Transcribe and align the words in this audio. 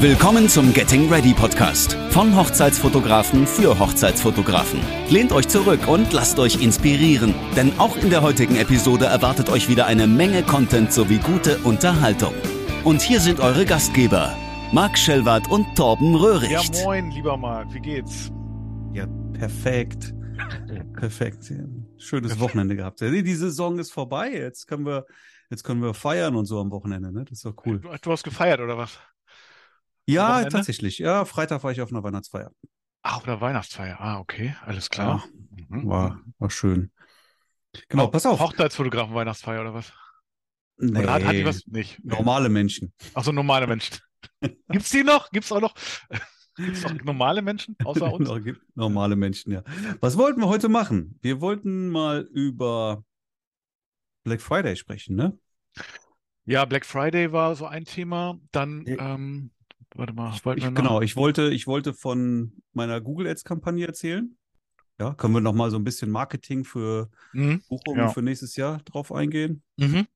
Willkommen 0.00 0.46
zum 0.50 0.74
Getting 0.74 1.10
Ready 1.10 1.32
Podcast 1.32 1.94
von 2.10 2.36
Hochzeitsfotografen 2.36 3.46
für 3.46 3.78
Hochzeitsfotografen. 3.78 4.78
Lehnt 5.08 5.32
euch 5.32 5.48
zurück 5.48 5.88
und 5.88 6.12
lasst 6.12 6.38
euch 6.38 6.62
inspirieren, 6.62 7.34
denn 7.56 7.78
auch 7.78 7.96
in 7.96 8.10
der 8.10 8.20
heutigen 8.20 8.56
Episode 8.56 9.06
erwartet 9.06 9.48
euch 9.48 9.70
wieder 9.70 9.86
eine 9.86 10.06
Menge 10.06 10.42
Content 10.42 10.92
sowie 10.92 11.16
gute 11.16 11.56
Unterhaltung. 11.60 12.34
Und 12.84 13.00
hier 13.00 13.20
sind 13.20 13.40
eure 13.40 13.64
Gastgeber, 13.64 14.36
Marc 14.70 14.98
Schellwart 14.98 15.48
und 15.50 15.74
Torben 15.74 16.14
Röhricht. 16.14 16.74
Ja, 16.76 16.84
moin, 16.84 17.10
lieber 17.12 17.38
Marc, 17.38 17.72
wie 17.72 17.80
geht's? 17.80 18.30
Ja, 18.92 19.06
perfekt. 19.32 20.14
perfekt. 20.92 21.50
Schönes 21.96 22.38
Wochenende 22.38 22.76
gehabt. 22.76 23.00
Die 23.00 23.34
Saison 23.34 23.78
ist 23.78 23.92
vorbei. 23.92 24.30
Jetzt 24.30 24.66
können 24.66 24.84
wir, 24.84 25.06
jetzt 25.48 25.64
können 25.64 25.80
wir 25.80 25.94
feiern 25.94 26.36
und 26.36 26.44
so 26.44 26.60
am 26.60 26.70
Wochenende, 26.70 27.10
ne? 27.10 27.24
Das 27.24 27.38
ist 27.38 27.46
doch 27.46 27.54
cool. 27.64 27.80
Du, 27.80 27.88
du 27.98 28.12
hast 28.12 28.24
gefeiert, 28.24 28.60
oder 28.60 28.76
was? 28.76 28.98
Ja, 30.06 30.44
tatsächlich. 30.44 30.98
Ja, 30.98 31.24
Freitag 31.24 31.62
war 31.64 31.72
ich 31.72 31.80
auf 31.80 31.90
einer 31.90 32.02
Weihnachtsfeier. 32.02 32.50
Ah, 33.02 33.16
auf 33.16 33.26
einer 33.26 33.40
Weihnachtsfeier. 33.40 34.00
Ah, 34.00 34.18
okay, 34.18 34.56
alles 34.64 34.88
klar. 34.88 35.24
Ja, 35.56 35.66
mhm. 35.68 35.88
war, 35.88 36.20
war 36.38 36.50
schön. 36.50 36.90
Genau, 37.88 38.06
oh, 38.06 38.08
pass 38.08 38.26
auf. 38.26 38.40
Hochzeitsfotografen 38.40 39.14
Weihnachtsfeier 39.14 39.60
oder 39.60 39.74
was? 39.74 39.92
Nee, 40.78 41.00
oder 41.00 41.12
hat, 41.12 41.24
hat 41.24 41.34
die 41.34 41.44
was? 41.44 41.66
Nicht. 41.66 42.04
Normale 42.04 42.48
Menschen. 42.48 42.92
Ach 43.14 43.24
so, 43.24 43.32
normale 43.32 43.66
Menschen. 43.66 43.98
Gibt's 44.68 44.90
die 44.90 45.02
noch? 45.02 45.30
Gibt's 45.30 45.50
auch 45.52 45.60
noch? 45.60 45.74
Gibt's 46.56 46.82
noch 46.82 46.94
normale 47.04 47.42
Menschen 47.42 47.76
außer 47.84 48.12
uns? 48.12 48.28
normale 48.74 49.16
Menschen, 49.16 49.52
ja. 49.52 49.62
Was 50.00 50.16
wollten 50.16 50.40
wir 50.40 50.48
heute 50.48 50.68
machen? 50.68 51.18
Wir 51.20 51.40
wollten 51.40 51.88
mal 51.90 52.22
über 52.32 53.04
Black 54.24 54.40
Friday 54.40 54.76
sprechen, 54.76 55.16
ne? 55.16 55.38
Ja, 56.44 56.64
Black 56.64 56.86
Friday 56.86 57.32
war 57.32 57.56
so 57.56 57.66
ein 57.66 57.84
Thema. 57.84 58.38
Dann 58.52 58.84
ähm, 58.86 59.50
Warte 59.96 60.12
mal, 60.12 60.38
wollten 60.44 60.60
ich, 60.60 60.74
Genau, 60.74 61.00
ich 61.00 61.16
wollte, 61.16 61.50
ich 61.50 61.66
wollte 61.66 61.94
von 61.94 62.52
meiner 62.72 63.00
Google 63.00 63.28
Ads-Kampagne 63.28 63.86
erzählen. 63.86 64.36
Ja, 64.98 65.14
können 65.14 65.34
wir 65.34 65.40
noch 65.40 65.52
mal 65.52 65.70
so 65.70 65.76
ein 65.76 65.84
bisschen 65.84 66.10
Marketing 66.10 66.64
für 66.64 67.10
mhm, 67.32 67.62
Buchungen 67.68 68.00
ja. 68.00 68.08
für 68.08 68.22
nächstes 68.22 68.56
Jahr 68.56 68.78
drauf 68.78 69.12
eingehen? 69.12 69.62
Mhm. 69.76 70.06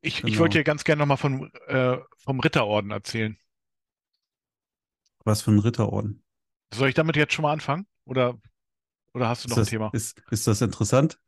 Ich, 0.00 0.22
genau. 0.22 0.28
ich 0.28 0.38
wollte 0.38 0.58
dir 0.58 0.64
ganz 0.64 0.82
gerne 0.84 1.00
noch 1.00 1.06
mal 1.06 1.16
von, 1.16 1.52
äh, 1.68 1.98
vom 2.16 2.40
Ritterorden 2.40 2.90
erzählen. 2.90 3.36
Was 5.24 5.42
für 5.42 5.52
ein 5.52 5.60
Ritterorden? 5.60 6.24
Soll 6.74 6.88
ich 6.88 6.94
damit 6.94 7.16
jetzt 7.16 7.32
schon 7.32 7.44
mal 7.44 7.52
anfangen? 7.52 7.86
Oder, 8.04 8.40
oder 9.14 9.28
hast 9.28 9.44
du 9.44 9.48
noch 9.48 9.56
das, 9.56 9.68
ein 9.68 9.70
Thema? 9.70 9.90
Ist, 9.92 10.20
ist 10.30 10.46
das 10.48 10.60
interessant? 10.60 11.20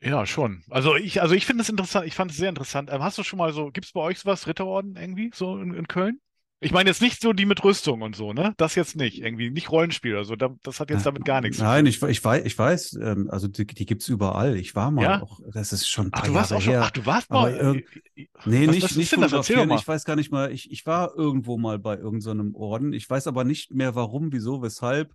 Ja, 0.00 0.26
schon. 0.26 0.62
Also 0.70 0.94
ich, 0.94 1.20
also 1.22 1.34
ich 1.34 1.44
finde 1.44 1.62
es 1.62 1.68
interessant, 1.68 2.06
ich 2.06 2.14
fand 2.14 2.30
es 2.30 2.36
sehr 2.36 2.48
interessant. 2.48 2.90
Ähm, 2.92 3.02
hast 3.02 3.18
du 3.18 3.22
schon 3.22 3.38
mal 3.38 3.52
so, 3.52 3.70
gibt 3.70 3.86
es 3.86 3.92
bei 3.92 4.00
euch 4.00 4.18
sowas, 4.18 4.46
Ritterorden 4.46 4.96
irgendwie, 4.96 5.30
so 5.34 5.58
in, 5.58 5.74
in, 5.74 5.88
Köln? 5.88 6.20
Ich 6.60 6.72
meine 6.72 6.90
jetzt 6.90 7.00
nicht 7.00 7.20
so 7.20 7.32
die 7.32 7.46
mit 7.46 7.62
Rüstung 7.62 8.02
und 8.02 8.16
so, 8.16 8.32
ne? 8.32 8.52
Das 8.56 8.74
jetzt 8.74 8.96
nicht, 8.96 9.22
irgendwie, 9.22 9.50
nicht 9.50 9.70
Rollenspiel 9.70 10.14
oder 10.14 10.24
so. 10.24 10.34
das 10.34 10.80
hat 10.80 10.90
jetzt 10.90 11.06
damit 11.06 11.24
gar 11.24 11.40
nichts. 11.40 11.58
Nein, 11.58 11.86
ich, 11.86 12.02
ich 12.02 12.24
weiß, 12.24 12.44
ich 12.44 12.58
weiß, 12.58 12.98
ähm, 13.00 13.28
also 13.30 13.46
die, 13.46 13.64
die 13.64 13.86
gibt 13.86 14.02
es 14.02 14.08
überall. 14.08 14.56
Ich 14.56 14.74
war 14.74 14.90
mal 14.90 15.02
ja? 15.02 15.22
auch, 15.22 15.38
das 15.52 15.72
ist 15.72 15.88
schon 15.88 16.08
ach, 16.10 16.22
du 16.22 16.34
warst 16.34 16.50
Jahre 16.50 16.58
auch 16.58 16.64
schon, 16.64 16.72
her. 16.72 16.82
Ach, 16.84 16.90
du 16.90 17.06
warst 17.06 17.30
mal. 17.30 17.52
Irg- 17.54 17.84
nee, 18.16 18.66
was, 18.66 18.74
nicht, 18.74 18.82
was 18.82 18.96
nicht 18.96 19.16
das? 19.18 19.32
Erzähl 19.32 19.66
mal. 19.66 19.78
Ich 19.78 19.86
weiß 19.86 20.04
gar 20.04 20.16
nicht 20.16 20.32
mal, 20.32 20.50
ich, 20.50 20.70
ich 20.72 20.84
war 20.84 21.14
irgendwo 21.16 21.58
mal 21.58 21.78
bei 21.78 21.96
irgendeinem 21.96 22.52
so 22.52 22.58
Orden. 22.58 22.92
Ich 22.92 23.08
weiß 23.08 23.28
aber 23.28 23.44
nicht 23.44 23.72
mehr 23.72 23.94
warum, 23.94 24.32
wieso, 24.32 24.60
weshalb. 24.60 25.12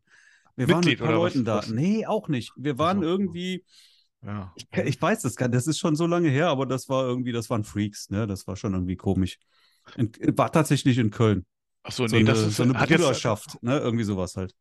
Wir 0.55 0.67
Mitglied 0.67 0.71
waren 0.71 0.85
mit 0.85 1.01
ein 1.01 1.05
paar 1.05 1.15
Leuten 1.15 1.45
was, 1.45 1.67
da. 1.67 1.73
Nee, 1.73 2.05
auch 2.05 2.29
nicht. 2.29 2.53
Wir 2.55 2.77
waren 2.77 2.99
also, 2.99 3.09
irgendwie 3.09 3.55
ja. 3.55 3.92
Ich, 4.55 4.67
ich, 4.77 5.01
weiß 5.01 5.21
das 5.21 5.35
gar 5.35 5.49
das 5.49 5.67
ist 5.67 5.79
schon 5.79 5.95
so 5.95 6.07
lange 6.07 6.29
her, 6.29 6.47
aber 6.47 6.65
das 6.65 6.89
war 6.89 7.03
irgendwie, 7.03 7.31
das 7.31 7.49
waren 7.49 7.63
Freaks, 7.63 8.09
ne? 8.09 8.27
Das 8.27 8.47
war 8.47 8.55
schon 8.55 8.73
irgendwie 8.73 8.95
komisch. 8.95 9.37
In, 9.97 10.11
war 10.37 10.51
tatsächlich 10.51 10.97
in 10.97 11.11
Köln. 11.11 11.45
Ach 11.83 11.91
so, 11.91 12.07
so 12.07 12.15
nee, 12.15 12.21
eine, 12.21 12.29
das 12.29 12.39
ist 12.39 12.55
so 12.55 12.63
eine 12.63 12.73
Bruderschaft, 12.73 13.53
jetzt, 13.53 13.63
ne? 13.63 13.79
Irgendwie 13.79 14.05
sowas 14.05 14.37
halt. 14.37 14.55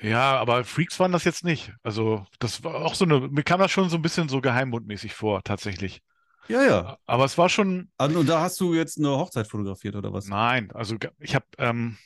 Ja, 0.00 0.38
aber 0.38 0.64
Freaks 0.64 0.98
waren 0.98 1.12
das 1.12 1.24
jetzt 1.24 1.44
nicht. 1.44 1.72
Also, 1.82 2.24
das 2.38 2.64
war 2.64 2.76
auch 2.76 2.94
so 2.94 3.04
eine, 3.04 3.20
mir 3.20 3.42
kam 3.42 3.60
das 3.60 3.70
schon 3.70 3.90
so 3.90 3.96
ein 3.96 4.02
bisschen 4.02 4.28
so 4.30 4.40
geheimbundmäßig 4.40 5.12
vor, 5.12 5.42
tatsächlich. 5.42 6.00
Ja, 6.48 6.62
ja. 6.62 6.98
Aber 7.06 7.24
es 7.24 7.36
war 7.36 7.48
schon. 7.48 7.90
Und 7.98 8.28
da 8.28 8.40
hast 8.40 8.58
du 8.60 8.74
jetzt 8.74 8.98
eine 8.98 9.10
Hochzeit 9.10 9.46
fotografiert 9.46 9.94
oder 9.94 10.12
was? 10.12 10.26
Nein, 10.26 10.70
also 10.72 10.96
ich 11.18 11.34
habe, 11.34 11.46
ähm, 11.58 11.98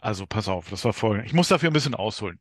also 0.00 0.26
pass 0.26 0.48
auf, 0.48 0.70
das 0.70 0.84
war 0.84 0.92
folgendes. 0.92 1.30
Ich 1.30 1.34
muss 1.34 1.48
dafür 1.48 1.70
ein 1.70 1.74
bisschen 1.74 1.94
ausholen. 1.94 2.40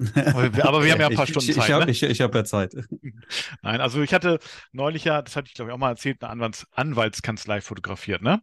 Aber 0.00 0.82
wir, 0.84 0.92
haben 0.92 1.00
ja 1.00 1.08
ein 1.08 1.14
paar 1.14 1.24
ich, 1.24 1.30
Stunden 1.30 1.52
Zeit. 1.52 1.64
Ich, 1.64 1.72
habe 1.72 1.84
ne? 1.84 1.90
ich, 1.90 2.02
ich 2.02 2.20
hab 2.20 2.34
ja 2.34 2.44
Zeit. 2.44 2.74
Nein, 3.62 3.80
also 3.80 4.00
ich 4.02 4.14
hatte 4.14 4.38
neulich 4.72 5.04
ja, 5.04 5.22
das 5.22 5.36
hatte 5.36 5.48
ich 5.48 5.54
glaube 5.54 5.70
ich 5.70 5.74
auch 5.74 5.78
mal 5.78 5.90
erzählt, 5.90 6.22
eine 6.22 6.32
Anwalts 6.32 6.66
Anwaltskanzlei 6.72 7.60
fotografiert, 7.60 8.22
ne? 8.22 8.42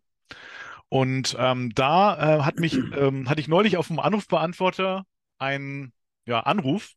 Und 0.89 1.35
ähm, 1.37 1.71
da 1.73 2.37
äh, 2.37 2.41
hat 2.43 2.59
mich, 2.59 2.73
ähm, 2.97 3.29
hatte 3.29 3.41
ich 3.41 3.47
neulich 3.47 3.77
auf 3.77 3.87
dem 3.87 3.99
Anrufbeantworter 3.99 5.05
einen 5.37 5.93
ja, 6.25 6.41
Anruf. 6.41 6.93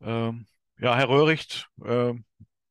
Ähm, 0.00 0.46
ja, 0.78 0.94
Herr 0.94 1.08
Röhricht, 1.08 1.68
äh, 1.82 2.12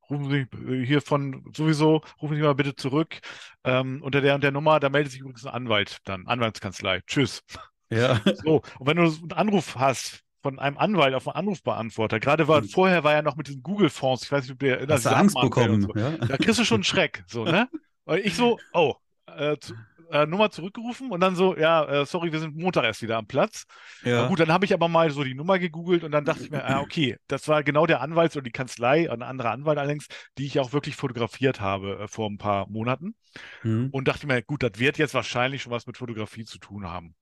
rufen 0.09 0.29
Sie 0.29 0.85
hier 0.85 1.01
von 1.01 1.43
sowieso, 1.55 2.01
rufen 2.21 2.35
Sie 2.35 2.41
mal 2.41 2.53
bitte 2.53 2.75
zurück. 2.75 3.19
Ähm, 3.63 4.01
unter 4.03 4.21
der 4.21 4.35
und 4.35 4.43
der 4.43 4.51
Nummer, 4.51 4.79
da 4.79 4.89
meldet 4.89 5.11
sich 5.11 5.21
übrigens 5.21 5.45
ein 5.45 5.53
Anwalt 5.53 5.97
dann, 6.03 6.27
Anwaltskanzlei. 6.27 7.01
Tschüss. 7.07 7.43
Ja. 7.89 8.19
So, 8.43 8.61
und 8.79 8.87
wenn 8.87 8.97
du 8.97 9.03
einen 9.03 9.31
Anruf 9.33 9.75
hast 9.75 10.24
von 10.45 10.59
einem 10.59 10.77
Anwalt 10.77 11.15
auf 11.15 11.27
einen 11.27 11.37
Anrufbeantworter. 11.37 12.19
Gerade 12.19 12.47
war, 12.47 12.61
mhm. 12.61 12.69
vorher 12.69 13.03
war 13.03 13.13
ja 13.13 13.23
noch 13.23 13.35
mit 13.35 13.47
diesen 13.47 13.63
Google-Fonds, 13.63 14.25
ich 14.25 14.31
weiß 14.31 14.43
nicht, 14.43 14.51
ob 14.51 14.59
der 14.59 14.85
Hast 14.87 15.07
du 15.07 15.09
Angst 15.09 15.35
bekommen? 15.41 15.81
So. 15.81 15.95
Ja? 15.95 16.11
Da 16.11 16.37
kriegst 16.37 16.59
du 16.59 16.63
schon 16.63 16.75
einen 16.75 16.83
Schreck, 16.83 17.23
so, 17.25 17.45
ne? 17.45 17.67
Weil 18.05 18.19
ich 18.19 18.35
so, 18.35 18.59
oh, 18.71 18.93
äh, 19.25 19.57
zu, 19.57 19.73
äh, 20.11 20.27
Nummer 20.27 20.51
zurückgerufen 20.51 21.09
und 21.09 21.19
dann 21.19 21.35
so, 21.35 21.57
ja, 21.57 21.83
äh, 21.83 22.05
sorry, 22.05 22.31
wir 22.31 22.37
sind 22.37 22.55
Montag 22.55 22.83
erst 22.83 23.01
wieder 23.01 23.17
am 23.17 23.25
Platz. 23.25 23.65
Ja. 24.03 24.21
Na 24.21 24.27
gut, 24.27 24.39
dann 24.39 24.51
habe 24.51 24.65
ich 24.65 24.73
aber 24.75 24.87
mal 24.87 25.09
so 25.09 25.23
die 25.23 25.33
Nummer 25.33 25.57
gegoogelt 25.57 26.03
und 26.03 26.11
dann 26.11 26.25
dachte 26.25 26.43
ich 26.43 26.51
mir, 26.51 26.63
ah, 26.63 26.81
okay, 26.81 27.17
das 27.27 27.47
war 27.47 27.63
genau 27.63 27.87
der 27.87 28.01
Anwalt 28.01 28.35
oder 28.35 28.43
die 28.43 28.51
Kanzlei, 28.51 29.09
ein 29.09 29.23
anderer 29.23 29.49
Anwalt 29.49 29.79
allerdings, 29.79 30.05
die 30.37 30.45
ich 30.45 30.59
auch 30.59 30.73
wirklich 30.73 30.95
fotografiert 30.95 31.59
habe 31.59 32.01
äh, 32.01 32.07
vor 32.07 32.29
ein 32.29 32.37
paar 32.37 32.69
Monaten. 32.69 33.15
Mhm. 33.63 33.89
Und 33.91 34.07
dachte 34.07 34.27
mir, 34.27 34.43
gut, 34.43 34.61
das 34.61 34.73
wird 34.77 34.99
jetzt 34.99 35.15
wahrscheinlich 35.15 35.63
schon 35.63 35.71
was 35.71 35.87
mit 35.87 35.97
Fotografie 35.97 36.45
zu 36.45 36.59
tun 36.59 36.85
haben. 36.85 37.15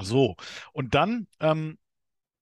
So, 0.00 0.36
und 0.72 0.94
dann 0.94 1.26
ähm, 1.40 1.78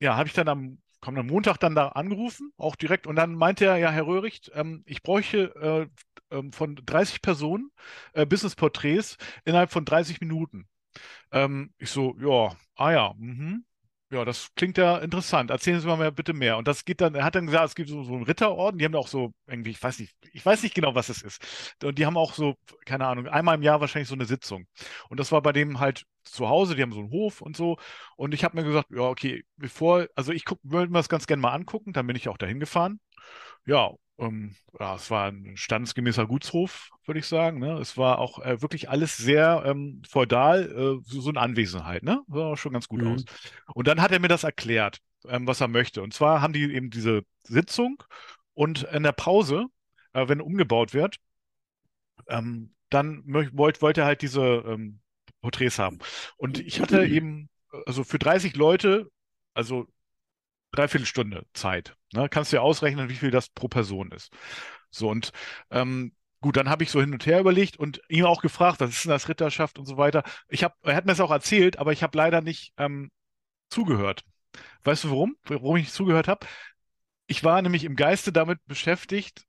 ja, 0.01 0.17
habe 0.17 0.29
ich 0.29 0.35
dann 0.35 0.49
am 0.49 0.79
kommenden 1.01 1.29
Montag 1.29 1.59
dann 1.59 1.75
da 1.75 1.89
angerufen, 1.89 2.53
auch 2.57 2.77
direkt. 2.77 3.07
Und 3.07 3.17
dann 3.17 3.35
meinte 3.35 3.65
er, 3.67 3.77
ja, 3.77 3.91
Herr 3.91 4.07
Röhricht, 4.07 4.51
ähm, 4.55 4.83
ich 4.87 5.03
bräuchte 5.03 5.89
äh, 6.31 6.37
äh, 6.37 6.43
von 6.53 6.77
30 6.77 7.23
Personen 7.23 7.71
äh, 8.13 8.27
Business-Porträts 8.27 9.17
innerhalb 9.45 9.71
von 9.71 9.85
30 9.85 10.21
Minuten. 10.21 10.69
Ähm, 11.33 11.73
ich 11.79 11.91
so, 11.91 12.17
ja, 12.21 12.57
ah 12.77 12.93
ja, 12.93 13.15
mhm. 13.19 13.65
Ja, 14.09 14.25
das 14.25 14.55
klingt 14.55 14.79
ja 14.79 14.99
interessant. 14.99 15.51
Erzählen 15.51 15.81
Sie 15.81 15.87
mal 15.89 16.13
bitte 16.13 16.33
mehr. 16.33 16.57
Und 16.59 16.69
das 16.69 16.85
geht 16.85 17.01
dann, 17.01 17.17
er 17.17 17.25
hat 17.25 17.35
dann 17.35 17.47
gesagt, 17.47 17.71
es 17.71 17.75
gibt 17.75 17.89
so, 17.91 18.05
so 18.05 18.15
einen 18.15 18.23
Ritterorden, 18.23 18.79
die 18.79 18.85
haben 18.85 18.95
auch 18.95 19.09
so 19.09 19.33
irgendwie, 19.49 19.71
ich 19.71 19.83
weiß 19.83 19.99
nicht, 19.99 20.15
ich 20.33 20.47
weiß 20.47 20.63
nicht 20.63 20.77
genau, 20.77 20.95
was 20.95 21.09
es 21.09 21.23
ist. 21.23 21.43
Und 21.83 21.99
die 21.99 22.07
haben 22.07 22.17
auch 22.17 22.33
so, 22.35 22.55
keine 22.85 23.05
Ahnung, 23.07 23.27
einmal 23.27 23.57
im 23.57 23.63
Jahr 23.63 23.81
wahrscheinlich 23.81 24.09
so 24.09 24.15
eine 24.15 24.25
Sitzung. 24.25 24.67
Und 25.09 25.19
das 25.19 25.33
war 25.33 25.43
bei 25.43 25.51
dem 25.53 25.81
halt 25.81 26.05
zu 26.23 26.49
Hause, 26.49 26.77
die 26.77 26.83
haben 26.83 26.93
so 26.93 27.01
einen 27.01 27.11
Hof 27.11 27.41
und 27.41 27.57
so. 27.57 27.79
Und 28.17 28.33
ich 28.33 28.45
habe 28.45 28.57
mir 28.57 28.63
gesagt, 28.65 28.91
ja, 28.93 29.01
okay, 29.03 29.45
bevor, 29.57 30.07
also 30.15 30.31
ich 30.33 30.45
würde 30.63 30.93
mir 30.93 30.99
das 31.01 31.09
ganz 31.09 31.27
gerne 31.27 31.43
mal 31.43 31.53
angucken, 31.53 31.93
dann 31.93 32.07
bin 32.07 32.15
ich 32.17 32.29
auch 32.29 32.39
dahin 32.39 32.61
gefahren. 32.61 33.01
Ja, 33.67 33.93
ähm, 34.19 34.55
ja, 34.79 34.95
es 34.95 35.11
war 35.11 35.29
ein 35.29 35.57
standesgemäßer 35.57 36.27
Gutshof, 36.27 36.91
würde 37.05 37.21
ich 37.21 37.27
sagen. 37.27 37.59
Ne? 37.59 37.79
Es 37.79 37.97
war 37.97 38.19
auch 38.19 38.39
äh, 38.39 38.63
wirklich 38.63 38.89
alles 38.89 39.17
sehr 39.17 39.63
ähm, 39.67 40.03
feudal, 40.09 40.71
äh, 40.71 41.03
so, 41.05 41.21
so, 41.21 41.31
eine 41.31 41.41
Anwesenheit. 41.41 42.03
Ne? 42.03 42.23
Sah 42.29 42.53
auch 42.53 42.57
schon 42.57 42.73
ganz 42.73 42.89
gut 42.89 43.03
mhm. 43.03 43.15
aus. 43.15 43.25
Und 43.75 43.89
dann 43.89 44.01
hat 44.01 44.13
er 44.13 44.21
mir 44.21 44.29
das 44.29 44.45
erklärt, 44.45 45.01
ähm, 45.29 45.47
was 45.47 45.61
er 45.61 45.69
möchte. 45.69 46.03
Und 46.03 46.15
zwar 46.15 46.41
haben 46.41 46.53
die 46.53 46.63
eben 46.75 46.91
diese 46.91 47.23
Sitzung 47.43 48.03
und 48.55 48.85
in 48.85 49.03
der 49.03 49.13
Pause, 49.13 49.67
äh, 50.13 50.29
wenn 50.29 50.41
umgebaut 50.41 50.95
wird, 50.95 51.19
ähm, 52.29 52.75
dann 52.89 53.23
wollte 53.27 53.83
wollt 53.83 53.99
er 53.99 54.07
halt 54.07 54.23
diese 54.23 54.41
ähm, 54.41 55.01
Porträts 55.43 55.79
haben. 55.79 55.99
Und 56.37 56.59
ich 56.59 56.81
hatte 56.81 57.05
eben, 57.07 57.49
also 57.85 58.03
für 58.05 58.19
30 58.19 58.57
Leute, 58.57 59.11
also 59.53 59.87
dreiviertel 60.77 61.07
Stunde 61.07 61.47
Zeit. 61.53 61.97
Ne? 62.13 62.29
Kannst 62.29 62.53
du 62.53 62.57
ja 62.57 62.63
ausrechnen, 62.63 63.09
wie 63.09 63.17
viel 63.17 63.31
das 63.31 63.49
pro 63.49 63.69
Person 63.69 64.13
ist. 64.13 64.33
So, 64.91 65.09
und 65.11 65.33
ähm, 65.71 66.13
gut, 66.41 66.57
dann 66.57 66.69
habe 66.69 66.85
ich 66.85 66.91
so 66.91 67.01
hin 67.01 67.13
und 67.13 67.27
her 67.27 67.41
überlegt 67.41 67.77
und 67.77 68.01
ihn 68.09 68.25
auch 68.25 68.43
gefragt, 68.43 68.81
was 68.81 68.91
ist 68.91 69.05
denn 69.05 69.11
das 69.11 69.29
Ritterschaft 69.29 69.79
und 69.79 69.87
so 69.87 69.97
weiter. 69.97 70.23
Ich 70.49 70.65
hab, 70.65 70.77
er 70.83 70.95
hat 70.95 71.05
mir 71.05 71.13
das 71.13 71.21
auch 71.21 71.31
erzählt, 71.31 71.79
aber 71.79 71.93
ich 71.93 72.03
habe 72.03 72.17
leider 72.17 72.41
nicht 72.41 72.73
ähm, 72.77 73.11
zugehört. 73.69 74.25
Weißt 74.85 75.05
du 75.05 75.11
warum? 75.11 75.37
Warum 75.45 75.77
ich 75.77 75.85
nicht 75.85 75.95
zugehört 75.95 76.29
habe? 76.29 76.47
Ich 77.27 77.43
war 77.43 77.61
nämlich 77.61 77.85
im 77.85 77.97
Geiste 77.97 78.33
damit 78.33 78.59
beschäftigt, 78.67 79.45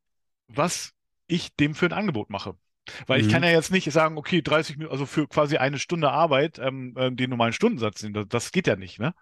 was 0.47 0.93
ich 1.27 1.55
dem 1.55 1.75
für 1.75 1.85
ein 1.85 1.93
Angebot 1.93 2.29
mache. 2.29 2.57
Weil 3.05 3.21
mhm. 3.21 3.27
ich 3.27 3.33
kann 3.33 3.43
ja 3.43 3.49
jetzt 3.49 3.71
nicht 3.71 3.91
sagen, 3.91 4.17
okay, 4.17 4.41
30 4.41 4.77
Minuten, 4.77 4.93
also 4.93 5.05
für 5.05 5.27
quasi 5.27 5.57
eine 5.57 5.79
Stunde 5.79 6.09
Arbeit, 6.09 6.59
ähm, 6.59 6.95
äh, 6.97 7.11
den 7.11 7.29
normalen 7.29 7.53
Stundensatz. 7.53 8.05
Das, 8.11 8.27
das 8.27 8.51
geht 8.51 8.67
ja 8.67 8.75
nicht, 8.75 8.99
ne? 8.99 9.13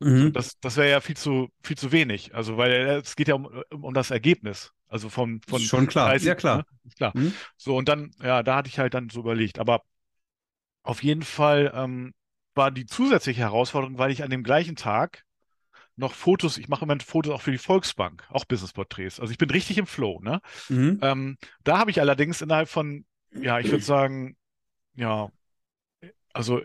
Mhm. 0.00 0.32
Das, 0.32 0.58
das 0.60 0.76
wäre 0.76 0.90
ja 0.90 1.00
viel 1.00 1.16
zu, 1.16 1.48
viel 1.62 1.76
zu 1.76 1.92
wenig. 1.92 2.34
Also, 2.34 2.56
weil 2.56 2.72
äh, 2.72 2.96
es 2.98 3.16
geht 3.16 3.28
ja 3.28 3.34
um, 3.34 3.48
um 3.70 3.94
das 3.94 4.10
Ergebnis. 4.10 4.72
Also 4.88 5.08
von, 5.08 5.40
von 5.46 5.60
Schon 5.60 5.86
klar, 5.86 6.08
30, 6.08 6.24
sehr 6.24 6.34
klar. 6.34 6.56
Ne? 6.58 6.64
Klar. 6.96 7.12
Mhm. 7.14 7.32
So, 7.56 7.76
und 7.76 7.88
dann, 7.88 8.10
ja, 8.22 8.42
da 8.42 8.56
hatte 8.56 8.68
ich 8.68 8.78
halt 8.78 8.94
dann 8.94 9.08
so 9.08 9.20
überlegt. 9.20 9.58
Aber 9.58 9.82
auf 10.82 11.02
jeden 11.02 11.22
Fall 11.22 11.72
ähm, 11.74 12.12
war 12.54 12.70
die 12.70 12.86
zusätzliche 12.86 13.42
Herausforderung, 13.42 13.98
weil 13.98 14.10
ich 14.10 14.22
an 14.22 14.30
dem 14.30 14.42
gleichen 14.42 14.76
Tag 14.76 15.24
noch 15.96 16.14
Fotos, 16.14 16.58
ich 16.58 16.68
mache 16.68 16.82
im 16.82 16.88
Moment 16.88 17.02
Fotos 17.02 17.32
auch 17.32 17.42
für 17.42 17.52
die 17.52 17.58
Volksbank, 17.58 18.26
auch 18.30 18.44
Business-Porträts. 18.44 19.20
Also 19.20 19.30
ich 19.30 19.38
bin 19.38 19.50
richtig 19.50 19.78
im 19.78 19.86
Flow. 19.86 20.20
Ne? 20.20 20.40
Mhm. 20.68 20.98
Ähm, 21.02 21.38
da 21.62 21.78
habe 21.78 21.90
ich 21.90 22.00
allerdings 22.00 22.40
innerhalb 22.40 22.68
von, 22.68 23.04
ja, 23.32 23.60
ich 23.60 23.70
würde 23.70 23.84
sagen, 23.84 24.36
ja, 24.94 25.30
also 26.32 26.62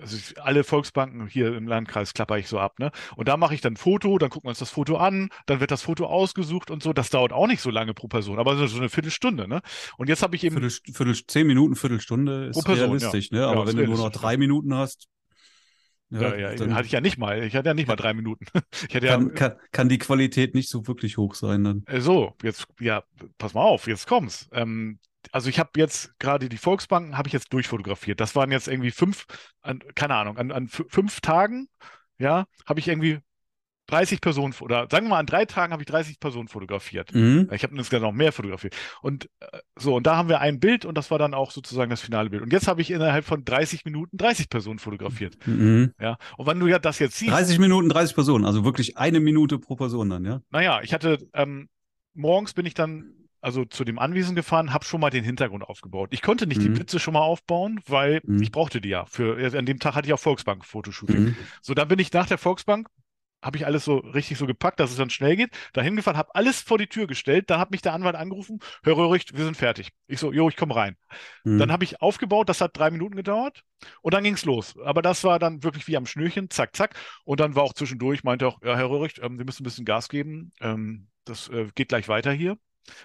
also 0.00 0.16
alle 0.40 0.64
Volksbanken 0.64 1.26
hier 1.26 1.54
im 1.56 1.66
Landkreis 1.66 2.14
klapper 2.14 2.38
ich 2.38 2.48
so 2.48 2.58
ab, 2.58 2.78
ne? 2.78 2.90
Und 3.16 3.28
da 3.28 3.36
mache 3.36 3.54
ich 3.54 3.60
dann 3.60 3.74
ein 3.74 3.76
Foto, 3.76 4.18
dann 4.18 4.30
gucken 4.30 4.46
wir 4.46 4.50
uns 4.50 4.58
das 4.58 4.70
Foto 4.70 4.96
an, 4.96 5.30
dann 5.46 5.60
wird 5.60 5.70
das 5.70 5.82
Foto 5.82 6.06
ausgesucht 6.06 6.70
und 6.70 6.82
so. 6.82 6.92
Das 6.92 7.10
dauert 7.10 7.32
auch 7.32 7.46
nicht 7.46 7.60
so 7.60 7.70
lange 7.70 7.94
pro 7.94 8.08
Person, 8.08 8.38
aber 8.38 8.68
so 8.68 8.78
eine 8.78 8.88
Viertelstunde, 8.88 9.48
ne? 9.48 9.60
Und 9.96 10.08
jetzt 10.08 10.22
habe 10.22 10.36
ich 10.36 10.44
eben. 10.44 10.60
Viertel, 10.60 10.94
Viertel, 10.94 11.26
zehn 11.26 11.46
Minuten, 11.46 11.76
Viertelstunde 11.76 12.46
ist 12.46 12.64
Person, 12.64 12.86
realistisch, 12.86 13.30
ja. 13.30 13.38
ne? 13.38 13.46
Aber 13.46 13.60
ja, 13.60 13.66
wenn 13.68 13.76
du 13.76 13.84
nur 13.86 13.98
noch 13.98 14.10
drei 14.10 14.36
Minuten 14.36 14.74
hast. 14.74 15.08
Ja, 16.10 16.34
ja, 16.34 16.52
ja 16.52 16.74
hatte 16.74 16.86
ich 16.86 16.92
ja 16.92 17.02
nicht 17.02 17.18
mal. 17.18 17.42
Ich 17.44 17.54
hatte 17.54 17.68
ja 17.68 17.74
nicht 17.74 17.88
mal 17.88 17.96
drei 17.96 18.14
Minuten. 18.14 18.46
Ich 18.88 18.94
hatte 18.94 19.06
kann, 19.06 19.28
ja, 19.28 19.34
kann, 19.34 19.52
kann 19.72 19.88
die 19.88 19.98
Qualität 19.98 20.54
nicht 20.54 20.70
so 20.70 20.86
wirklich 20.86 21.18
hoch 21.18 21.34
sein 21.34 21.64
dann. 21.64 21.82
Äh, 21.86 22.00
so, 22.00 22.34
jetzt, 22.42 22.66
ja, 22.80 23.02
pass 23.36 23.54
mal 23.54 23.62
auf, 23.62 23.86
jetzt 23.86 24.06
kommt's. 24.06 24.48
Ähm, 24.52 24.98
also 25.32 25.48
ich 25.48 25.58
habe 25.58 25.70
jetzt 25.76 26.18
gerade 26.18 26.48
die 26.48 26.56
Volksbanken 26.56 27.16
habe 27.16 27.28
ich 27.28 27.32
jetzt 27.32 27.52
durchfotografiert. 27.52 28.20
Das 28.20 28.34
waren 28.34 28.50
jetzt 28.50 28.68
irgendwie 28.68 28.90
fünf, 28.90 29.26
an, 29.62 29.80
keine 29.94 30.14
Ahnung, 30.14 30.38
an, 30.38 30.52
an 30.52 30.68
fünf 30.68 31.20
Tagen, 31.20 31.68
ja, 32.18 32.46
habe 32.66 32.80
ich 32.80 32.88
irgendwie 32.88 33.20
30 33.88 34.20
Personen 34.20 34.54
oder 34.60 34.86
sagen 34.90 35.06
wir 35.06 35.10
mal, 35.10 35.18
an 35.18 35.26
drei 35.26 35.46
Tagen 35.46 35.72
habe 35.72 35.82
ich 35.82 35.88
30 35.88 36.20
Personen 36.20 36.48
fotografiert. 36.48 37.14
Mhm. 37.14 37.48
Ich 37.52 37.62
habe 37.62 37.74
insgesamt 37.74 38.02
noch 38.02 38.12
mehr 38.12 38.32
fotografiert. 38.32 38.76
Und 39.00 39.30
äh, 39.40 39.58
so, 39.76 39.96
und 39.96 40.06
da 40.06 40.16
haben 40.16 40.28
wir 40.28 40.40
ein 40.40 40.60
Bild 40.60 40.84
und 40.84 40.96
das 40.96 41.10
war 41.10 41.18
dann 41.18 41.32
auch 41.32 41.50
sozusagen 41.50 41.88
das 41.88 42.02
finale 42.02 42.28
Bild. 42.28 42.42
Und 42.42 42.52
jetzt 42.52 42.68
habe 42.68 42.82
ich 42.82 42.90
innerhalb 42.90 43.24
von 43.24 43.44
30 43.44 43.86
Minuten 43.86 44.16
30 44.18 44.50
Personen 44.50 44.78
fotografiert. 44.78 45.38
Mhm. 45.46 45.94
Ja. 45.98 46.18
Und 46.36 46.46
wenn 46.46 46.60
du 46.60 46.66
ja 46.66 46.78
das 46.78 46.98
jetzt 46.98 47.16
siehst. 47.16 47.32
30 47.32 47.58
Minuten, 47.58 47.88
30 47.88 48.14
Personen, 48.14 48.44
also 48.44 48.64
wirklich 48.64 48.98
eine 48.98 49.20
Minute 49.20 49.58
pro 49.58 49.74
Person 49.74 50.10
dann, 50.10 50.24
ja? 50.24 50.42
Naja, 50.50 50.80
ich 50.82 50.92
hatte 50.92 51.18
ähm, 51.32 51.68
morgens 52.12 52.52
bin 52.52 52.66
ich 52.66 52.74
dann 52.74 53.14
also 53.40 53.64
zu 53.64 53.84
dem 53.84 53.98
Anwesen 53.98 54.34
gefahren, 54.34 54.72
habe 54.72 54.84
schon 54.84 55.00
mal 55.00 55.10
den 55.10 55.24
Hintergrund 55.24 55.64
aufgebaut. 55.64 56.08
Ich 56.12 56.22
konnte 56.22 56.46
nicht 56.46 56.58
mhm. 56.58 56.64
die 56.64 56.70
Blitze 56.70 56.98
schon 56.98 57.14
mal 57.14 57.20
aufbauen, 57.20 57.80
weil 57.86 58.20
mhm. 58.24 58.42
ich 58.42 58.52
brauchte 58.52 58.80
die 58.80 58.88
ja. 58.88 59.06
Für, 59.06 59.56
an 59.56 59.66
dem 59.66 59.78
Tag 59.78 59.94
hatte 59.94 60.08
ich 60.08 60.14
auch 60.14 60.18
Volksbank-Fotoshooting. 60.18 61.20
Mhm. 61.20 61.36
So, 61.60 61.74
dann 61.74 61.88
bin 61.88 61.98
ich 61.98 62.12
nach 62.12 62.26
der 62.26 62.38
Volksbank, 62.38 62.88
habe 63.42 63.56
ich 63.56 63.66
alles 63.66 63.84
so 63.84 63.98
richtig 63.98 64.36
so 64.38 64.46
gepackt, 64.46 64.80
dass 64.80 64.90
es 64.90 64.96
dann 64.96 65.10
schnell 65.10 65.36
geht, 65.36 65.50
da 65.72 65.80
hingefahren, 65.80 66.18
habe 66.18 66.34
alles 66.34 66.60
vor 66.60 66.78
die 66.78 66.88
Tür 66.88 67.06
gestellt, 67.06 67.50
dann 67.50 67.60
hat 67.60 67.70
mich 67.70 67.82
der 67.82 67.92
Anwalt 67.92 68.16
angerufen, 68.16 68.58
Herr 68.82 68.96
Röhricht, 68.96 69.36
wir 69.36 69.44
sind 69.44 69.56
fertig. 69.56 69.92
Ich 70.08 70.18
so, 70.18 70.32
jo, 70.32 70.48
ich 70.48 70.56
komme 70.56 70.74
rein. 70.74 70.96
Mhm. 71.44 71.58
Dann 71.58 71.72
habe 71.72 71.84
ich 71.84 72.02
aufgebaut, 72.02 72.48
das 72.48 72.60
hat 72.60 72.76
drei 72.76 72.90
Minuten 72.90 73.14
gedauert 73.14 73.62
und 74.02 74.14
dann 74.14 74.24
ging 74.24 74.34
es 74.34 74.44
los. 74.44 74.76
Aber 74.84 75.02
das 75.02 75.22
war 75.22 75.38
dann 75.38 75.62
wirklich 75.62 75.86
wie 75.86 75.96
am 75.96 76.06
Schnürchen, 76.06 76.50
zack, 76.50 76.74
zack. 76.74 76.96
Und 77.24 77.38
dann 77.40 77.54
war 77.54 77.62
auch 77.62 77.74
zwischendurch, 77.74 78.24
meinte 78.24 78.46
auch, 78.46 78.60
ja, 78.62 78.76
Herr 78.76 78.90
Röhricht, 78.90 79.20
ähm, 79.22 79.38
wir 79.38 79.44
müssen 79.44 79.62
ein 79.62 79.64
bisschen 79.64 79.84
Gas 79.84 80.08
geben. 80.08 80.52
Ähm, 80.60 81.08
das 81.24 81.48
äh, 81.48 81.68
geht 81.74 81.88
gleich 81.88 82.08
weiter 82.08 82.32
hier. 82.32 82.58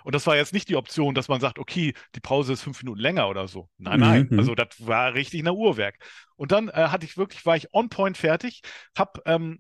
Und 0.03 0.15
das 0.15 0.27
war 0.27 0.35
jetzt 0.35 0.53
nicht 0.53 0.69
die 0.69 0.75
Option, 0.75 1.15
dass 1.15 1.27
man 1.27 1.41
sagt, 1.41 1.59
okay, 1.59 1.94
die 2.15 2.19
Pause 2.19 2.53
ist 2.53 2.62
fünf 2.62 2.81
Minuten 2.81 3.00
länger 3.00 3.30
oder 3.30 3.47
so. 3.47 3.69
Nein, 3.77 4.00
nein. 4.00 4.27
Mhm. 4.30 4.39
Also 4.39 4.56
das 4.56 4.68
war 4.80 5.13
richtig 5.13 5.41
ein 5.41 5.50
Uhrwerk. 5.50 5.97
Und 6.35 6.51
dann 6.51 6.69
äh, 6.69 6.88
hatte 6.89 7.06
ich 7.06 7.18
wirklich, 7.18 7.45
war 7.45 7.56
ich 7.56 7.74
on 7.74 7.89
point 7.89 8.18
fertig, 8.18 8.62
hab 8.95 9.19
ähm, 9.25 9.59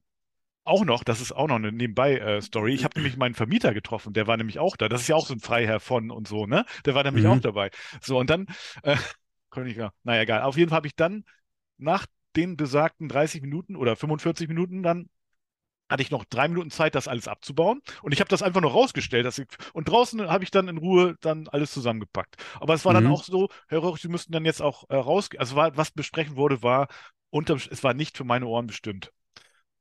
auch 0.65 0.85
noch, 0.85 1.03
das 1.03 1.21
ist 1.21 1.33
auch 1.33 1.47
noch 1.47 1.57
eine 1.57 1.71
Nebenbei-Story. 1.71 2.71
Äh, 2.71 2.75
ich 2.75 2.83
habe 2.83 2.97
nämlich 2.97 3.17
meinen 3.17 3.35
Vermieter 3.35 3.73
getroffen, 3.73 4.13
der 4.13 4.27
war 4.27 4.37
nämlich 4.37 4.59
auch 4.59 4.77
da. 4.77 4.87
Das 4.87 5.01
ist 5.01 5.07
ja 5.07 5.15
auch 5.15 5.27
so 5.27 5.33
ein 5.33 5.39
Freiherr 5.39 5.79
von 5.79 6.09
und 6.09 6.27
so, 6.27 6.45
ne? 6.45 6.65
Der 6.85 6.95
war 6.95 7.03
nämlich 7.03 7.25
mhm. 7.25 7.31
auch 7.31 7.39
dabei. 7.39 7.69
So, 8.01 8.17
und 8.17 8.29
dann, 8.29 8.47
äh, 8.83 8.95
konnte 9.49 9.69
ich, 9.69 9.77
naja, 10.03 10.21
egal. 10.21 10.41
Auf 10.43 10.57
jeden 10.57 10.69
Fall 10.69 10.77
habe 10.77 10.87
ich 10.87 10.95
dann 10.95 11.25
nach 11.77 12.05
den 12.35 12.57
besagten 12.57 13.09
30 13.09 13.41
Minuten 13.41 13.75
oder 13.75 13.95
45 13.95 14.47
Minuten 14.47 14.83
dann 14.83 15.09
hatte 15.93 16.01
ich 16.01 16.11
noch 16.11 16.25
drei 16.25 16.47
Minuten 16.47 16.71
Zeit, 16.71 16.95
das 16.95 17.07
alles 17.07 17.27
abzubauen. 17.27 17.81
Und 18.01 18.13
ich 18.13 18.19
habe 18.19 18.27
das 18.27 18.41
einfach 18.41 18.61
nur 18.61 18.71
rausgestellt. 18.71 19.27
Ich, 19.37 19.45
und 19.73 19.87
draußen 19.87 20.27
habe 20.27 20.43
ich 20.43 20.49
dann 20.49 20.67
in 20.67 20.79
Ruhe 20.79 21.15
dann 21.21 21.47
alles 21.49 21.71
zusammengepackt. 21.71 22.35
Aber 22.59 22.73
es 22.73 22.83
war 22.83 22.93
mhm. 22.93 23.03
dann 23.03 23.13
auch 23.13 23.23
so, 23.23 23.49
Herr 23.67 23.83
Röhrig, 23.83 24.01
Sie 24.01 24.07
müssten 24.07 24.33
dann 24.33 24.43
jetzt 24.43 24.61
auch 24.61 24.89
äh, 24.89 24.95
rausgehen. 24.95 25.39
Also 25.39 25.55
war, 25.55 25.77
was 25.77 25.91
besprechen 25.91 26.35
wurde, 26.35 26.63
war, 26.63 26.87
unter, 27.29 27.55
es 27.55 27.83
war 27.83 27.93
nicht 27.93 28.17
für 28.17 28.23
meine 28.23 28.47
Ohren 28.47 28.65
bestimmt. 28.65 29.11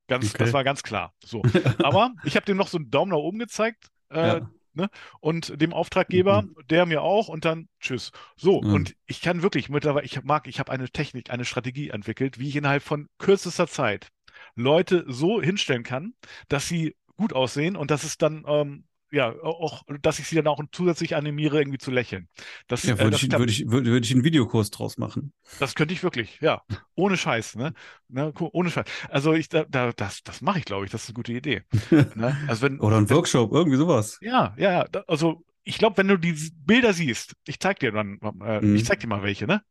Ganz, 0.06 0.34
okay. 0.34 0.44
Das 0.44 0.52
war 0.52 0.64
ganz 0.64 0.82
klar. 0.82 1.14
So. 1.24 1.42
Aber 1.82 2.12
ich 2.24 2.36
habe 2.36 2.44
dem 2.44 2.58
noch 2.58 2.68
so 2.68 2.76
einen 2.76 2.90
Daumen 2.90 3.12
nach 3.12 3.16
oben 3.16 3.38
gezeigt. 3.38 3.86
Äh, 4.10 4.26
ja. 4.26 4.50
Ne? 4.74 4.90
Und 5.20 5.60
dem 5.60 5.72
Auftraggeber, 5.72 6.42
mhm. 6.42 6.54
der 6.68 6.84
mir 6.84 7.00
auch 7.00 7.28
und 7.28 7.46
dann 7.46 7.68
tschüss. 7.80 8.12
So, 8.36 8.60
mhm. 8.60 8.74
und 8.74 8.96
ich 9.06 9.22
kann 9.22 9.42
wirklich 9.42 9.70
mittlerweile, 9.70 10.04
ich 10.04 10.22
mag, 10.24 10.46
ich 10.46 10.60
habe 10.60 10.72
eine 10.72 10.90
Technik, 10.90 11.30
eine 11.30 11.46
Strategie 11.46 11.88
entwickelt, 11.88 12.38
wie 12.38 12.48
ich 12.48 12.56
innerhalb 12.56 12.82
von 12.82 13.08
kürzester 13.18 13.66
Zeit 13.66 14.08
Leute 14.54 15.04
so 15.08 15.40
hinstellen 15.40 15.82
kann, 15.82 16.14
dass 16.48 16.68
sie 16.68 16.96
gut 17.16 17.32
aussehen 17.32 17.76
und 17.76 17.90
dass 17.90 18.04
es 18.04 18.18
dann 18.18 18.44
ähm, 18.46 18.84
ja, 19.12 19.30
auch, 19.42 19.82
dass 20.00 20.18
ich 20.18 20.26
sie 20.26 20.36
dann 20.36 20.46
auch 20.46 20.58
zusätzlich 20.72 21.14
animiere, 21.14 21.58
irgendwie 21.58 21.78
zu 21.78 21.90
lächeln. 21.90 22.28
Das, 22.66 22.82
ja, 22.82 22.98
würde, 22.98 23.14
äh, 23.14 23.20
ich, 23.20 23.30
würde, 23.30 23.52
ich, 23.52 23.70
würde, 23.70 23.90
würde 23.90 24.06
ich 24.06 24.12
einen 24.12 24.24
Videokurs 24.24 24.70
draus 24.70 24.96
machen. 24.96 25.34
Das 25.60 25.74
könnte 25.74 25.92
ich 25.92 26.02
wirklich, 26.02 26.40
ja. 26.40 26.62
Ohne 26.94 27.18
Scheiß, 27.18 27.56
ne? 27.56 27.74
ne 28.08 28.32
ohne 28.52 28.70
Scheiß. 28.70 28.86
Also 29.10 29.34
ich, 29.34 29.50
da, 29.50 29.64
da, 29.68 29.92
das, 29.92 30.22
das 30.22 30.40
mache 30.40 30.60
ich, 30.60 30.64
glaube 30.64 30.86
ich, 30.86 30.90
das 30.90 31.02
ist 31.02 31.10
eine 31.10 31.14
gute 31.14 31.34
Idee. 31.34 31.62
ne? 32.14 32.36
also 32.48 32.62
wenn, 32.62 32.80
Oder 32.80 32.96
ein 32.96 33.10
Workshop, 33.10 33.52
irgendwie 33.52 33.76
sowas. 33.76 34.18
Ja, 34.22 34.54
ja, 34.56 34.86
also 35.06 35.44
ich 35.62 35.76
glaube, 35.76 35.98
wenn 35.98 36.08
du 36.08 36.16
die 36.16 36.34
Bilder 36.64 36.94
siehst, 36.94 37.36
ich 37.46 37.60
zeig 37.60 37.80
dir 37.80 37.92
dann, 37.92 38.18
äh, 38.42 38.60
mhm. 38.62 38.76
ich 38.76 38.86
zeig 38.86 39.00
dir 39.00 39.08
mal 39.08 39.22
welche, 39.22 39.46
ne? 39.46 39.62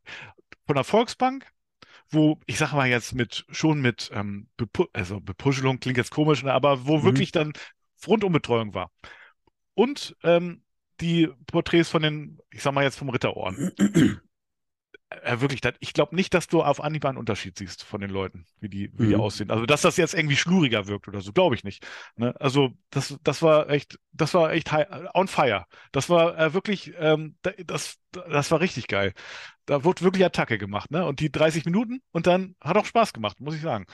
Von 0.67 0.75
der 0.75 0.83
Volksbank, 0.83 1.51
wo, 2.12 2.40
ich 2.46 2.58
sage 2.58 2.75
mal 2.75 2.88
jetzt 2.88 3.16
mit, 3.16 3.46
schon 3.50 3.81
mit, 3.81 4.12
ähm, 4.13 4.48
Bepu 4.58 4.86
also 4.94 5.19
Bepuschelung 5.19 5.80
klingt 5.80 5.98
jetzt 5.98 6.12
komisch, 6.12 6.44
ne, 6.44 6.54
aber 6.54 6.86
wo 6.86 6.98
mhm. 6.98 7.04
wirklich 7.04 7.31
dann 7.31 7.54
Rundumbetreuung 8.06 8.74
war. 8.74 8.92
Und 9.74 10.16
ähm, 10.24 10.63
die 11.00 11.30
Porträts 11.48 11.90
von 11.90 12.02
den, 12.02 12.40
ich 12.52 12.62
sag 12.62 12.74
mal 12.74 12.84
jetzt 12.84 12.98
vom 12.98 13.10
Ritterorden. 13.10 13.72
Äh, 15.24 15.42
wirklich, 15.42 15.62
ich 15.80 15.94
glaube 15.94 16.16
nicht, 16.16 16.34
dass 16.34 16.48
du 16.48 16.63
auf 16.63 16.81
Anhieb 16.81 17.06
einen 17.06 17.18
Unterschied 17.18 17.58
siehst 17.58 17.84
von 17.84 18.02
den 18.02 18.10
Leuten, 18.10 18.46
wie 18.60 18.69
die, 18.69 18.92
wie 18.98 19.04
mhm. 19.04 19.10
die 19.10 19.16
aussehen. 19.16 19.52
Also, 19.52 19.66
dass 19.66 19.81
das 19.81 19.98
jetzt 19.98 20.13
irgendwie 20.13 20.38
schluriger 20.38 20.88
wirkt 20.88 21.08
oder 21.08 21.22
so, 21.22 21.34
glaube 21.34 21.56
ich 21.56 21.63
nicht. 21.63 21.86
Ne? 22.16 22.34
Also, 22.40 22.72
das, 22.90 23.18
das 23.24 23.42
war 23.42 23.69
echt, 23.69 24.00
das 24.13 24.34
war 24.34 24.54
echt 24.54 24.72
high, 24.72 24.88
on 25.13 25.28
fire. 25.28 25.65
Das 25.91 26.10
war 26.10 26.38
äh, 26.38 26.53
wirklich, 26.53 26.94
ähm, 26.98 27.36
das, 27.65 27.98
das 28.12 28.51
war 28.51 28.62
richtig 28.62 28.88
geil. 28.88 29.13
Da 29.65 29.84
wurde 29.84 30.01
wirklich 30.01 30.25
Attacke 30.25 30.58
gemacht, 30.58 30.91
ne? 30.91 31.06
Und 31.06 31.20
die 31.20 31.32
30 31.32 31.65
Minuten 31.65 32.01
und 32.12 32.25
dann 32.25 32.56
hat 32.62 32.77
auch 32.77 32.86
Spaß 32.86 33.13
gemacht, 33.13 33.39
muss 33.39 33.56
ich 33.56 33.62
sagen. 33.62 33.86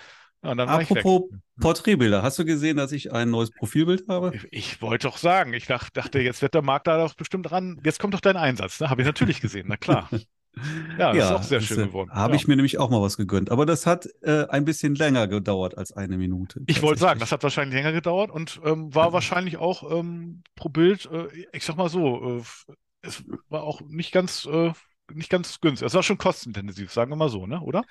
Ja, 0.43 0.51
Apropos 0.51 1.23
Porträtbilder, 1.59 2.21
hast 2.21 2.37
du 2.37 2.45
gesehen, 2.45 2.77
dass 2.77 2.91
ich 2.91 3.11
ein 3.11 3.31
neues 3.31 3.49
Profilbild 3.49 4.07
habe? 4.07 4.31
Ich, 4.35 4.47
ich 4.51 4.81
wollte 4.81 5.07
doch 5.07 5.17
sagen, 5.17 5.53
ich 5.53 5.65
dachte, 5.65 6.19
jetzt 6.19 6.43
wird 6.43 6.53
der 6.53 6.61
Markt 6.61 6.85
da 6.85 7.03
doch 7.03 7.15
bestimmt 7.15 7.49
dran. 7.49 7.81
Jetzt 7.83 7.99
kommt 7.99 8.13
doch 8.13 8.21
dein 8.21 8.37
Einsatz, 8.37 8.79
ne? 8.79 8.89
Habe 8.89 9.01
ich 9.01 9.07
natürlich 9.07 9.41
gesehen, 9.41 9.65
na 9.67 9.77
klar. 9.77 10.09
Ja, 10.97 11.13
das 11.13 11.17
ja, 11.17 11.25
ist 11.25 11.31
auch 11.31 11.43
sehr 11.43 11.61
schön 11.61 11.87
geworden. 11.87 12.11
Habe 12.11 12.33
ja. 12.33 12.35
ich 12.35 12.47
mir 12.47 12.55
nämlich 12.55 12.79
auch 12.79 12.89
mal 12.89 13.01
was 13.01 13.17
gegönnt. 13.17 13.51
Aber 13.51 13.65
das 13.65 13.85
hat 13.85 14.07
äh, 14.21 14.45
ein 14.47 14.65
bisschen 14.65 14.95
länger 14.95 15.27
gedauert 15.27 15.77
als 15.77 15.91
eine 15.91 16.17
Minute. 16.17 16.61
Ich 16.67 16.81
wollte 16.81 16.99
sagen, 16.99 17.19
das 17.19 17.31
hat 17.31 17.43
wahrscheinlich 17.43 17.75
länger 17.75 17.91
gedauert 17.91 18.31
und 18.31 18.59
ähm, 18.63 18.93
war 18.93 19.13
wahrscheinlich 19.13 19.57
auch 19.57 19.89
ähm, 19.91 20.43
pro 20.55 20.69
Bild, 20.69 21.09
äh, 21.11 21.27
ich 21.53 21.65
sag 21.65 21.77
mal 21.77 21.89
so, 21.89 22.39
äh, 22.39 22.41
es 23.01 23.23
war 23.49 23.63
auch 23.63 23.81
nicht 23.81 24.11
ganz, 24.11 24.47
äh, 24.51 24.71
nicht 25.13 25.29
ganz 25.29 25.61
günstig. 25.61 25.85
Es 25.85 25.93
war 25.93 26.03
schon 26.03 26.17
kostenintensiv, 26.17 26.91
sagen 26.91 27.11
wir 27.11 27.15
mal 27.15 27.29
so, 27.29 27.47
ne? 27.47 27.61
Oder? 27.61 27.83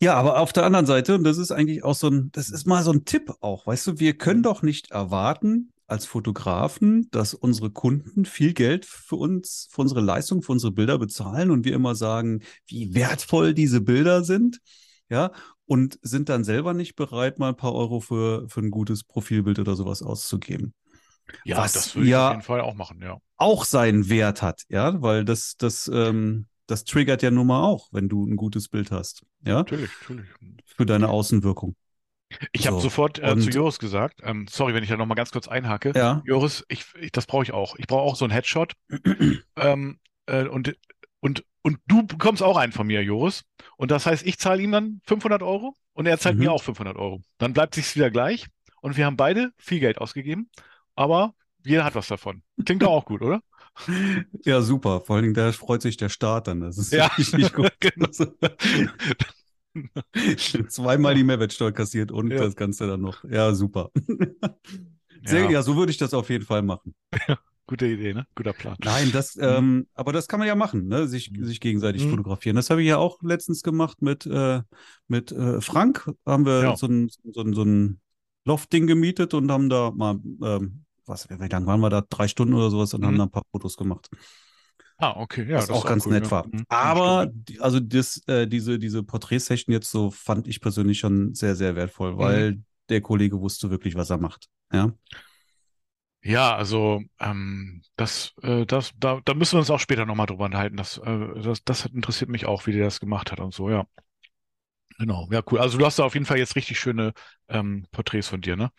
Ja, 0.00 0.14
aber 0.14 0.40
auf 0.40 0.52
der 0.52 0.64
anderen 0.64 0.86
Seite, 0.86 1.14
und 1.14 1.24
das 1.24 1.38
ist 1.38 1.52
eigentlich 1.52 1.84
auch 1.84 1.94
so 1.94 2.08
ein, 2.08 2.30
das 2.32 2.50
ist 2.50 2.66
mal 2.66 2.82
so 2.82 2.92
ein 2.92 3.04
Tipp 3.04 3.32
auch, 3.40 3.66
weißt 3.66 3.86
du, 3.86 3.98
wir 3.98 4.16
können 4.16 4.42
doch 4.42 4.62
nicht 4.62 4.90
erwarten, 4.90 5.72
als 5.86 6.06
Fotografen, 6.06 7.08
dass 7.10 7.34
unsere 7.34 7.70
Kunden 7.70 8.24
viel 8.24 8.54
Geld 8.54 8.84
für 8.84 9.16
uns, 9.16 9.68
für 9.70 9.82
unsere 9.82 10.00
Leistung, 10.00 10.42
für 10.42 10.52
unsere 10.52 10.72
Bilder 10.72 10.98
bezahlen 10.98 11.50
und 11.50 11.64
wir 11.64 11.74
immer 11.74 11.94
sagen, 11.94 12.42
wie 12.66 12.94
wertvoll 12.94 13.54
diese 13.54 13.80
Bilder 13.80 14.24
sind. 14.24 14.60
Ja, 15.08 15.30
und 15.66 15.98
sind 16.02 16.28
dann 16.28 16.42
selber 16.42 16.74
nicht 16.74 16.96
bereit, 16.96 17.38
mal 17.38 17.50
ein 17.50 17.56
paar 17.56 17.74
Euro 17.74 18.00
für, 18.00 18.48
für 18.48 18.60
ein 18.60 18.70
gutes 18.70 19.04
Profilbild 19.04 19.58
oder 19.60 19.76
sowas 19.76 20.02
auszugeben. 20.02 20.74
Ja, 21.44 21.58
Was 21.58 21.72
das 21.72 21.94
würde 21.94 22.06
ich 22.06 22.10
ja 22.10 22.28
auf 22.28 22.32
jeden 22.34 22.42
Fall 22.42 22.60
auch 22.60 22.74
machen, 22.74 23.00
ja. 23.02 23.18
Auch 23.36 23.64
seinen 23.64 24.08
Wert 24.08 24.42
hat, 24.42 24.64
ja, 24.68 25.00
weil 25.02 25.24
das, 25.24 25.56
das, 25.58 25.90
ähm, 25.92 26.46
das 26.66 26.84
triggert 26.84 27.22
ja 27.22 27.30
nun 27.30 27.46
mal 27.46 27.62
auch, 27.62 27.88
wenn 27.92 28.08
du 28.08 28.24
ein 28.24 28.36
gutes 28.36 28.68
Bild 28.68 28.90
hast. 28.90 29.24
Ja, 29.44 29.54
natürlich, 29.54 29.90
natürlich. 30.00 30.28
Für 30.76 30.86
deine 30.86 31.08
Außenwirkung. 31.08 31.76
Ich 32.52 32.62
so. 32.62 32.70
habe 32.70 32.80
sofort 32.80 33.18
äh, 33.18 33.36
zu 33.38 33.50
Joris 33.50 33.78
gesagt, 33.78 34.20
ähm, 34.22 34.46
sorry, 34.48 34.74
wenn 34.74 34.82
ich 34.82 34.88
da 34.88 34.96
nochmal 34.96 35.16
ganz 35.16 35.30
kurz 35.30 35.48
einhake. 35.48 35.92
Ja. 35.94 36.22
Joris, 36.24 36.64
ich, 36.68 36.84
ich 37.00 37.12
das 37.12 37.26
brauche 37.26 37.42
ich 37.42 37.52
auch. 37.52 37.76
Ich 37.76 37.86
brauche 37.86 38.02
auch 38.02 38.16
so 38.16 38.24
einen 38.24 38.32
Headshot. 38.32 38.74
ähm, 39.56 39.98
äh, 40.26 40.46
und, 40.46 40.76
und, 41.20 41.44
und 41.62 41.78
du 41.86 42.06
bekommst 42.06 42.42
auch 42.42 42.56
einen 42.56 42.72
von 42.72 42.86
mir, 42.86 43.02
Joris. 43.02 43.44
Und 43.76 43.90
das 43.90 44.06
heißt, 44.06 44.26
ich 44.26 44.38
zahle 44.38 44.62
ihm 44.62 44.72
dann 44.72 45.00
500 45.06 45.42
Euro 45.42 45.74
und 45.92 46.06
er 46.06 46.18
zahlt 46.18 46.36
mhm. 46.36 46.44
mir 46.44 46.52
auch 46.52 46.62
500 46.62 46.96
Euro. 46.96 47.22
Dann 47.38 47.52
bleibt 47.52 47.74
sich's 47.74 47.96
wieder 47.96 48.10
gleich 48.10 48.46
und 48.80 48.96
wir 48.96 49.06
haben 49.06 49.16
beide 49.16 49.52
viel 49.58 49.80
Geld 49.80 49.98
ausgegeben, 49.98 50.50
aber 50.94 51.34
jeder 51.64 51.84
hat 51.84 51.94
was 51.94 52.06
davon. 52.06 52.42
Klingt 52.64 52.82
doch 52.82 52.90
auch 52.90 53.04
gut, 53.04 53.22
oder? 53.22 53.40
Ja, 54.44 54.62
super. 54.62 55.00
Vor 55.00 55.16
allen 55.16 55.24
Dingen, 55.24 55.34
da 55.34 55.52
freut 55.52 55.82
sich 55.82 55.96
der 55.96 56.08
Staat 56.08 56.46
dann. 56.46 56.60
Das 56.60 56.78
ist 56.78 56.92
ja, 56.92 57.06
richtig 57.08 57.52
gut. 57.52 57.72
genau. 57.80 58.08
Zweimal 60.68 61.14
die 61.14 61.24
Mehrwertsteuer 61.24 61.72
kassiert 61.72 62.12
und 62.12 62.30
ja. 62.30 62.38
das 62.38 62.56
Ganze 62.56 62.86
dann 62.86 63.00
noch. 63.00 63.24
Ja, 63.24 63.54
super. 63.54 63.90
Sehr, 65.24 65.44
ja. 65.44 65.50
ja, 65.50 65.62
so 65.62 65.76
würde 65.76 65.90
ich 65.90 65.98
das 65.98 66.14
auf 66.14 66.30
jeden 66.30 66.44
Fall 66.44 66.62
machen. 66.62 66.94
Gute 67.66 67.86
Idee, 67.86 68.14
ne? 68.14 68.26
Guter 68.36 68.52
Plan. 68.52 68.76
Nein, 68.84 69.10
das, 69.12 69.34
mhm. 69.34 69.42
ähm, 69.42 69.86
aber 69.94 70.12
das 70.12 70.28
kann 70.28 70.38
man 70.38 70.46
ja 70.46 70.54
machen, 70.54 70.86
ne? 70.86 71.08
Sich, 71.08 71.32
mhm. 71.32 71.44
sich 71.44 71.60
gegenseitig 71.60 72.04
mhm. 72.04 72.10
fotografieren. 72.10 72.54
Das 72.54 72.70
habe 72.70 72.80
ich 72.80 72.88
ja 72.88 72.98
auch 72.98 73.20
letztens 73.22 73.62
gemacht 73.62 74.02
mit, 74.02 74.24
äh, 74.26 74.62
mit 75.08 75.32
äh, 75.32 75.60
Frank. 75.60 76.08
Haben 76.24 76.46
wir 76.46 76.62
ja. 76.62 76.76
so 76.76 76.86
ein, 76.86 77.10
so 77.32 77.42
ein, 77.42 77.54
so 77.54 77.62
ein 77.64 78.00
Loft-Ding 78.44 78.86
gemietet 78.86 79.34
und 79.34 79.50
haben 79.50 79.68
da 79.68 79.90
mal, 79.90 80.20
ähm, 80.42 80.84
was, 81.06 81.28
wie 81.28 81.48
lange 81.48 81.66
waren 81.66 81.80
wir 81.80 81.90
da? 81.90 82.02
Drei 82.08 82.28
Stunden 82.28 82.54
oder 82.54 82.70
sowas 82.70 82.94
und 82.94 83.00
mhm. 83.00 83.06
haben 83.06 83.18
da 83.18 83.24
ein 83.24 83.30
paar 83.30 83.46
Fotos 83.50 83.76
gemacht. 83.76 84.08
Ah, 84.98 85.14
okay, 85.16 85.46
ja. 85.48 85.58
Was 85.58 85.66
das 85.66 85.76
auch 85.76 85.86
ganz 85.86 86.06
cool, 86.06 86.12
nett 86.12 86.24
ja. 86.24 86.30
war. 86.30 86.46
Mhm. 86.46 86.64
Aber 86.68 87.30
also 87.60 87.80
das, 87.80 88.22
äh, 88.26 88.46
diese, 88.46 88.78
diese 88.78 89.02
Porträtsession 89.02 89.72
jetzt 89.72 89.90
so 89.90 90.10
fand 90.10 90.48
ich 90.48 90.60
persönlich 90.60 90.98
schon 90.98 91.34
sehr, 91.34 91.54
sehr 91.54 91.76
wertvoll, 91.76 92.14
mhm. 92.14 92.18
weil 92.18 92.52
mhm. 92.52 92.64
der 92.88 93.00
Kollege 93.02 93.40
wusste 93.40 93.70
wirklich, 93.70 93.94
was 93.94 94.10
er 94.10 94.18
macht. 94.18 94.46
Ja. 94.72 94.92
Ja, 96.22 96.56
also 96.56 97.02
ähm, 97.20 97.82
das, 97.94 98.34
äh, 98.42 98.66
das, 98.66 98.92
da, 98.98 99.20
da 99.24 99.34
müssen 99.34 99.52
wir 99.52 99.60
uns 99.60 99.70
auch 99.70 99.78
später 99.78 100.06
nochmal 100.06 100.26
drüber 100.26 100.46
unterhalten. 100.46 100.76
Das, 100.76 100.98
äh, 100.98 101.40
das, 101.40 101.62
das 101.62 101.86
interessiert 101.86 102.30
mich 102.30 102.46
auch, 102.46 102.66
wie 102.66 102.72
der 102.72 102.84
das 102.84 102.98
gemacht 102.98 103.30
hat 103.30 103.38
und 103.38 103.54
so, 103.54 103.70
ja. 103.70 103.86
Genau, 104.98 105.28
ja, 105.30 105.42
cool. 105.50 105.58
Also 105.58 105.76
du 105.76 105.84
hast 105.84 105.98
da 105.98 106.04
auf 106.04 106.14
jeden 106.14 106.26
Fall 106.26 106.38
jetzt 106.38 106.56
richtig 106.56 106.78
schöne 106.78 107.12
ähm, 107.48 107.86
Porträts 107.90 108.28
von 108.28 108.40
dir, 108.40 108.56
ne? 108.56 108.70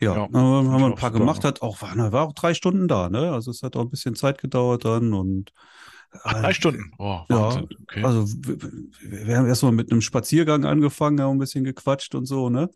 Ja, 0.00 0.14
ja 0.14 0.24
äh, 0.24 0.32
haben 0.32 0.80
wir 0.80 0.86
ein 0.86 0.94
paar 0.94 1.10
gemacht, 1.10 1.42
hat 1.44 1.62
auch, 1.62 1.82
war, 1.82 2.12
war 2.12 2.28
auch 2.28 2.32
drei 2.32 2.54
Stunden 2.54 2.86
da, 2.86 3.08
ne? 3.08 3.32
Also 3.32 3.50
es 3.50 3.62
hat 3.62 3.74
auch 3.74 3.82
ein 3.82 3.90
bisschen 3.90 4.14
Zeit 4.14 4.38
gedauert 4.38 4.84
dann 4.84 5.12
und 5.14 5.52
Ach, 6.22 6.32
drei 6.40 6.52
Stunden. 6.52 6.92
Oh. 6.98 7.20
Ja, 7.28 7.62
okay. 7.82 8.04
also 8.04 8.24
wir, 8.42 9.26
wir 9.26 9.36
haben 9.36 9.46
erstmal 9.46 9.72
mit 9.72 9.90
einem 9.90 10.00
Spaziergang 10.00 10.64
angefangen, 10.64 11.20
haben 11.20 11.36
ein 11.36 11.40
bisschen 11.40 11.64
gequatscht 11.64 12.14
und 12.14 12.26
so, 12.26 12.50
ne? 12.50 12.70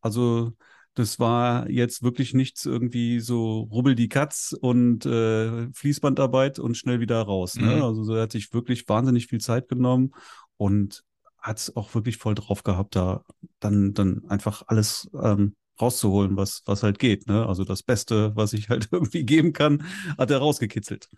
Also 0.00 0.52
das 0.94 1.20
war 1.20 1.70
jetzt 1.70 2.02
wirklich 2.02 2.34
nichts 2.34 2.66
irgendwie 2.66 3.20
so 3.20 3.60
rubbel 3.60 3.94
die 3.94 4.08
Katz 4.08 4.54
und 4.58 5.06
äh, 5.06 5.72
Fließbandarbeit 5.72 6.58
und 6.58 6.76
schnell 6.76 6.98
wieder 6.98 7.22
raus. 7.22 7.54
Ne? 7.54 7.76
Mhm. 7.76 7.82
Also 7.82 8.14
er 8.14 8.22
hat 8.22 8.32
sich 8.32 8.52
wirklich 8.52 8.88
wahnsinnig 8.88 9.28
viel 9.28 9.40
Zeit 9.40 9.68
genommen 9.68 10.12
und 10.56 11.04
hat 11.40 11.58
es 11.58 11.76
auch 11.76 11.94
wirklich 11.94 12.16
voll 12.16 12.34
drauf 12.34 12.62
gehabt, 12.64 12.96
da 12.96 13.24
dann, 13.60 13.94
dann 13.94 14.24
einfach 14.28 14.62
alles 14.66 15.08
ähm, 15.20 15.54
rauszuholen, 15.80 16.36
was, 16.36 16.62
was 16.66 16.82
halt 16.82 16.98
geht. 16.98 17.26
Ne? 17.28 17.46
Also 17.46 17.64
das 17.64 17.82
Beste, 17.82 18.34
was 18.34 18.52
ich 18.52 18.68
halt 18.68 18.88
irgendwie 18.92 19.24
geben 19.24 19.52
kann, 19.52 19.84
hat 20.16 20.30
er 20.30 20.38
rausgekitzelt. 20.38 21.08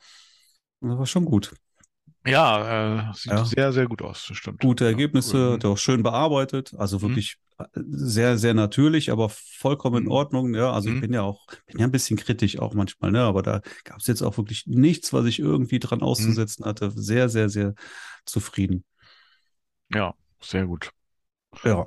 Das 0.80 0.98
war 0.98 1.06
schon 1.06 1.24
gut. 1.24 1.54
Ja, 2.26 3.08
äh, 3.10 3.14
sieht 3.14 3.32
ja. 3.32 3.44
sehr, 3.44 3.72
sehr 3.72 3.86
gut 3.86 4.02
aus, 4.02 4.30
stimmt. 4.32 4.60
Gute 4.60 4.84
Ergebnisse, 4.84 5.38
ja, 5.38 5.46
cool. 5.46 5.52
hat 5.54 5.64
er 5.64 5.70
auch 5.70 5.78
schön 5.78 6.02
bearbeitet. 6.02 6.74
Also 6.76 6.98
mhm. 6.98 7.02
wirklich 7.02 7.36
mhm. 7.58 7.84
sehr, 7.86 8.36
sehr 8.36 8.52
natürlich, 8.52 9.10
aber 9.10 9.30
vollkommen 9.30 9.98
in 9.98 10.04
mhm. 10.04 10.10
Ordnung. 10.10 10.54
Ja, 10.54 10.72
also 10.72 10.90
mhm. 10.90 10.96
ich 10.96 11.00
bin 11.00 11.12
ja 11.14 11.22
auch, 11.22 11.46
bin 11.66 11.78
ja 11.78 11.86
ein 11.86 11.90
bisschen 11.90 12.18
kritisch 12.18 12.58
auch 12.58 12.74
manchmal, 12.74 13.10
ne? 13.10 13.22
Aber 13.22 13.40
da 13.40 13.62
gab 13.84 14.00
es 14.00 14.06
jetzt 14.06 14.20
auch 14.22 14.36
wirklich 14.36 14.66
nichts, 14.66 15.14
was 15.14 15.24
ich 15.24 15.38
irgendwie 15.38 15.78
dran 15.78 16.00
mhm. 16.00 16.04
auszusetzen 16.04 16.66
hatte. 16.66 16.92
Sehr, 16.94 17.30
sehr, 17.30 17.48
sehr 17.48 17.74
zufrieden. 18.26 18.84
Ja, 19.94 20.14
sehr 20.40 20.66
gut. 20.66 20.90
Ja. 21.64 21.86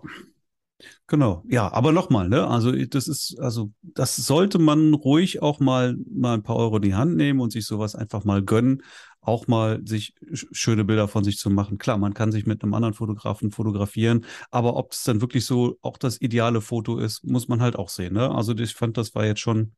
Genau, 1.07 1.43
ja, 1.47 1.71
aber 1.71 1.91
nochmal, 1.91 2.29
ne? 2.29 2.47
Also 2.47 2.71
das 2.71 3.07
ist, 3.07 3.37
also 3.39 3.71
das 3.81 4.15
sollte 4.15 4.59
man 4.59 4.93
ruhig 4.93 5.41
auch 5.41 5.59
mal 5.59 5.95
mal 6.09 6.33
ein 6.35 6.43
paar 6.43 6.55
Euro 6.55 6.77
in 6.77 6.81
die 6.81 6.95
Hand 6.95 7.15
nehmen 7.15 7.39
und 7.39 7.51
sich 7.51 7.65
sowas 7.65 7.95
einfach 7.95 8.23
mal 8.25 8.41
gönnen, 8.43 8.83
auch 9.21 9.47
mal 9.47 9.81
sich 9.85 10.13
schöne 10.51 10.83
Bilder 10.85 11.07
von 11.07 11.23
sich 11.23 11.37
zu 11.37 11.49
machen. 11.49 11.77
Klar, 11.77 11.97
man 11.97 12.13
kann 12.13 12.31
sich 12.31 12.45
mit 12.45 12.63
einem 12.63 12.73
anderen 12.73 12.93
Fotografen 12.93 13.51
fotografieren, 13.51 14.25
aber 14.51 14.75
ob 14.75 14.91
es 14.93 15.03
dann 15.03 15.21
wirklich 15.21 15.45
so 15.45 15.77
auch 15.81 15.97
das 15.97 16.19
ideale 16.21 16.61
Foto 16.61 16.97
ist, 16.97 17.23
muss 17.23 17.47
man 17.47 17.61
halt 17.61 17.75
auch 17.75 17.89
sehen, 17.89 18.13
ne? 18.13 18.29
Also 18.31 18.53
ich 18.57 18.73
fand, 18.73 18.97
das 18.97 19.13
war 19.15 19.25
jetzt 19.25 19.39
schon. 19.41 19.73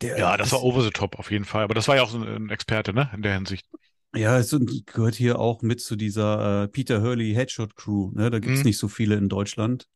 Der, 0.00 0.18
ja, 0.18 0.36
das 0.36 0.52
war 0.52 0.62
over 0.62 0.82
the 0.82 0.90
top 0.90 1.18
auf 1.18 1.30
jeden 1.30 1.44
Fall, 1.44 1.62
aber 1.64 1.74
das 1.74 1.86
war 1.88 1.96
ja 1.96 2.02
auch 2.02 2.10
so 2.10 2.18
ein 2.22 2.50
Experte, 2.50 2.92
ne, 2.94 3.10
in 3.14 3.22
der 3.22 3.34
Hinsicht. 3.34 3.66
Ja, 4.16 4.38
es 4.38 4.56
gehört 4.86 5.14
hier 5.14 5.38
auch 5.38 5.62
mit 5.62 5.80
zu 5.80 5.96
dieser 5.96 6.64
äh, 6.64 6.68
Peter 6.68 7.02
Hurley 7.02 7.34
Headshot 7.34 7.76
Crew. 7.76 8.10
Ne? 8.14 8.30
Da 8.30 8.38
gibt 8.38 8.54
es 8.54 8.60
mhm. 8.60 8.66
nicht 8.66 8.78
so 8.78 8.88
viele 8.88 9.16
in 9.16 9.28
Deutschland. 9.28 9.88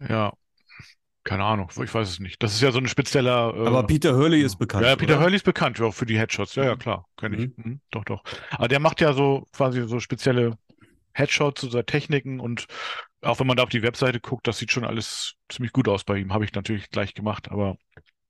Ja, 0.00 0.32
keine 1.22 1.44
Ahnung, 1.44 1.70
ich 1.70 1.94
weiß 1.94 2.08
es 2.08 2.18
nicht. 2.18 2.42
Das 2.42 2.54
ist 2.54 2.62
ja 2.62 2.72
so 2.72 2.78
ein 2.78 2.88
spezieller. 2.88 3.54
Äh, 3.54 3.66
Aber 3.66 3.86
Peter 3.86 4.16
Hurley 4.16 4.40
ist 4.40 4.56
bekannt. 4.56 4.86
Ja, 4.86 4.96
Peter 4.96 5.14
oder? 5.16 5.24
Hurley 5.24 5.36
ist 5.36 5.44
bekannt 5.44 5.78
ja, 5.78 5.84
auch 5.84 5.94
für 5.94 6.06
die 6.06 6.18
Headshots. 6.18 6.54
Ja, 6.54 6.64
ja, 6.64 6.74
mhm. 6.74 6.78
klar, 6.78 7.06
kenne 7.16 7.36
ich. 7.36 7.56
Mhm. 7.56 7.64
Mhm, 7.64 7.80
doch, 7.90 8.04
doch. 8.04 8.22
Aber 8.50 8.68
der 8.68 8.80
macht 8.80 9.00
ja 9.00 9.12
so 9.12 9.46
quasi 9.52 9.86
so 9.86 10.00
spezielle 10.00 10.56
Headshots 11.12 11.64
oder 11.64 11.84
Techniken 11.84 12.40
und 12.40 12.66
auch 13.20 13.38
wenn 13.38 13.46
man 13.46 13.58
da 13.58 13.64
auf 13.64 13.68
die 13.68 13.82
Webseite 13.82 14.18
guckt, 14.18 14.46
das 14.46 14.58
sieht 14.58 14.70
schon 14.70 14.84
alles 14.84 15.34
ziemlich 15.50 15.72
gut 15.72 15.88
aus 15.88 16.04
bei 16.04 16.16
ihm. 16.16 16.32
Habe 16.32 16.46
ich 16.46 16.54
natürlich 16.54 16.88
gleich 16.88 17.12
gemacht, 17.12 17.50
aber 17.50 17.76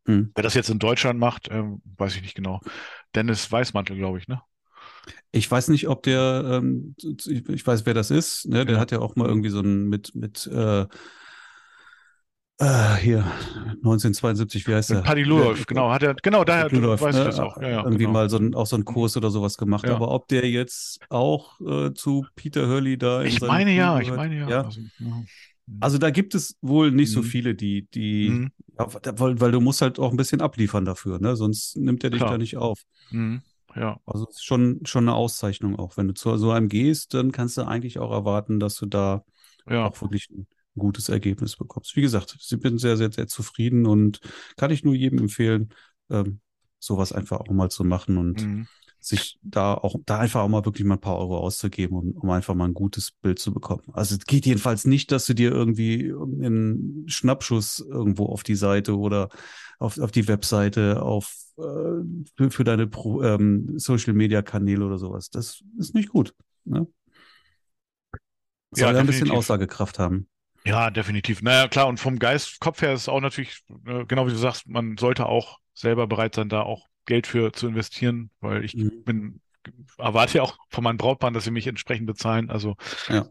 hm. 0.06 0.32
wer 0.34 0.42
das 0.42 0.54
jetzt 0.54 0.70
in 0.70 0.80
Deutschland 0.80 1.20
macht, 1.20 1.48
ähm, 1.50 1.80
weiß 1.96 2.16
ich 2.16 2.22
nicht 2.22 2.34
genau. 2.34 2.60
Dennis 3.14 3.50
Weißmantel, 3.50 3.96
glaube 3.96 4.18
ich, 4.18 4.28
ne? 4.28 4.42
Ich 5.32 5.50
weiß 5.50 5.68
nicht, 5.68 5.88
ob 5.88 6.02
der, 6.02 6.60
ähm, 6.62 6.94
ich 6.98 7.66
weiß, 7.66 7.86
wer 7.86 7.94
das 7.94 8.10
ist, 8.10 8.46
ne? 8.46 8.64
Der 8.64 8.76
ja. 8.76 8.80
hat 8.80 8.90
ja 8.90 9.00
auch 9.00 9.16
mal 9.16 9.28
irgendwie 9.28 9.50
so 9.50 9.60
ein 9.60 9.88
mit, 9.88 10.14
mit 10.14 10.46
äh, 10.46 10.86
äh, 12.60 12.96
hier 12.96 13.24
1972, 13.76 14.68
wie 14.68 14.74
heißt 14.74 14.90
der? 14.90 15.00
Paddy 15.00 15.22
Ludolf, 15.22 15.64
genau, 15.64 15.90
hat 15.90 16.02
er, 16.02 16.14
genau, 16.14 16.44
daher 16.44 16.68
Ludolf, 16.68 17.00
weiß 17.00 17.14
ne? 17.14 17.20
ich 17.22 17.26
das 17.28 17.38
auch. 17.38 17.56
Ja, 17.56 17.68
ja, 17.68 17.78
irgendwie 17.78 18.04
genau. 18.04 18.12
mal 18.12 18.28
so 18.28 18.36
ein, 18.36 18.54
auch 18.54 18.66
so 18.66 18.76
einen 18.76 18.84
Kurs 18.84 19.16
oder 19.16 19.30
sowas 19.30 19.56
gemacht. 19.56 19.86
Ja. 19.86 19.94
Aber 19.94 20.10
ob 20.10 20.28
der 20.28 20.46
jetzt 20.48 21.00
auch 21.08 21.58
äh, 21.62 21.94
zu 21.94 22.26
Peter 22.36 22.68
Hurley 22.68 22.98
da 22.98 23.22
Ich 23.22 23.40
meine 23.40 23.72
ja, 23.72 23.98
ich 23.98 24.10
meine 24.10 24.40
ja. 24.40 24.48
ja. 24.48 24.62
Also, 24.64 24.80
also, 25.80 25.98
da 25.98 26.10
gibt 26.10 26.34
es 26.34 26.56
wohl 26.60 26.90
nicht 26.90 27.10
mhm. 27.10 27.14
so 27.14 27.22
viele, 27.22 27.54
die, 27.54 27.88
die, 27.94 28.30
mhm. 28.30 28.52
weil, 28.76 29.40
weil, 29.40 29.52
du 29.52 29.60
musst 29.60 29.82
halt 29.82 29.98
auch 29.98 30.10
ein 30.10 30.16
bisschen 30.16 30.40
abliefern 30.40 30.84
dafür, 30.84 31.20
ne? 31.20 31.36
Sonst 31.36 31.76
nimmt 31.76 32.02
er 32.02 32.10
dich 32.10 32.20
Klar. 32.20 32.32
da 32.32 32.38
nicht 32.38 32.56
auf. 32.56 32.82
Mhm. 33.10 33.42
Ja. 33.76 34.00
Also 34.04 34.26
es 34.28 34.36
ist 34.36 34.44
schon, 34.44 34.80
schon 34.84 35.04
eine 35.04 35.14
Auszeichnung 35.14 35.78
auch. 35.78 35.96
Wenn 35.96 36.08
du 36.08 36.14
zu 36.14 36.36
so 36.36 36.50
einem 36.50 36.68
gehst, 36.68 37.14
dann 37.14 37.30
kannst 37.30 37.56
du 37.56 37.62
eigentlich 37.62 37.98
auch 37.98 38.10
erwarten, 38.10 38.58
dass 38.58 38.74
du 38.74 38.86
da 38.86 39.24
auch 39.66 40.02
wirklich 40.02 40.28
ein 40.30 40.48
gutes 40.76 41.08
Ergebnis 41.08 41.56
bekommst. 41.56 41.94
Wie 41.94 42.00
gesagt, 42.00 42.36
ich 42.40 42.60
bin 42.60 42.78
sehr, 42.78 42.96
sehr, 42.96 43.12
sehr 43.12 43.28
zufrieden 43.28 43.86
und 43.86 44.20
kann 44.56 44.70
ich 44.70 44.84
nur 44.84 44.94
jedem 44.94 45.18
empfehlen, 45.18 45.72
ähm, 46.10 46.40
sowas 46.80 47.12
einfach 47.12 47.40
auch 47.40 47.50
mal 47.50 47.70
zu 47.70 47.84
machen 47.84 48.16
und 48.16 48.44
mhm. 48.44 48.66
Sich 49.00 49.38
da 49.42 49.74
auch, 49.74 49.96
da 50.06 50.18
einfach 50.18 50.42
auch 50.42 50.48
mal 50.48 50.64
wirklich 50.64 50.86
mal 50.86 50.94
ein 50.94 51.00
paar 51.00 51.18
Euro 51.18 51.38
auszugeben, 51.38 51.96
um, 51.96 52.10
um 52.12 52.30
einfach 52.30 52.54
mal 52.54 52.66
ein 52.66 52.74
gutes 52.74 53.10
Bild 53.10 53.38
zu 53.38 53.52
bekommen. 53.52 53.82
Also 53.92 54.14
es 54.14 54.26
geht 54.26 54.46
jedenfalls 54.46 54.84
nicht, 54.84 55.10
dass 55.10 55.26
du 55.26 55.34
dir 55.34 55.50
irgendwie 55.50 56.12
einen 56.12 57.04
Schnappschuss 57.08 57.80
irgendwo 57.80 58.26
auf 58.26 58.42
die 58.42 58.54
Seite 58.54 58.96
oder 58.98 59.30
auf, 59.78 59.98
auf 59.98 60.12
die 60.12 60.28
Webseite, 60.28 61.02
auf 61.02 61.34
äh, 61.56 62.04
für, 62.36 62.50
für, 62.50 62.64
deine 62.64 62.86
Pro, 62.86 63.22
ähm, 63.22 63.78
Social 63.78 64.12
Media 64.12 64.42
Kanäle 64.42 64.84
oder 64.84 64.98
sowas. 64.98 65.30
Das 65.30 65.62
ist 65.78 65.94
nicht 65.94 66.10
gut. 66.10 66.34
Ne? 66.64 66.86
Soll 68.72 68.94
ja, 68.94 69.00
ein 69.00 69.06
bisschen 69.06 69.30
Aussagekraft 69.30 69.98
haben. 69.98 70.28
Ja, 70.64 70.90
definitiv. 70.90 71.42
Naja, 71.42 71.68
klar, 71.68 71.88
und 71.88 71.98
vom 71.98 72.18
Geist, 72.18 72.60
Kopf 72.60 72.82
her 72.82 72.92
ist 72.92 73.02
es 73.02 73.08
auch 73.08 73.20
natürlich, 73.20 73.64
äh, 73.86 74.04
genau 74.04 74.26
wie 74.26 74.30
du 74.30 74.36
sagst, 74.36 74.68
man 74.68 74.96
sollte 74.98 75.26
auch 75.26 75.58
selber 75.74 76.06
bereit 76.06 76.34
sein, 76.34 76.48
da 76.48 76.62
auch 76.62 76.89
Geld 77.06 77.26
für 77.26 77.52
zu 77.52 77.68
investieren, 77.68 78.30
weil 78.40 78.64
ich 78.64 78.74
mhm. 78.74 79.04
bin, 79.04 79.40
erwarte 79.98 80.38
ja 80.38 80.42
auch 80.42 80.58
von 80.68 80.84
meinen 80.84 80.98
Brautpaaren, 80.98 81.34
dass 81.34 81.44
sie 81.44 81.50
mich 81.50 81.66
entsprechend 81.66 82.06
bezahlen. 82.06 82.50
Also 82.50 82.76
ja. 83.08 83.26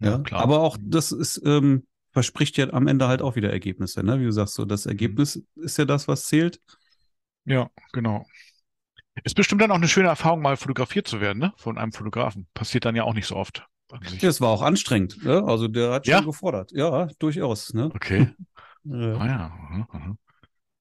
Ja, 0.00 0.10
ja 0.10 0.18
klar. 0.18 0.42
Aber 0.42 0.60
auch 0.60 0.76
das 0.80 1.12
ist, 1.12 1.40
ähm, 1.44 1.86
verspricht 2.12 2.56
ja 2.56 2.72
am 2.72 2.86
Ende 2.86 3.08
halt 3.08 3.22
auch 3.22 3.36
wieder 3.36 3.50
Ergebnisse, 3.50 4.02
ne? 4.02 4.20
Wie 4.20 4.24
du 4.24 4.32
sagst, 4.32 4.54
so 4.54 4.64
das 4.64 4.84
mhm. 4.84 4.92
Ergebnis 4.92 5.42
ist 5.56 5.78
ja 5.78 5.84
das, 5.84 6.08
was 6.08 6.24
zählt. 6.24 6.60
Ja, 7.44 7.70
genau. 7.92 8.26
Ist 9.24 9.34
bestimmt 9.34 9.60
dann 9.60 9.70
auch 9.72 9.76
eine 9.76 9.88
schöne 9.88 10.08
Erfahrung, 10.08 10.42
mal 10.42 10.56
fotografiert 10.56 11.08
zu 11.08 11.20
werden, 11.20 11.38
ne? 11.38 11.52
Von 11.56 11.78
einem 11.78 11.92
Fotografen. 11.92 12.46
Passiert 12.54 12.84
dann 12.84 12.94
ja 12.94 13.04
auch 13.04 13.14
nicht 13.14 13.26
so 13.26 13.36
oft. 13.36 13.66
Das 14.20 14.40
war 14.40 14.50
auch 14.50 14.62
anstrengend. 14.62 15.24
Ne? 15.24 15.42
Also 15.44 15.66
der 15.66 15.92
hat 15.92 16.06
ja? 16.06 16.18
schon 16.18 16.26
gefordert. 16.26 16.72
Ja, 16.72 17.06
durchaus. 17.18 17.72
Ne? 17.72 17.90
Okay. 17.94 18.34
ja. 18.84 19.16
Ah, 19.16 19.26
ja. 19.26 19.86
Mhm. 19.92 20.18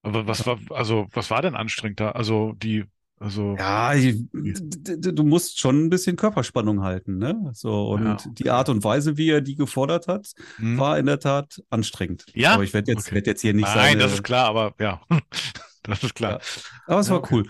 Aber 0.07 0.25
was 0.25 0.45
war, 0.45 0.57
also 0.69 1.07
was 1.11 1.29
war 1.29 1.41
denn 1.41 1.55
anstrengend 1.55 1.99
da? 1.99 2.11
Also 2.11 2.53
die, 2.53 2.85
also. 3.19 3.57
Ja, 3.57 3.93
du 3.93 5.23
musst 5.23 5.59
schon 5.59 5.85
ein 5.85 5.89
bisschen 5.89 6.15
Körperspannung 6.15 6.81
halten, 6.81 7.17
ne? 7.17 7.49
So, 7.53 7.89
und 7.89 8.05
ja. 8.05 8.17
die 8.31 8.49
Art 8.49 8.69
und 8.69 8.83
Weise, 8.83 9.17
wie 9.17 9.29
er 9.29 9.41
die 9.41 9.55
gefordert 9.55 10.07
hat, 10.07 10.31
hm. 10.57 10.77
war 10.77 10.97
in 10.97 11.07
der 11.07 11.19
Tat 11.19 11.61
anstrengend. 11.69 12.25
Ja. 12.33 12.53
Aber 12.53 12.63
ich 12.63 12.73
werde 12.73 12.91
jetzt, 12.91 13.07
okay. 13.07 13.15
werd 13.15 13.27
jetzt 13.27 13.41
hier 13.41 13.53
nicht 13.53 13.67
sagen. 13.67 13.79
Nein, 13.79 13.99
das 13.99 14.13
ist 14.13 14.23
klar, 14.23 14.47
aber 14.47 14.73
ja. 14.79 15.01
das 15.83 16.03
ist 16.03 16.15
klar. 16.15 16.33
Ja. 16.33 16.39
Aber 16.85 16.99
es 17.01 17.09
war 17.09 17.17
okay. 17.17 17.35
cool. 17.35 17.43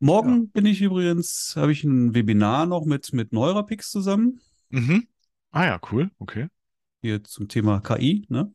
Morgen 0.00 0.50
bin 0.50 0.64
ich 0.64 0.80
übrigens, 0.80 1.54
habe 1.56 1.72
ich 1.72 1.84
ein 1.84 2.14
Webinar 2.14 2.64
noch 2.64 2.86
mit, 2.86 3.12
mit 3.12 3.32
Neurapix 3.32 3.90
zusammen. 3.90 4.40
Mhm. 4.70 5.08
Ah 5.50 5.64
ja, 5.64 5.80
cool, 5.90 6.10
okay. 6.18 6.46
Hier 7.02 7.22
zum 7.22 7.48
Thema 7.48 7.80
KI, 7.80 8.24
ne? 8.28 8.52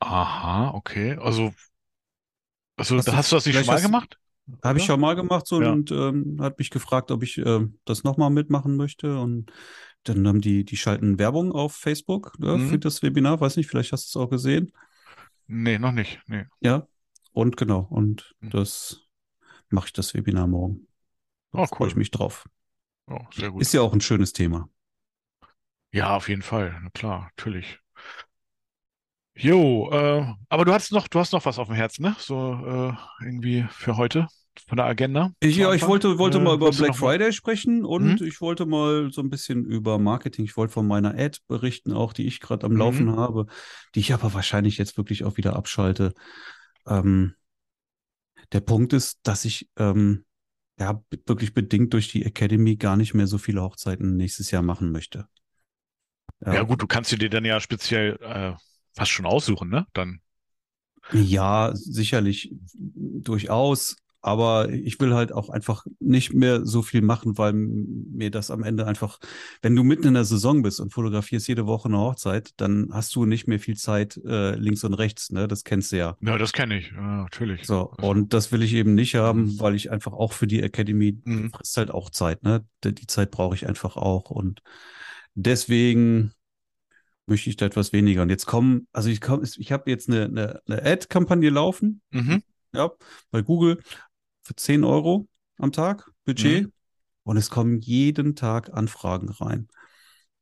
Aha, 0.00 0.72
okay. 0.74 1.16
Also, 1.20 1.52
also 2.76 2.96
hast, 2.98 3.12
hast 3.12 3.32
du 3.32 3.36
das 3.36 3.46
nicht 3.46 3.56
schon 3.56 3.66
mal 3.66 3.80
gemacht? 3.80 4.18
Habe 4.62 4.78
ich 4.78 4.84
schon 4.84 5.00
mal 5.00 5.16
gemacht 5.16 5.46
so, 5.46 5.60
ja. 5.60 5.72
und 5.72 5.90
ähm, 5.90 6.38
hat 6.40 6.58
mich 6.58 6.70
gefragt, 6.70 7.10
ob 7.10 7.22
ich 7.22 7.38
äh, 7.38 7.66
das 7.84 8.04
nochmal 8.04 8.30
mitmachen 8.30 8.76
möchte. 8.76 9.18
Und 9.18 9.52
dann 10.04 10.26
haben 10.28 10.40
die, 10.40 10.64
die 10.64 10.76
schalten 10.76 11.18
Werbung 11.18 11.50
auf 11.50 11.74
Facebook 11.74 12.34
ja, 12.38 12.56
mhm. 12.56 12.68
für 12.68 12.78
das 12.78 13.02
Webinar. 13.02 13.40
Weiß 13.40 13.56
nicht, 13.56 13.68
vielleicht 13.68 13.92
hast 13.92 14.14
du 14.14 14.18
es 14.18 14.24
auch 14.24 14.30
gesehen. 14.30 14.70
Nee, 15.48 15.78
noch 15.78 15.92
nicht. 15.92 16.20
Nee. 16.26 16.44
Ja, 16.60 16.86
und 17.32 17.56
genau. 17.56 17.80
Und 17.90 18.34
mhm. 18.40 18.50
das 18.50 19.08
mache 19.68 19.86
ich 19.86 19.92
das 19.92 20.14
Webinar 20.14 20.46
morgen. 20.46 20.86
Da 21.52 21.58
oh, 21.58 21.62
cool. 21.62 21.68
freue 21.68 21.88
ich 21.88 21.96
mich 21.96 22.10
drauf. 22.10 22.48
Oh, 23.08 23.18
sehr 23.32 23.50
gut. 23.50 23.62
Ist 23.62 23.72
ja 23.72 23.80
auch 23.80 23.92
ein 23.92 24.00
schönes 24.00 24.32
Thema. 24.32 24.68
Ja, 25.92 26.16
auf 26.16 26.28
jeden 26.28 26.42
Fall. 26.42 26.78
Na 26.82 26.90
klar, 26.90 27.30
natürlich. 27.36 27.80
Jo, 29.36 29.90
äh, 29.92 30.26
aber 30.48 30.64
du 30.64 30.72
hast 30.72 30.92
noch, 30.92 31.08
du 31.08 31.18
hast 31.18 31.32
noch 31.32 31.44
was 31.44 31.58
auf 31.58 31.68
dem 31.68 31.76
Herzen, 31.76 32.02
ne? 32.02 32.16
So 32.18 32.54
äh, 32.64 33.24
irgendwie 33.24 33.66
für 33.70 33.96
heute 33.96 34.28
von 34.66 34.76
der 34.76 34.86
Agenda. 34.86 35.32
Ich, 35.40 35.56
ja, 35.56 35.72
ich 35.74 35.86
wollte, 35.86 36.18
wollte 36.18 36.38
äh, 36.38 36.40
mal 36.40 36.54
über 36.54 36.70
Black 36.70 36.96
Friday 36.96 37.32
sprechen 37.32 37.84
und 37.84 38.20
mhm. 38.20 38.26
ich 38.26 38.40
wollte 38.40 38.64
mal 38.64 39.12
so 39.12 39.20
ein 39.20 39.28
bisschen 39.28 39.66
über 39.66 39.98
Marketing. 39.98 40.46
Ich 40.46 40.56
wollte 40.56 40.72
von 40.72 40.86
meiner 40.86 41.10
Ad 41.18 41.38
berichten, 41.48 41.92
auch 41.92 42.14
die 42.14 42.26
ich 42.26 42.40
gerade 42.40 42.64
am 42.64 42.72
mhm. 42.72 42.78
Laufen 42.78 43.16
habe, 43.16 43.46
die 43.94 44.00
ich 44.00 44.14
aber 44.14 44.32
wahrscheinlich 44.32 44.78
jetzt 44.78 44.96
wirklich 44.96 45.24
auch 45.24 45.36
wieder 45.36 45.54
abschalte. 45.54 46.14
Ähm, 46.86 47.34
der 48.52 48.60
Punkt 48.60 48.94
ist, 48.94 49.18
dass 49.22 49.44
ich 49.44 49.68
ähm, 49.76 50.24
ja 50.78 51.02
wirklich 51.26 51.52
bedingt 51.52 51.92
durch 51.92 52.08
die 52.08 52.24
Academy 52.24 52.76
gar 52.76 52.96
nicht 52.96 53.12
mehr 53.12 53.26
so 53.26 53.36
viele 53.36 53.62
Hochzeiten 53.62 54.16
nächstes 54.16 54.50
Jahr 54.50 54.62
machen 54.62 54.92
möchte. 54.92 55.26
Ja, 56.44 56.54
ja 56.54 56.62
gut, 56.62 56.80
du 56.80 56.86
kannst 56.86 57.12
dir 57.12 57.28
dann 57.28 57.44
ja 57.44 57.60
speziell 57.60 58.18
äh, 58.22 58.54
fast 58.96 59.10
schon 59.12 59.26
aussuchen, 59.26 59.68
ne? 59.68 59.86
Dann. 59.92 60.20
Ja, 61.12 61.70
sicherlich 61.74 62.52
durchaus. 62.74 63.96
Aber 64.22 64.70
ich 64.70 64.98
will 64.98 65.14
halt 65.14 65.30
auch 65.30 65.50
einfach 65.50 65.86
nicht 66.00 66.34
mehr 66.34 66.66
so 66.66 66.82
viel 66.82 67.00
machen, 67.00 67.38
weil 67.38 67.52
mir 67.52 68.32
das 68.32 68.50
am 68.50 68.64
Ende 68.64 68.84
einfach, 68.84 69.20
wenn 69.62 69.76
du 69.76 69.84
mitten 69.84 70.08
in 70.08 70.14
der 70.14 70.24
Saison 70.24 70.62
bist 70.62 70.80
und 70.80 70.92
fotografierst 70.92 71.46
jede 71.46 71.66
Woche 71.66 71.86
eine 71.86 71.98
Hochzeit, 71.98 72.50
dann 72.56 72.88
hast 72.90 73.14
du 73.14 73.24
nicht 73.24 73.46
mehr 73.46 73.60
viel 73.60 73.76
Zeit 73.76 74.20
äh, 74.24 74.56
links 74.56 74.82
und 74.82 74.94
rechts, 74.94 75.30
ne? 75.30 75.46
Das 75.46 75.62
kennst 75.62 75.92
du 75.92 75.98
ja. 75.98 76.16
Ja, 76.22 76.38
das 76.38 76.52
kenne 76.52 76.76
ich, 76.76 76.90
ja, 76.90 77.22
natürlich. 77.22 77.66
So, 77.66 77.92
und 78.00 78.32
das 78.32 78.50
will 78.50 78.64
ich 78.64 78.72
eben 78.72 78.96
nicht 78.96 79.14
haben, 79.14 79.60
weil 79.60 79.76
ich 79.76 79.92
einfach 79.92 80.12
auch 80.12 80.32
für 80.32 80.48
die 80.48 80.60
Academy 80.60 81.16
mhm. 81.22 81.52
frisst 81.52 81.76
halt 81.76 81.92
auch 81.92 82.10
Zeit, 82.10 82.42
ne? 82.42 82.64
Die 82.82 83.06
Zeit 83.06 83.30
brauche 83.30 83.54
ich 83.54 83.68
einfach 83.68 83.96
auch. 83.96 84.30
Und 84.30 84.60
deswegen 85.36 86.32
möchte 87.26 87.50
ich 87.50 87.56
da 87.56 87.66
etwas 87.66 87.92
weniger. 87.92 88.22
Und 88.22 88.30
jetzt 88.30 88.46
kommen, 88.46 88.86
also 88.92 89.08
ich 89.08 89.20
komme, 89.20 89.44
ich 89.44 89.72
habe 89.72 89.90
jetzt 89.90 90.08
eine, 90.08 90.24
eine, 90.24 90.62
eine 90.66 90.84
Ad-Kampagne 90.84 91.50
laufen, 91.50 92.00
mhm. 92.10 92.42
ja, 92.72 92.90
bei 93.30 93.42
Google 93.42 93.82
für 94.42 94.54
10 94.54 94.84
Euro 94.84 95.28
am 95.58 95.72
Tag 95.72 96.10
Budget. 96.24 96.64
Mhm. 96.64 96.72
Und 97.24 97.36
es 97.36 97.50
kommen 97.50 97.80
jeden 97.80 98.36
Tag 98.36 98.72
Anfragen 98.72 99.28
rein. 99.30 99.68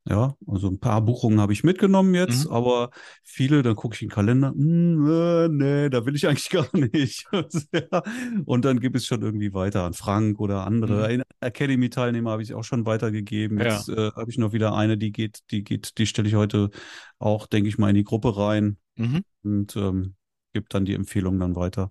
Ja, 0.07 0.35
also 0.45 0.67
ein 0.67 0.79
paar 0.79 1.01
Buchungen 1.01 1.41
habe 1.41 1.51
ich 1.51 1.63
mitgenommen 1.63 2.13
jetzt, 2.13 2.45
mhm. 2.45 2.51
aber 2.51 2.91
viele, 3.23 3.63
dann 3.63 3.75
gucke 3.75 3.95
ich 3.95 4.03
in 4.03 4.09
den 4.09 4.13
Kalender, 4.13 4.49
hm, 4.51 5.09
äh, 5.09 5.47
nee, 5.47 5.89
da 5.89 6.05
will 6.05 6.15
ich 6.15 6.27
eigentlich 6.27 6.51
gar 6.51 6.67
nicht. 6.77 7.25
Und 8.45 8.65
dann 8.65 8.79
gibt 8.79 8.95
es 8.95 9.07
schon 9.07 9.23
irgendwie 9.23 9.53
weiter 9.55 9.83
an 9.83 9.93
Frank 9.93 10.39
oder 10.39 10.67
andere. 10.67 11.11
Mhm. 11.11 11.23
Academy-Teilnehmer 11.39 12.29
habe 12.29 12.43
ich 12.43 12.53
auch 12.53 12.63
schon 12.63 12.85
weitergegeben. 12.85 13.59
Jetzt 13.59 13.87
ja. 13.87 14.09
äh, 14.09 14.11
habe 14.11 14.29
ich 14.29 14.37
noch 14.37 14.53
wieder 14.53 14.75
eine, 14.75 14.95
die 14.95 15.11
geht, 15.11 15.39
die 15.49 15.63
geht, 15.63 15.97
die 15.97 16.05
stelle 16.05 16.27
ich 16.27 16.35
heute 16.35 16.69
auch, 17.17 17.47
denke 17.47 17.69
ich 17.69 17.79
mal, 17.79 17.89
in 17.89 17.95
die 17.95 18.03
Gruppe 18.03 18.37
rein 18.37 18.77
mhm. 18.97 19.23
und 19.43 19.75
ähm, 19.75 20.13
gebe 20.53 20.67
dann 20.69 20.85
die 20.85 20.93
Empfehlung 20.93 21.39
dann 21.39 21.55
weiter. 21.55 21.89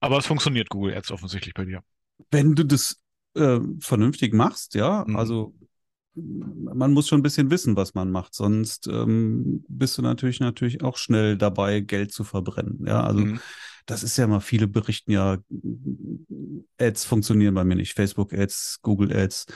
Aber 0.00 0.18
es 0.18 0.26
funktioniert 0.26 0.70
Google 0.70 0.94
Ads 0.96 1.12
offensichtlich 1.12 1.54
bei 1.54 1.64
dir. 1.64 1.82
Wenn 2.32 2.56
du 2.56 2.64
das 2.64 3.00
äh, 3.34 3.60
vernünftig 3.78 4.34
machst, 4.34 4.74
ja, 4.74 5.04
mhm. 5.06 5.14
also 5.14 5.54
man 6.74 6.92
muss 6.92 7.08
schon 7.08 7.20
ein 7.20 7.22
bisschen 7.22 7.50
wissen, 7.50 7.76
was 7.76 7.94
man 7.94 8.10
macht, 8.10 8.34
sonst 8.34 8.86
ähm, 8.86 9.64
bist 9.68 9.98
du 9.98 10.02
natürlich 10.02 10.40
natürlich 10.40 10.82
auch 10.82 10.96
schnell 10.96 11.36
dabei, 11.36 11.80
Geld 11.80 12.12
zu 12.12 12.24
verbrennen. 12.24 12.84
Ja, 12.86 13.02
also 13.02 13.20
mhm. 13.20 13.40
das 13.86 14.02
ist 14.02 14.16
ja 14.16 14.26
mal, 14.26 14.40
viele 14.40 14.66
berichten 14.66 15.12
ja, 15.12 15.38
Ads 16.78 17.04
funktionieren 17.04 17.54
bei 17.54 17.64
mir 17.64 17.76
nicht, 17.76 17.94
Facebook 17.94 18.32
Ads, 18.32 18.80
Google 18.82 19.16
Ads. 19.16 19.46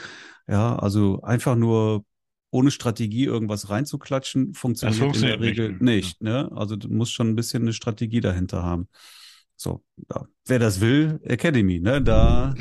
Ja, 0.48 0.76
also 0.76 1.22
einfach 1.22 1.56
nur 1.56 2.04
ohne 2.50 2.70
Strategie 2.70 3.24
irgendwas 3.24 3.70
reinzuklatschen, 3.70 4.52
funktioniert, 4.54 4.98
funktioniert 4.98 5.36
in 5.36 5.42
der 5.42 5.48
Regel 5.48 5.70
nicht. 5.72 5.82
nicht 5.82 6.22
ne? 6.22 6.50
Also 6.54 6.76
du 6.76 6.88
musst 6.88 7.12
schon 7.12 7.30
ein 7.30 7.36
bisschen 7.36 7.62
eine 7.62 7.72
Strategie 7.72 8.20
dahinter 8.20 8.62
haben. 8.62 8.88
So, 9.56 9.82
ja. 10.10 10.26
wer 10.46 10.58
das 10.58 10.80
will, 10.80 11.20
Academy, 11.22 11.80
ne? 11.80 12.02
Da 12.02 12.54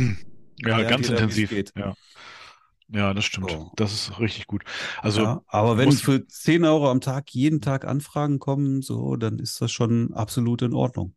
ja, 0.59 0.83
ganz 0.83 1.09
intensiv. 1.09 1.51
Ja. 1.75 1.95
Ja, 2.93 3.13
das 3.13 3.25
stimmt. 3.25 3.51
So. 3.51 3.71
Das 3.75 3.93
ist 3.93 4.19
richtig 4.19 4.47
gut. 4.47 4.63
Also, 5.01 5.23
ja, 5.23 5.41
aber 5.47 5.77
wenn 5.77 5.91
für 5.91 6.27
10 6.27 6.65
Euro 6.65 6.89
am 6.91 6.99
Tag 6.99 7.33
jeden 7.33 7.61
Tag 7.61 7.85
Anfragen 7.85 8.39
kommen, 8.39 8.81
so, 8.81 9.15
dann 9.15 9.39
ist 9.39 9.61
das 9.61 9.71
schon 9.71 10.13
absolut 10.13 10.61
in 10.61 10.73
Ordnung. 10.73 11.15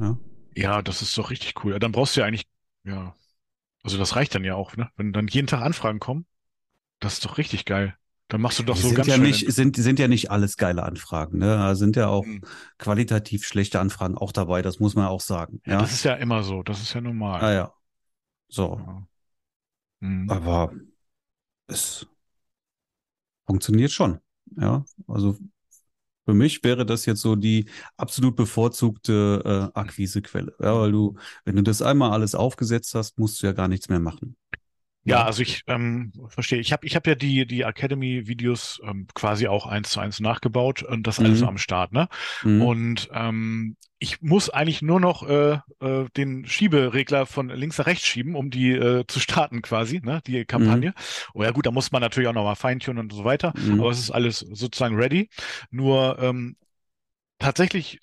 Ja, 0.00 0.18
ja 0.56 0.82
das 0.82 1.02
ist 1.02 1.16
doch 1.16 1.30
richtig 1.30 1.64
cool. 1.64 1.78
Dann 1.78 1.92
brauchst 1.92 2.16
du 2.16 2.20
ja 2.20 2.26
eigentlich, 2.26 2.48
ja, 2.84 3.14
also 3.84 3.96
das 3.96 4.16
reicht 4.16 4.34
dann 4.34 4.44
ja 4.44 4.56
auch, 4.56 4.76
ne? 4.76 4.90
Wenn 4.96 5.12
dann 5.12 5.28
jeden 5.28 5.46
Tag 5.46 5.62
Anfragen 5.62 6.00
kommen, 6.00 6.26
das 6.98 7.14
ist 7.14 7.24
doch 7.24 7.38
richtig 7.38 7.64
geil. 7.64 7.94
Dann 8.26 8.42
machst 8.42 8.58
du 8.58 8.62
doch 8.62 8.76
so 8.76 8.88
sind 8.88 8.96
ganz 8.96 9.08
ja 9.08 9.16
nicht 9.16 9.50
sind 9.50 9.76
sind 9.76 9.98
ja 9.98 10.06
nicht 10.06 10.30
alles 10.30 10.58
geile 10.58 10.82
Anfragen, 10.82 11.38
ne? 11.38 11.46
Da 11.46 11.74
sind 11.76 11.96
ja 11.96 12.08
auch 12.08 12.26
mhm. 12.26 12.42
qualitativ 12.76 13.46
schlechte 13.46 13.80
Anfragen 13.80 14.18
auch 14.18 14.32
dabei, 14.32 14.62
das 14.62 14.80
muss 14.80 14.94
man 14.96 15.06
auch 15.06 15.20
sagen. 15.20 15.62
Ja, 15.64 15.74
ja, 15.74 15.80
das 15.80 15.92
ist 15.92 16.04
ja 16.04 16.14
immer 16.14 16.42
so, 16.42 16.62
das 16.62 16.82
ist 16.82 16.92
ja 16.92 17.00
normal. 17.00 17.40
Ah 17.40 17.52
ja. 17.52 17.72
So. 18.48 18.80
Ja. 18.84 19.06
Mhm. 20.00 20.30
Aber 20.30 20.72
es 21.68 22.06
funktioniert 23.46 23.90
schon. 23.90 24.18
Ja, 24.56 24.84
also 25.06 25.36
für 26.26 26.34
mich 26.34 26.64
wäre 26.64 26.86
das 26.86 27.06
jetzt 27.06 27.22
so 27.22 27.36
die 27.36 27.70
absolut 27.96 28.36
bevorzugte 28.36 29.70
äh, 29.74 29.78
Akquisequelle. 29.78 30.54
Ja, 30.60 30.78
weil 30.80 30.92
du, 30.92 31.16
wenn 31.44 31.56
du 31.56 31.62
das 31.64 31.82
einmal 31.82 32.12
alles 32.12 32.34
aufgesetzt 32.34 32.94
hast, 32.94 33.18
musst 33.18 33.42
du 33.42 33.48
ja 33.48 33.52
gar 33.54 33.68
nichts 33.68 33.88
mehr 33.88 34.00
machen. 34.00 34.36
Ja, 35.08 35.24
also 35.24 35.42
ich 35.42 35.62
ähm, 35.66 36.12
verstehe. 36.28 36.60
Ich 36.60 36.72
habe 36.72 36.86
ich 36.86 36.94
hab 36.96 37.06
ja 37.06 37.14
die, 37.14 37.46
die 37.46 37.62
Academy-Videos 37.62 38.80
ähm, 38.84 39.06
quasi 39.14 39.48
auch 39.48 39.66
eins 39.66 39.90
zu 39.90 40.00
eins 40.00 40.20
nachgebaut 40.20 40.82
und 40.82 41.06
das 41.06 41.18
alles 41.18 41.40
mhm. 41.40 41.48
am 41.48 41.58
Start, 41.58 41.92
ne? 41.92 42.08
Mhm. 42.42 42.62
Und 42.62 43.08
ähm, 43.12 43.76
ich 43.98 44.22
muss 44.22 44.48
eigentlich 44.48 44.82
nur 44.82 45.00
noch 45.00 45.28
äh, 45.28 45.58
äh, 45.80 46.06
den 46.16 46.46
Schieberegler 46.46 47.26
von 47.26 47.48
links 47.48 47.78
nach 47.78 47.86
rechts 47.86 48.06
schieben, 48.06 48.36
um 48.36 48.50
die 48.50 48.70
äh, 48.70 49.04
zu 49.08 49.18
starten 49.18 49.62
quasi, 49.62 50.00
ne? 50.02 50.20
Die 50.26 50.44
Kampagne. 50.44 50.90
Mhm. 50.90 50.94
Oh 51.34 51.42
ja 51.42 51.50
gut, 51.50 51.66
da 51.66 51.70
muss 51.70 51.90
man 51.90 52.02
natürlich 52.02 52.28
auch 52.28 52.34
nochmal 52.34 52.56
feintunen 52.56 53.02
und 53.02 53.12
so 53.12 53.24
weiter, 53.24 53.52
mhm. 53.56 53.80
aber 53.80 53.90
es 53.90 53.98
ist 53.98 54.10
alles 54.10 54.38
sozusagen 54.38 54.96
ready. 54.96 55.30
Nur 55.70 56.18
ähm, 56.20 56.56
tatsächlich 57.38 57.98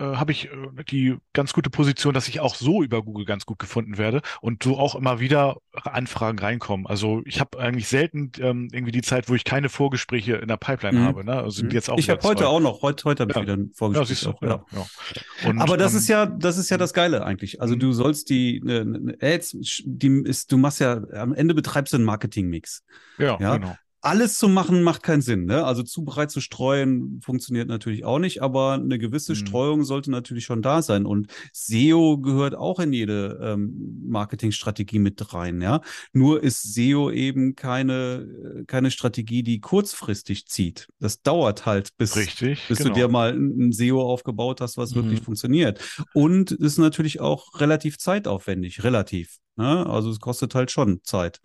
äh, 0.00 0.04
habe 0.04 0.32
ich 0.32 0.46
äh, 0.46 0.84
die 0.88 1.16
ganz 1.32 1.52
gute 1.52 1.70
Position, 1.70 2.14
dass 2.14 2.28
ich 2.28 2.40
auch 2.40 2.54
so 2.54 2.82
über 2.82 3.02
Google 3.02 3.24
ganz 3.24 3.46
gut 3.46 3.58
gefunden 3.58 3.98
werde 3.98 4.22
und 4.40 4.62
so 4.62 4.78
auch 4.78 4.94
immer 4.94 5.20
wieder 5.20 5.58
Anfragen 5.72 6.38
reinkommen. 6.38 6.86
Also 6.86 7.22
ich 7.26 7.40
habe 7.40 7.58
eigentlich 7.58 7.88
selten 7.88 8.32
ähm, 8.38 8.68
irgendwie 8.72 8.92
die 8.92 9.02
Zeit, 9.02 9.28
wo 9.28 9.34
ich 9.34 9.44
keine 9.44 9.68
Vorgespräche 9.68 10.36
in 10.36 10.48
der 10.48 10.56
Pipeline 10.56 11.00
mhm. 11.00 11.04
habe. 11.04 11.24
Ne? 11.24 11.34
Also 11.34 11.64
mhm. 11.64 11.70
jetzt 11.70 11.90
auch 11.90 11.98
ich 11.98 12.08
habe 12.10 12.22
heute 12.22 12.48
auch 12.48 12.60
noch, 12.60 12.82
heute, 12.82 13.04
heute 13.04 13.22
habe 13.22 13.32
ich 13.32 13.36
ja. 13.36 13.42
wieder 13.42 13.56
ein 13.56 13.72
Vorgespräch. 13.74 14.22
Ja, 14.22 14.30
auch, 14.30 14.42
ja. 14.42 14.64
ja. 14.72 15.48
Und, 15.48 15.60
Aber 15.60 15.76
das 15.76 15.92
ähm, 15.92 15.98
ist 15.98 16.08
ja, 16.08 16.26
das 16.26 16.58
ist 16.58 16.70
ja 16.70 16.78
das 16.78 16.94
Geile 16.94 17.24
eigentlich. 17.24 17.60
Also 17.60 17.74
mhm. 17.74 17.80
du 17.80 17.92
sollst 17.92 18.30
die 18.30 18.60
ne, 18.64 19.16
Ads, 19.20 19.56
die 19.84 20.22
ist, 20.24 20.50
du 20.50 20.58
machst 20.58 20.80
ja, 20.80 21.02
am 21.12 21.34
Ende 21.34 21.54
betreibst 21.54 21.92
du 21.92 21.98
einen 21.98 22.06
Marketing-Mix. 22.06 22.84
Ja, 23.18 23.38
ja, 23.38 23.56
genau 23.56 23.76
alles 24.02 24.38
zu 24.38 24.48
machen 24.48 24.82
macht 24.82 25.02
keinen 25.02 25.22
Sinn. 25.22 25.44
Ne? 25.44 25.64
Also 25.64 25.82
zu 25.82 26.04
breit 26.04 26.30
zu 26.30 26.40
streuen 26.40 27.20
funktioniert 27.22 27.68
natürlich 27.68 28.04
auch 28.04 28.18
nicht, 28.18 28.42
aber 28.42 28.72
eine 28.74 28.98
gewisse 28.98 29.32
mhm. 29.32 29.36
Streuung 29.36 29.84
sollte 29.84 30.10
natürlich 30.10 30.44
schon 30.44 30.62
da 30.62 30.82
sein. 30.82 31.06
Und 31.06 31.28
SEO 31.52 32.18
gehört 32.18 32.54
auch 32.54 32.80
in 32.80 32.92
jede 32.92 33.38
ähm, 33.42 34.02
Marketingstrategie 34.06 34.98
mit 34.98 35.34
rein. 35.34 35.60
Ja, 35.60 35.82
nur 36.12 36.42
ist 36.42 36.74
SEO 36.74 37.10
eben 37.10 37.56
keine 37.56 38.64
keine 38.66 38.90
Strategie, 38.90 39.42
die 39.42 39.60
kurzfristig 39.60 40.46
zieht. 40.46 40.88
Das 40.98 41.22
dauert 41.22 41.66
halt, 41.66 41.96
bis 41.96 42.16
Richtig, 42.16 42.66
bis 42.68 42.78
genau. 42.78 42.90
du 42.90 42.94
dir 42.94 43.08
mal 43.08 43.32
ein 43.32 43.72
SEO 43.72 44.02
aufgebaut 44.02 44.60
hast, 44.60 44.76
was 44.76 44.92
mhm. 44.92 44.96
wirklich 44.96 45.20
funktioniert. 45.20 45.80
Und 46.14 46.52
ist 46.52 46.78
natürlich 46.78 47.20
auch 47.20 47.60
relativ 47.60 47.98
zeitaufwendig, 47.98 48.84
relativ. 48.84 49.38
Ne? 49.56 49.86
Also 49.86 50.10
es 50.10 50.20
kostet 50.20 50.54
halt 50.54 50.70
schon 50.70 51.00
Zeit. 51.02 51.40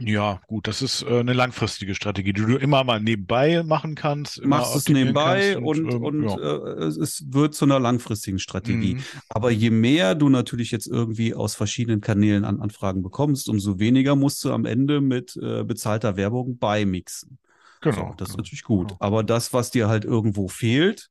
Ja, 0.00 0.40
gut, 0.46 0.66
das 0.68 0.82
ist 0.82 1.02
äh, 1.02 1.20
eine 1.20 1.32
langfristige 1.32 1.94
Strategie, 1.94 2.32
die 2.32 2.42
du 2.42 2.56
immer 2.56 2.84
mal 2.84 3.00
nebenbei 3.00 3.62
machen 3.62 3.94
kannst. 3.94 4.44
Machst 4.44 4.76
es 4.76 4.88
nebenbei 4.88 5.58
und, 5.58 5.92
und, 5.92 6.04
und 6.04 6.28
ja. 6.28 6.36
äh, 6.36 6.84
es 6.84 7.24
wird 7.32 7.54
zu 7.54 7.64
einer 7.64 7.80
langfristigen 7.80 8.38
Strategie. 8.38 8.94
Mhm. 8.94 9.02
Aber 9.28 9.50
je 9.50 9.70
mehr 9.70 10.14
du 10.14 10.28
natürlich 10.28 10.70
jetzt 10.70 10.86
irgendwie 10.86 11.34
aus 11.34 11.54
verschiedenen 11.54 12.00
Kanälen 12.00 12.44
an 12.44 12.60
Anfragen 12.60 13.02
bekommst, 13.02 13.48
umso 13.48 13.78
weniger 13.78 14.14
musst 14.14 14.44
du 14.44 14.52
am 14.52 14.66
Ende 14.66 15.00
mit 15.00 15.36
äh, 15.36 15.64
bezahlter 15.64 16.16
Werbung 16.16 16.58
beimixen. 16.58 17.38
Genau. 17.80 17.96
So, 17.96 18.14
das 18.16 18.28
ist 18.28 18.34
genau. 18.34 18.42
natürlich 18.42 18.64
gut. 18.64 18.88
Genau. 18.88 19.00
Aber 19.00 19.24
das, 19.24 19.52
was 19.52 19.70
dir 19.70 19.88
halt 19.88 20.04
irgendwo 20.04 20.48
fehlt, 20.48 21.08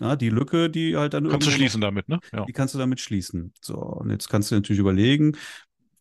Ja, 0.00 0.16
die 0.16 0.28
Lücke, 0.30 0.68
die 0.68 0.96
halt 0.96 1.14
dann 1.14 1.28
Kannst 1.28 1.46
du 1.46 1.50
schließen 1.50 1.80
damit, 1.80 2.08
ne? 2.08 2.20
Ja. 2.32 2.44
Die 2.44 2.52
kannst 2.52 2.74
du 2.74 2.78
damit 2.78 3.00
schließen. 3.00 3.52
So, 3.62 3.74
und 3.76 4.10
jetzt 4.10 4.28
kannst 4.28 4.50
du 4.50 4.54
natürlich 4.54 4.80
überlegen, 4.80 5.36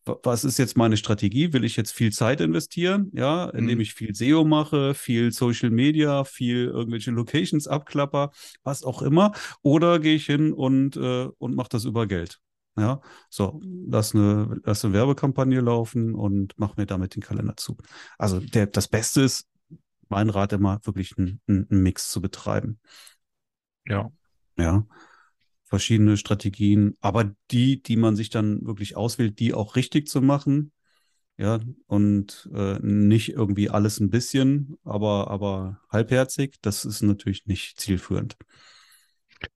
was 0.07 0.43
ist 0.43 0.57
jetzt 0.57 0.77
meine 0.77 0.97
Strategie? 0.97 1.53
Will 1.53 1.63
ich 1.63 1.75
jetzt 1.75 1.91
viel 1.91 2.11
Zeit 2.11 2.41
investieren, 2.41 3.11
ja, 3.13 3.49
indem 3.49 3.75
mhm. 3.75 3.81
ich 3.81 3.93
viel 3.93 4.13
SEO 4.15 4.43
mache, 4.43 4.93
viel 4.93 5.31
Social 5.31 5.69
Media, 5.69 6.23
viel 6.23 6.65
irgendwelche 6.65 7.11
Locations 7.11 7.67
abklapper, 7.67 8.31
was 8.63 8.83
auch 8.83 9.01
immer, 9.01 9.31
oder 9.61 9.99
gehe 9.99 10.15
ich 10.15 10.25
hin 10.25 10.53
und, 10.53 10.95
äh, 10.97 11.27
und 11.37 11.55
mache 11.55 11.69
das 11.69 11.85
über 11.85 12.07
Geld? 12.07 12.39
Ja, 12.77 13.01
so, 13.29 13.59
lass 13.63 14.13
eine, 14.13 14.59
lass 14.63 14.85
eine 14.85 14.93
Werbekampagne 14.93 15.61
laufen 15.61 16.13
und 16.13 16.53
mach 16.57 16.77
mir 16.77 16.85
damit 16.85 17.15
den 17.15 17.23
Kalender 17.23 17.57
zu. 17.57 17.75
Also 18.19 18.39
der, 18.39 18.67
das 18.67 18.87
Beste 18.87 19.21
ist, 19.21 19.47
mein 20.09 20.29
Rat 20.29 20.53
immer, 20.53 20.79
wirklich 20.83 21.17
einen, 21.17 21.41
einen 21.47 21.65
Mix 21.69 22.09
zu 22.09 22.21
betreiben. 22.21 22.79
Ja. 23.85 24.11
Ja 24.57 24.85
verschiedene 25.67 26.17
Strategien, 26.17 26.97
aber 27.01 27.35
die, 27.51 27.81
die 27.83 27.97
man 27.97 28.15
sich 28.15 28.29
dann 28.29 28.65
wirklich 28.65 28.95
auswählt, 28.95 29.39
die 29.39 29.53
auch 29.53 29.75
richtig 29.75 30.07
zu 30.07 30.21
machen. 30.21 30.71
Ja, 31.39 31.59
und 31.85 32.49
äh, 32.51 32.79
nicht 32.79 33.29
irgendwie 33.29 33.69
alles 33.69 33.99
ein 33.99 34.09
bisschen, 34.09 34.75
aber, 34.83 35.29
aber 35.29 35.79
halbherzig, 35.91 36.55
das 36.63 36.83
ist 36.83 37.03
natürlich 37.03 37.45
nicht 37.45 37.79
zielführend. 37.79 38.37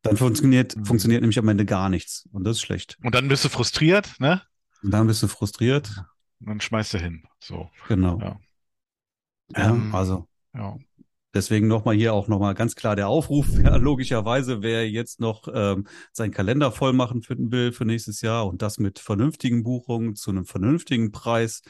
Dann 0.03 0.15
funktioniert, 0.15 0.75
mhm. 0.75 0.85
funktioniert 0.85 1.21
nämlich 1.21 1.39
am 1.39 1.47
Ende 1.47 1.65
gar 1.65 1.89
nichts 1.89 2.29
und 2.31 2.43
das 2.43 2.57
ist 2.57 2.61
schlecht. 2.61 2.99
Und 3.03 3.15
dann 3.15 3.27
bist 3.27 3.43
du 3.45 3.49
frustriert, 3.49 4.19
ne? 4.19 4.43
Und 4.83 4.91
dann 4.91 5.07
bist 5.07 5.23
du 5.23 5.27
frustriert. 5.27 6.03
Und 6.39 6.49
dann 6.49 6.61
schmeißt 6.61 6.93
du 6.93 6.99
hin. 6.99 7.23
So. 7.39 7.71
Genau. 7.87 8.19
Ja, 8.19 8.39
ja 9.55 9.69
ähm, 9.71 9.95
also. 9.95 10.27
Ja. 10.53 10.77
Deswegen 11.33 11.67
nochmal 11.67 11.95
hier 11.95 12.13
auch 12.13 12.27
nochmal 12.27 12.53
ganz 12.55 12.75
klar 12.75 12.95
der 12.95 13.07
Aufruf. 13.07 13.47
Ja, 13.61 13.75
logischerweise, 13.75 14.61
wer 14.61 14.89
jetzt 14.89 15.19
noch 15.19 15.47
ähm, 15.53 15.85
seinen 16.11 16.31
Kalender 16.31 16.71
voll 16.71 16.93
machen 16.93 17.21
will 17.27 17.71
für 17.71 17.85
nächstes 17.85 18.21
Jahr 18.21 18.47
und 18.47 18.61
das 18.61 18.79
mit 18.79 18.99
vernünftigen 18.99 19.63
Buchungen 19.63 20.15
zu 20.15 20.31
einem 20.31 20.45
vernünftigen 20.45 21.11
Preis, 21.11 21.61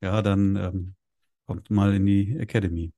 ja, 0.00 0.22
dann 0.22 0.56
ähm, 0.56 0.94
kommt 1.46 1.70
mal 1.70 1.94
in 1.94 2.06
die 2.06 2.36
Academy. 2.38 2.92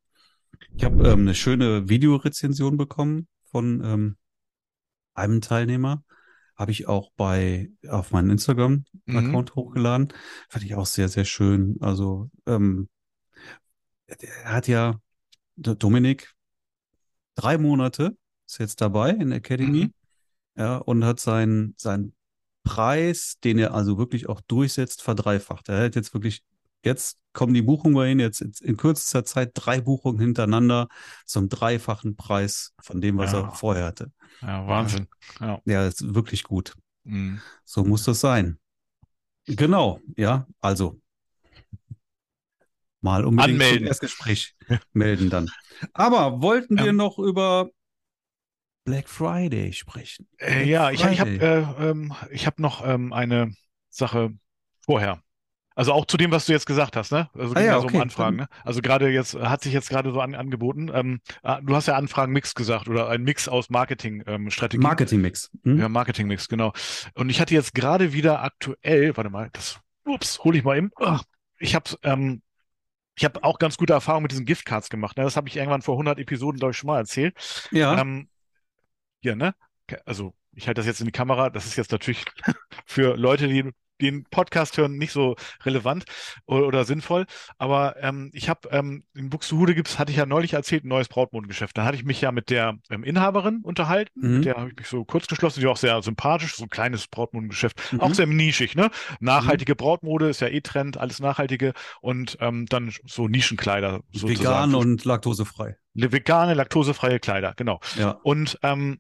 Ich 0.76 0.84
habe 0.84 1.08
ähm, 1.08 1.20
eine 1.20 1.34
schöne 1.34 1.88
Videorezension 1.88 2.76
bekommen 2.76 3.28
von 3.44 3.82
ähm, 3.84 4.16
einem 5.14 5.40
Teilnehmer. 5.40 6.04
Habe 6.56 6.70
ich 6.70 6.86
auch 6.86 7.10
bei 7.16 7.70
auf 7.88 8.12
meinen 8.12 8.30
Instagram-Account 8.30 9.50
mhm. 9.50 9.54
hochgeladen. 9.56 10.12
Fand 10.48 10.64
ich 10.64 10.74
auch 10.74 10.86
sehr, 10.86 11.08
sehr 11.08 11.24
schön. 11.24 11.78
Also 11.80 12.30
ähm, 12.46 12.88
er 14.06 14.52
hat 14.52 14.68
ja 14.68 15.00
Dominik, 15.56 16.34
drei 17.34 17.58
Monate 17.58 18.16
ist 18.46 18.58
jetzt 18.58 18.80
dabei 18.80 19.10
in 19.10 19.30
der 19.30 19.38
Academy 19.38 19.84
mhm. 19.84 19.94
ja, 20.56 20.76
und 20.76 21.04
hat 21.04 21.20
seinen, 21.20 21.74
seinen 21.78 22.14
Preis, 22.64 23.36
den 23.44 23.58
er 23.58 23.74
also 23.74 23.98
wirklich 23.98 24.28
auch 24.28 24.40
durchsetzt, 24.40 25.02
verdreifacht. 25.02 25.68
Er 25.68 25.84
hat 25.84 25.94
jetzt 25.94 26.14
wirklich, 26.14 26.42
jetzt 26.84 27.18
kommen 27.32 27.52
die 27.52 27.62
Buchungen 27.62 27.94
bei 27.94 28.10
ihm, 28.10 28.20
jetzt 28.20 28.40
in 28.40 28.76
kürzester 28.76 29.24
Zeit 29.24 29.50
drei 29.54 29.80
Buchungen 29.80 30.18
hintereinander 30.18 30.88
zum 31.26 31.48
dreifachen 31.48 32.16
Preis 32.16 32.72
von 32.80 33.00
dem, 33.00 33.18
was 33.18 33.32
ja. 33.32 33.42
er 33.42 33.50
vorher 33.52 33.84
hatte. 33.84 34.12
Ja, 34.40 34.66
Wahnsinn. 34.66 35.08
Ja, 35.40 35.60
ja 35.64 35.86
ist 35.86 36.14
wirklich 36.14 36.44
gut. 36.44 36.74
Mhm. 37.04 37.40
So 37.64 37.84
muss 37.84 38.04
das 38.04 38.20
sein. 38.20 38.58
Genau, 39.46 40.00
ja, 40.16 40.46
also 40.60 41.00
mal 43.04 43.24
unbedingt 43.24 43.60
Anmelden. 43.60 43.78
zum 43.80 43.86
Erstgespräch 43.86 44.56
melden 44.92 45.30
dann. 45.30 45.50
Aber 45.92 46.42
wollten 46.42 46.76
wir 46.78 46.88
ähm, 46.88 46.96
noch 46.96 47.18
über 47.18 47.70
Black 48.84 49.08
Friday 49.08 49.72
sprechen? 49.72 50.26
Äh, 50.38 50.68
ja, 50.68 50.88
Friday. 50.88 50.94
ich, 50.94 51.12
ich 51.12 51.20
habe 51.20 51.30
äh, 51.30 51.90
ähm, 51.90 52.12
hab 52.14 52.58
noch 52.58 52.84
ähm, 52.84 53.12
eine 53.12 53.54
Sache 53.90 54.32
vorher. 54.84 55.20
Also 55.76 55.92
auch 55.92 56.06
zu 56.06 56.16
dem, 56.16 56.30
was 56.30 56.46
du 56.46 56.52
jetzt 56.52 56.66
gesagt 56.66 56.96
hast, 56.96 57.10
ne? 57.10 57.28
Also 57.34 57.54
ah, 57.56 57.60
ja, 57.60 57.78
okay. 57.78 57.96
um 57.96 58.02
Anfragen, 58.02 58.36
ne? 58.36 58.48
Also 58.62 58.80
gerade 58.80 59.10
jetzt 59.10 59.34
hat 59.34 59.62
sich 59.62 59.72
jetzt 59.72 59.90
gerade 59.90 60.12
so 60.12 60.20
an, 60.20 60.36
angeboten. 60.36 60.88
Ähm, 60.94 61.20
ah, 61.42 61.60
du 61.60 61.74
hast 61.74 61.88
ja 61.88 61.96
Anfragen-Mix 61.96 62.54
gesagt 62.54 62.88
oder 62.88 63.08
ein 63.08 63.22
Mix 63.22 63.48
aus 63.48 63.70
Marketing-Strategien. 63.70 64.80
Ähm, 64.80 64.88
Marketing-Mix. 64.88 65.50
Hm? 65.64 65.78
Ja, 65.78 65.88
Marketing-Mix, 65.88 66.48
genau. 66.48 66.72
Und 67.14 67.28
ich 67.28 67.40
hatte 67.40 67.54
jetzt 67.54 67.74
gerade 67.74 68.12
wieder 68.12 68.42
aktuell, 68.42 69.16
warte 69.16 69.30
mal, 69.30 69.50
das, 69.52 69.80
ups, 70.04 70.44
hole 70.44 70.56
ich 70.56 70.64
mal 70.64 70.78
eben. 70.78 70.92
Ich 71.58 71.74
habe 71.74 71.90
ähm, 72.04 72.40
ich 73.16 73.24
habe 73.24 73.44
auch 73.44 73.58
ganz 73.58 73.76
gute 73.76 73.92
Erfahrungen 73.92 74.24
mit 74.24 74.32
diesen 74.32 74.44
Giftcards 74.44 74.90
gemacht. 74.90 75.16
Ne? 75.16 75.24
Das 75.24 75.36
habe 75.36 75.48
ich 75.48 75.56
irgendwann 75.56 75.82
vor 75.82 75.94
100 75.94 76.18
Episoden, 76.18 76.58
glaube 76.58 76.72
ich, 76.72 76.76
schon 76.78 76.88
mal 76.88 76.98
erzählt. 76.98 77.36
Ja. 77.70 77.98
Ähm, 78.00 78.28
hier, 79.20 79.36
ne? 79.36 79.54
Also, 80.04 80.34
ich 80.52 80.66
halte 80.66 80.80
das 80.80 80.86
jetzt 80.86 81.00
in 81.00 81.06
die 81.06 81.12
Kamera. 81.12 81.50
Das 81.50 81.66
ist 81.66 81.76
jetzt 81.76 81.92
natürlich 81.92 82.24
für 82.86 83.16
Leute, 83.16 83.48
die 83.48 83.70
den 84.04 84.24
Podcast 84.24 84.76
hören, 84.78 84.96
nicht 84.96 85.12
so 85.12 85.36
relevant 85.64 86.04
oder, 86.46 86.66
oder 86.66 86.84
sinnvoll. 86.84 87.26
Aber 87.58 87.96
ähm, 88.02 88.30
ich 88.32 88.48
habe 88.48 88.68
ähm, 88.70 89.04
in 89.14 89.30
Buxtehude 89.30 89.74
gibt's, 89.74 89.98
hatte 89.98 90.12
ich 90.12 90.18
ja 90.18 90.26
neulich 90.26 90.52
erzählt, 90.52 90.84
ein 90.84 90.88
neues 90.88 91.08
Brautmodengeschäft. 91.08 91.76
Da 91.76 91.84
hatte 91.84 91.96
ich 91.96 92.04
mich 92.04 92.20
ja 92.20 92.32
mit 92.32 92.50
der 92.50 92.78
ähm, 92.90 93.04
Inhaberin 93.04 93.60
unterhalten. 93.62 94.20
Mhm. 94.20 94.34
Mit 94.36 94.44
der 94.44 94.56
habe 94.56 94.70
ich 94.70 94.76
mich 94.76 94.88
so 94.88 95.04
kurz 95.04 95.26
geschlossen. 95.26 95.60
Die 95.60 95.66
war 95.66 95.72
auch 95.72 95.76
sehr 95.76 96.00
sympathisch, 96.02 96.56
so 96.56 96.64
ein 96.64 96.70
kleines 96.70 97.06
Brautmodengeschäft. 97.08 97.92
Mhm. 97.92 98.00
Auch 98.00 98.14
sehr 98.14 98.26
nischig, 98.26 98.74
ne? 98.76 98.90
Nachhaltige 99.20 99.72
mhm. 99.72 99.78
Brautmode 99.78 100.28
ist 100.28 100.40
ja 100.40 100.48
eh 100.48 100.60
Trend, 100.60 100.96
alles 100.96 101.20
nachhaltige 101.20 101.72
und 102.00 102.36
ähm, 102.40 102.66
dann 102.66 102.92
so 103.06 103.28
Nischenkleider 103.28 104.02
sozusagen. 104.12 104.38
Vegan 104.38 104.74
und 104.74 105.04
laktosefrei. 105.04 105.76
Vegane, 105.94 106.54
laktosefreie 106.54 107.20
Kleider, 107.20 107.54
genau. 107.56 107.80
Ja. 107.96 108.18
Und 108.22 108.58
ähm, 108.62 108.98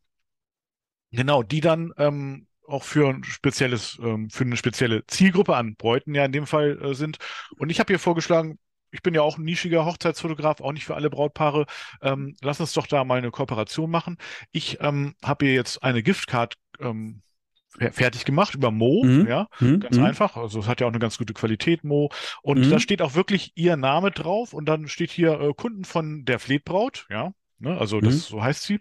genau, 1.10 1.42
die 1.42 1.60
dann 1.60 1.92
ähm, 1.98 2.46
auch 2.66 2.82
für 2.82 3.08
ein 3.08 3.24
spezielles, 3.24 3.98
ähm, 4.02 4.30
für 4.30 4.44
eine 4.44 4.56
spezielle 4.56 5.06
Zielgruppe 5.06 5.56
an 5.56 5.76
Bräuten 5.76 6.14
ja 6.14 6.24
in 6.24 6.32
dem 6.32 6.46
Fall 6.46 6.80
äh, 6.82 6.94
sind. 6.94 7.18
Und 7.58 7.70
ich 7.70 7.80
habe 7.80 7.92
hier 7.92 7.98
vorgeschlagen, 7.98 8.58
ich 8.90 9.02
bin 9.02 9.14
ja 9.14 9.22
auch 9.22 9.38
ein 9.38 9.44
nischiger 9.44 9.84
Hochzeitsfotograf, 9.84 10.60
auch 10.60 10.72
nicht 10.72 10.84
für 10.84 10.94
alle 10.94 11.10
Brautpaare. 11.10 11.66
Ähm, 12.00 12.36
lass 12.42 12.60
uns 12.60 12.72
doch 12.74 12.86
da 12.86 13.04
mal 13.04 13.18
eine 13.18 13.32
Kooperation 13.32 13.90
machen. 13.90 14.18
Ich 14.52 14.78
ähm, 14.80 15.14
habe 15.22 15.46
hier 15.46 15.54
jetzt 15.54 15.82
eine 15.82 16.02
Giftcard 16.02 16.54
ähm, 16.78 17.22
fertig 17.90 18.24
gemacht 18.24 18.54
über 18.54 18.70
Mo, 18.70 19.02
mhm. 19.04 19.26
ja, 19.26 19.48
mhm. 19.58 19.80
ganz 19.80 19.96
mhm. 19.96 20.04
einfach. 20.04 20.36
Also 20.36 20.60
es 20.60 20.68
hat 20.68 20.80
ja 20.80 20.86
auch 20.86 20.92
eine 20.92 21.00
ganz 21.00 21.18
gute 21.18 21.34
Qualität, 21.34 21.82
Mo. 21.82 22.10
Und 22.42 22.66
mhm. 22.66 22.70
da 22.70 22.78
steht 22.78 23.02
auch 23.02 23.16
wirklich 23.16 23.52
ihr 23.56 23.76
Name 23.76 24.12
drauf 24.12 24.52
und 24.52 24.66
dann 24.66 24.86
steht 24.86 25.10
hier 25.10 25.40
äh, 25.40 25.54
Kunden 25.54 25.84
von 25.84 26.24
der 26.24 26.38
Fleetbraut, 26.38 27.06
ja. 27.10 27.32
Ne? 27.58 27.76
Also 27.78 28.00
das, 28.00 28.14
mhm. 28.14 28.18
so 28.18 28.42
heißt 28.42 28.62
sie. 28.62 28.80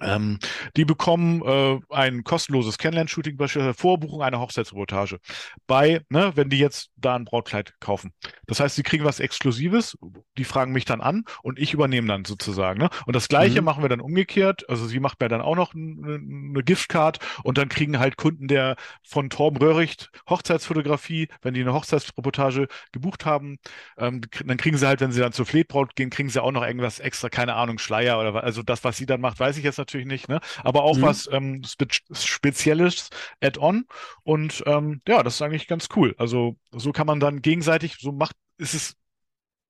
Ähm, 0.00 0.38
die 0.76 0.84
bekommen 0.84 1.42
äh, 1.42 1.78
ein 1.90 2.24
kostenloses 2.24 2.78
Kennenlern-Shooting, 2.78 3.36
beispielsweise 3.36 3.74
Vorbuchung 3.74 4.22
einer 4.22 4.40
Hochzeitsreportage. 4.40 5.18
Bei, 5.66 6.02
ne, 6.08 6.32
wenn 6.34 6.50
die 6.50 6.58
jetzt 6.58 6.90
da 6.96 7.16
ein 7.16 7.24
Brautkleid 7.24 7.74
kaufen. 7.80 8.12
Das 8.46 8.60
heißt, 8.60 8.76
sie 8.76 8.82
kriegen 8.82 9.04
was 9.04 9.20
Exklusives, 9.20 9.96
die 10.36 10.44
fragen 10.44 10.72
mich 10.72 10.84
dann 10.84 11.00
an 11.00 11.24
und 11.42 11.58
ich 11.58 11.74
übernehme 11.74 12.08
dann 12.08 12.24
sozusagen. 12.24 12.78
Ne? 12.80 12.90
Und 13.06 13.16
das 13.16 13.28
Gleiche 13.28 13.60
mhm. 13.60 13.64
machen 13.64 13.82
wir 13.82 13.88
dann 13.88 14.00
umgekehrt. 14.00 14.68
Also 14.68 14.86
sie 14.86 15.00
macht 15.00 15.20
mir 15.20 15.28
dann 15.28 15.40
auch 15.40 15.56
noch 15.56 15.74
eine, 15.74 16.62
Giftcard 16.62 17.18
und 17.44 17.58
dann 17.58 17.68
kriegen 17.68 17.98
halt 17.98 18.16
Kunden 18.16 18.48
der 18.48 18.76
von 19.02 19.30
Torben 19.30 19.58
Röhricht 19.58 20.10
Hochzeitsfotografie, 20.28 21.28
wenn 21.42 21.54
die 21.54 21.60
eine 21.60 21.72
Hochzeitsreportage 21.72 22.68
gebucht 22.92 23.24
haben, 23.24 23.58
ähm, 23.96 24.20
dann 24.44 24.56
kriegen 24.56 24.76
sie 24.76 24.86
halt, 24.86 25.00
wenn 25.00 25.12
sie 25.12 25.20
dann 25.20 25.32
zur 25.32 25.46
Fleetbraut 25.46 25.96
gehen, 25.96 26.10
kriegen 26.10 26.28
sie 26.28 26.42
auch 26.42 26.52
noch 26.52 26.64
irgendwas 26.64 27.00
extra, 27.00 27.28
keine 27.28 27.54
Ahnung, 27.54 27.78
Schleier 27.78 28.18
oder 28.20 28.34
was. 28.34 28.44
Also 28.44 28.62
das, 28.62 28.84
was 28.84 28.96
sie 28.96 29.06
dann 29.06 29.20
macht, 29.20 29.40
weiß 29.40 29.56
ich 29.56 29.64
jetzt 29.64 29.78
natürlich 29.78 29.87
nicht, 29.94 30.28
ne? 30.28 30.40
Aber 30.62 30.84
auch 30.84 30.96
mhm. 30.96 31.02
was 31.02 31.28
ähm, 31.32 31.62
Spe 31.64 31.86
Spezielles 32.12 33.10
Add-on. 33.40 33.86
Und 34.22 34.62
ähm, 34.66 35.00
ja, 35.06 35.22
das 35.22 35.34
ist 35.34 35.42
eigentlich 35.42 35.66
ganz 35.66 35.88
cool. 35.96 36.14
Also 36.18 36.56
so 36.70 36.92
kann 36.92 37.06
man 37.06 37.20
dann 37.20 37.42
gegenseitig, 37.42 37.96
so 37.98 38.12
macht, 38.12 38.36
ist 38.56 38.74
es, 38.74 38.96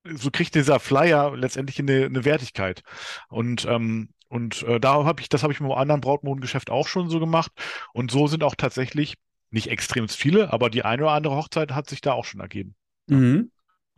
so 0.05 0.31
kriegt 0.31 0.55
dieser 0.55 0.81
Flyer 0.81 1.37
letztendlich 1.37 1.79
eine, 1.79 2.07
eine 2.07 2.25
Wertigkeit. 2.25 2.83
Und 3.29 3.65
ähm, 3.67 4.11
und 4.29 4.63
äh, 4.65 4.79
da 4.79 5.05
habe 5.05 5.23
ich, 5.23 5.29
das 5.29 5.43
habe 5.43 5.53
ich 5.53 5.61
mit 5.61 5.71
einem 5.71 5.81
anderen 5.81 6.01
Brautmodengeschäft 6.03 6.71
auch 6.71 6.87
schon 6.87 7.09
so 7.09 7.19
gemacht. 7.19 7.51
Und 7.95 8.11
so 8.11 8.27
sind 8.27 8.45
auch 8.45 8.55
tatsächlich 8.55 9.15
nicht 9.51 9.69
extrem 9.69 10.09
viele, 10.09 10.53
aber 10.53 10.71
die 10.71 10.85
eine 10.85 11.05
oder 11.05 11.13
andere 11.13 11.37
Hochzeit 11.37 11.73
hat 11.73 11.89
sich 11.89 12.01
da 12.03 12.13
auch 12.13 12.25
schon 12.25 12.41
ergeben. 12.41 12.75
Mhm. 13.07 13.51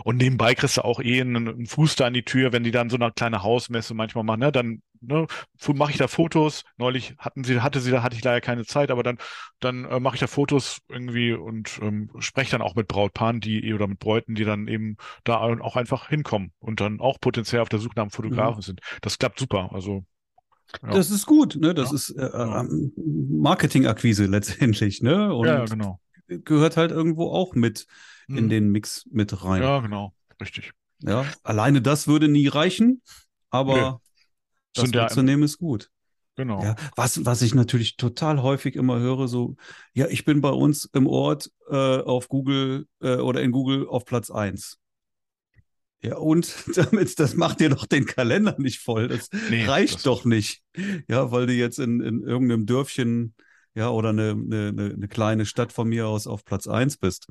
Und 0.05 0.17
nebenbei 0.17 0.55
kriegst 0.55 0.77
du 0.77 0.85
auch 0.85 1.01
eh 1.01 1.21
einen, 1.21 1.49
einen 1.49 1.67
Fuß 1.67 1.97
da 1.97 2.07
an 2.07 2.15
die 2.15 2.25
Tür, 2.25 2.53
wenn 2.53 2.65
die 2.65 2.71
dann 2.71 2.91
so 2.91 2.97
eine 2.97 3.13
kleine 3.13 3.43
Hausmesse 3.43 3.95
manchmal 3.95 4.25
machen, 4.25 4.41
ne, 4.41 4.53
dann 4.53 4.83
ne, 5.01 5.27
mache 5.75 5.93
ich 5.93 5.99
da 5.99 6.09
Fotos. 6.09 6.65
Neulich 6.77 7.15
hatten 7.19 7.45
sie, 7.45 7.61
hatte 7.61 7.81
sie, 7.81 7.91
da 7.91 8.03
hatte 8.03 8.17
ich 8.17 8.25
leider 8.25 8.41
keine 8.41 8.65
Zeit, 8.65 8.91
aber 8.91 9.03
dann, 9.03 9.19
dann 9.61 9.85
äh, 9.85 10.01
mache 10.01 10.17
ich 10.17 10.21
da 10.21 10.27
Fotos 10.27 10.79
irgendwie 10.89 11.33
und 11.33 11.79
ähm, 11.83 12.11
spreche 12.19 12.53
dann 12.53 12.63
auch 12.63 12.75
mit 12.75 12.89
Brautpaaren, 12.89 13.41
die 13.41 13.73
oder 13.73 13.87
mit 13.87 13.99
Bräuten, 13.99 14.35
die 14.35 14.45
dann 14.45 14.69
eben 14.69 14.97
da 15.25 15.37
auch 15.39 15.77
einfach 15.77 16.09
hinkommen 16.09 16.53
und 16.59 16.81
dann 16.81 17.01
auch 17.01 17.21
potenziell 17.21 17.63
auf 17.63 17.69
der 17.69 17.79
Suche 17.79 17.95
nach 17.97 18.05
einem 18.05 18.11
Fotografen 18.11 18.59
mhm. 18.59 18.63
sind. 18.63 18.81
Das 19.03 19.19
klappt 19.19 19.39
super. 19.39 19.71
Also 19.73 20.05
ja. 20.83 20.91
Das 20.91 21.11
ist 21.11 21.27
gut, 21.27 21.57
ne? 21.57 21.75
Das 21.75 21.91
ja. 21.91 21.95
ist 21.97 22.11
äh, 22.11 22.25
äh, 22.25 22.65
Marketingakquise 22.97 24.27
letztendlich, 24.27 25.03
ne? 25.03 25.35
Und 25.35 25.47
ja, 25.47 25.65
genau. 25.65 26.01
gehört 26.29 26.77
halt 26.77 26.91
irgendwo 26.91 27.31
auch 27.33 27.55
mit 27.55 27.87
in 28.37 28.45
mhm. 28.45 28.49
den 28.49 28.71
Mix 28.71 29.07
mit 29.11 29.45
rein. 29.45 29.63
Ja, 29.63 29.81
genau, 29.81 30.15
richtig. 30.41 30.73
Ja, 31.03 31.25
alleine 31.43 31.83
das 31.83 32.09
würde 32.09 32.29
nie 32.29 32.49
reichen, 32.49 33.03
aber 33.51 34.01
nee. 34.77 34.83
das 34.83 34.91
mitzunehmen 34.91 35.45
ist 35.45 35.59
gut. 35.59 35.91
Genau. 36.37 36.63
Ja, 36.63 36.77
was, 36.97 37.25
was 37.27 37.43
ich 37.43 37.55
natürlich 37.55 37.97
total 37.97 38.43
häufig 38.43 38.77
immer 38.77 38.99
höre, 38.99 39.29
so, 39.29 39.57
ja, 39.93 40.07
ich 40.09 40.25
bin 40.25 40.41
bei 40.41 40.51
uns 40.51 40.89
im 40.95 41.07
Ort 41.07 41.51
äh, 41.69 41.75
auf 41.75 42.29
Google 42.29 42.87
äh, 43.03 43.17
oder 43.17 43.43
in 43.43 43.51
Google 43.51 43.87
auf 43.87 44.05
Platz 44.05 44.31
1. 44.31 44.79
Ja, 46.03 46.17
und 46.17 46.55
damit, 46.77 47.19
das 47.19 47.35
macht 47.35 47.61
dir 47.61 47.69
doch 47.69 47.87
den 47.87 48.07
Kalender 48.07 48.57
nicht 48.59 48.81
voll. 48.81 49.09
Das 49.09 49.29
nee, 49.51 49.67
reicht 49.67 49.97
das 49.97 50.03
doch 50.05 50.25
nicht. 50.25 50.63
Ja, 51.09 51.31
weil 51.31 51.47
du 51.47 51.53
jetzt 51.53 51.79
in, 51.79 52.01
in 52.01 52.23
irgendeinem 52.23 52.65
Dörfchen, 52.65 53.35
ja, 53.75 53.91
oder 53.91 54.09
eine, 54.09 54.31
eine, 54.31 54.95
eine 54.97 55.09
kleine 55.09 55.47
Stadt 55.47 55.73
von 55.73 55.89
mir 55.89 56.09
aus 56.09 56.27
auf 56.27 56.45
Platz 56.45 56.67
1 56.67 56.97
bist. 56.97 57.27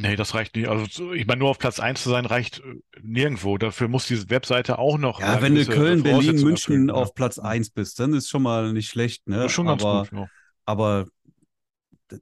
Nee, 0.00 0.16
das 0.16 0.34
reicht 0.34 0.56
nicht. 0.56 0.66
Also 0.66 1.12
ich 1.12 1.26
meine, 1.26 1.40
nur 1.40 1.50
auf 1.50 1.58
Platz 1.58 1.78
1 1.78 2.02
zu 2.02 2.08
sein, 2.08 2.24
reicht 2.24 2.60
äh, 2.60 2.80
nirgendwo. 3.02 3.58
Dafür 3.58 3.86
muss 3.88 4.06
diese 4.06 4.30
Webseite 4.30 4.78
auch 4.78 4.96
noch. 4.96 5.20
Ja, 5.20 5.38
äh, 5.38 5.42
wenn 5.42 5.54
du 5.54 5.66
Köln, 5.66 6.02
Berlin, 6.02 6.36
München 6.36 6.52
erfüllen, 6.52 6.90
auf 6.90 7.14
Platz 7.14 7.38
1 7.38 7.70
bist, 7.70 8.00
dann 8.00 8.14
ist 8.14 8.30
schon 8.30 8.42
mal 8.42 8.72
nicht 8.72 8.88
schlecht, 8.88 9.28
ne? 9.28 9.44
Ist 9.44 9.52
schon 9.52 9.66
ganz 9.66 9.84
aber, 9.84 10.04
gut, 10.04 10.12
ja. 10.12 10.26
aber 10.64 11.06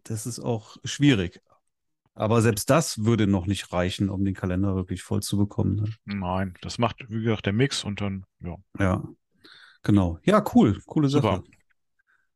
das 0.02 0.26
ist 0.26 0.40
auch 0.40 0.76
schwierig. 0.82 1.40
Aber 2.14 2.42
selbst 2.42 2.68
das 2.68 3.04
würde 3.04 3.28
noch 3.28 3.46
nicht 3.46 3.72
reichen, 3.72 4.10
um 4.10 4.24
den 4.24 4.34
Kalender 4.34 4.74
wirklich 4.74 5.04
voll 5.04 5.22
zu 5.22 5.38
bekommen. 5.38 5.76
Ne? 5.76 6.16
Nein, 6.16 6.54
das 6.62 6.78
macht, 6.78 7.04
wie 7.08 7.22
gesagt, 7.22 7.46
der 7.46 7.52
Mix 7.52 7.84
und 7.84 8.00
dann, 8.00 8.24
ja. 8.40 8.56
Ja, 8.80 9.04
genau. 9.84 10.18
Ja, 10.24 10.44
cool. 10.52 10.80
Coole 10.84 11.08
Sache. 11.08 11.36
Super. 11.36 11.44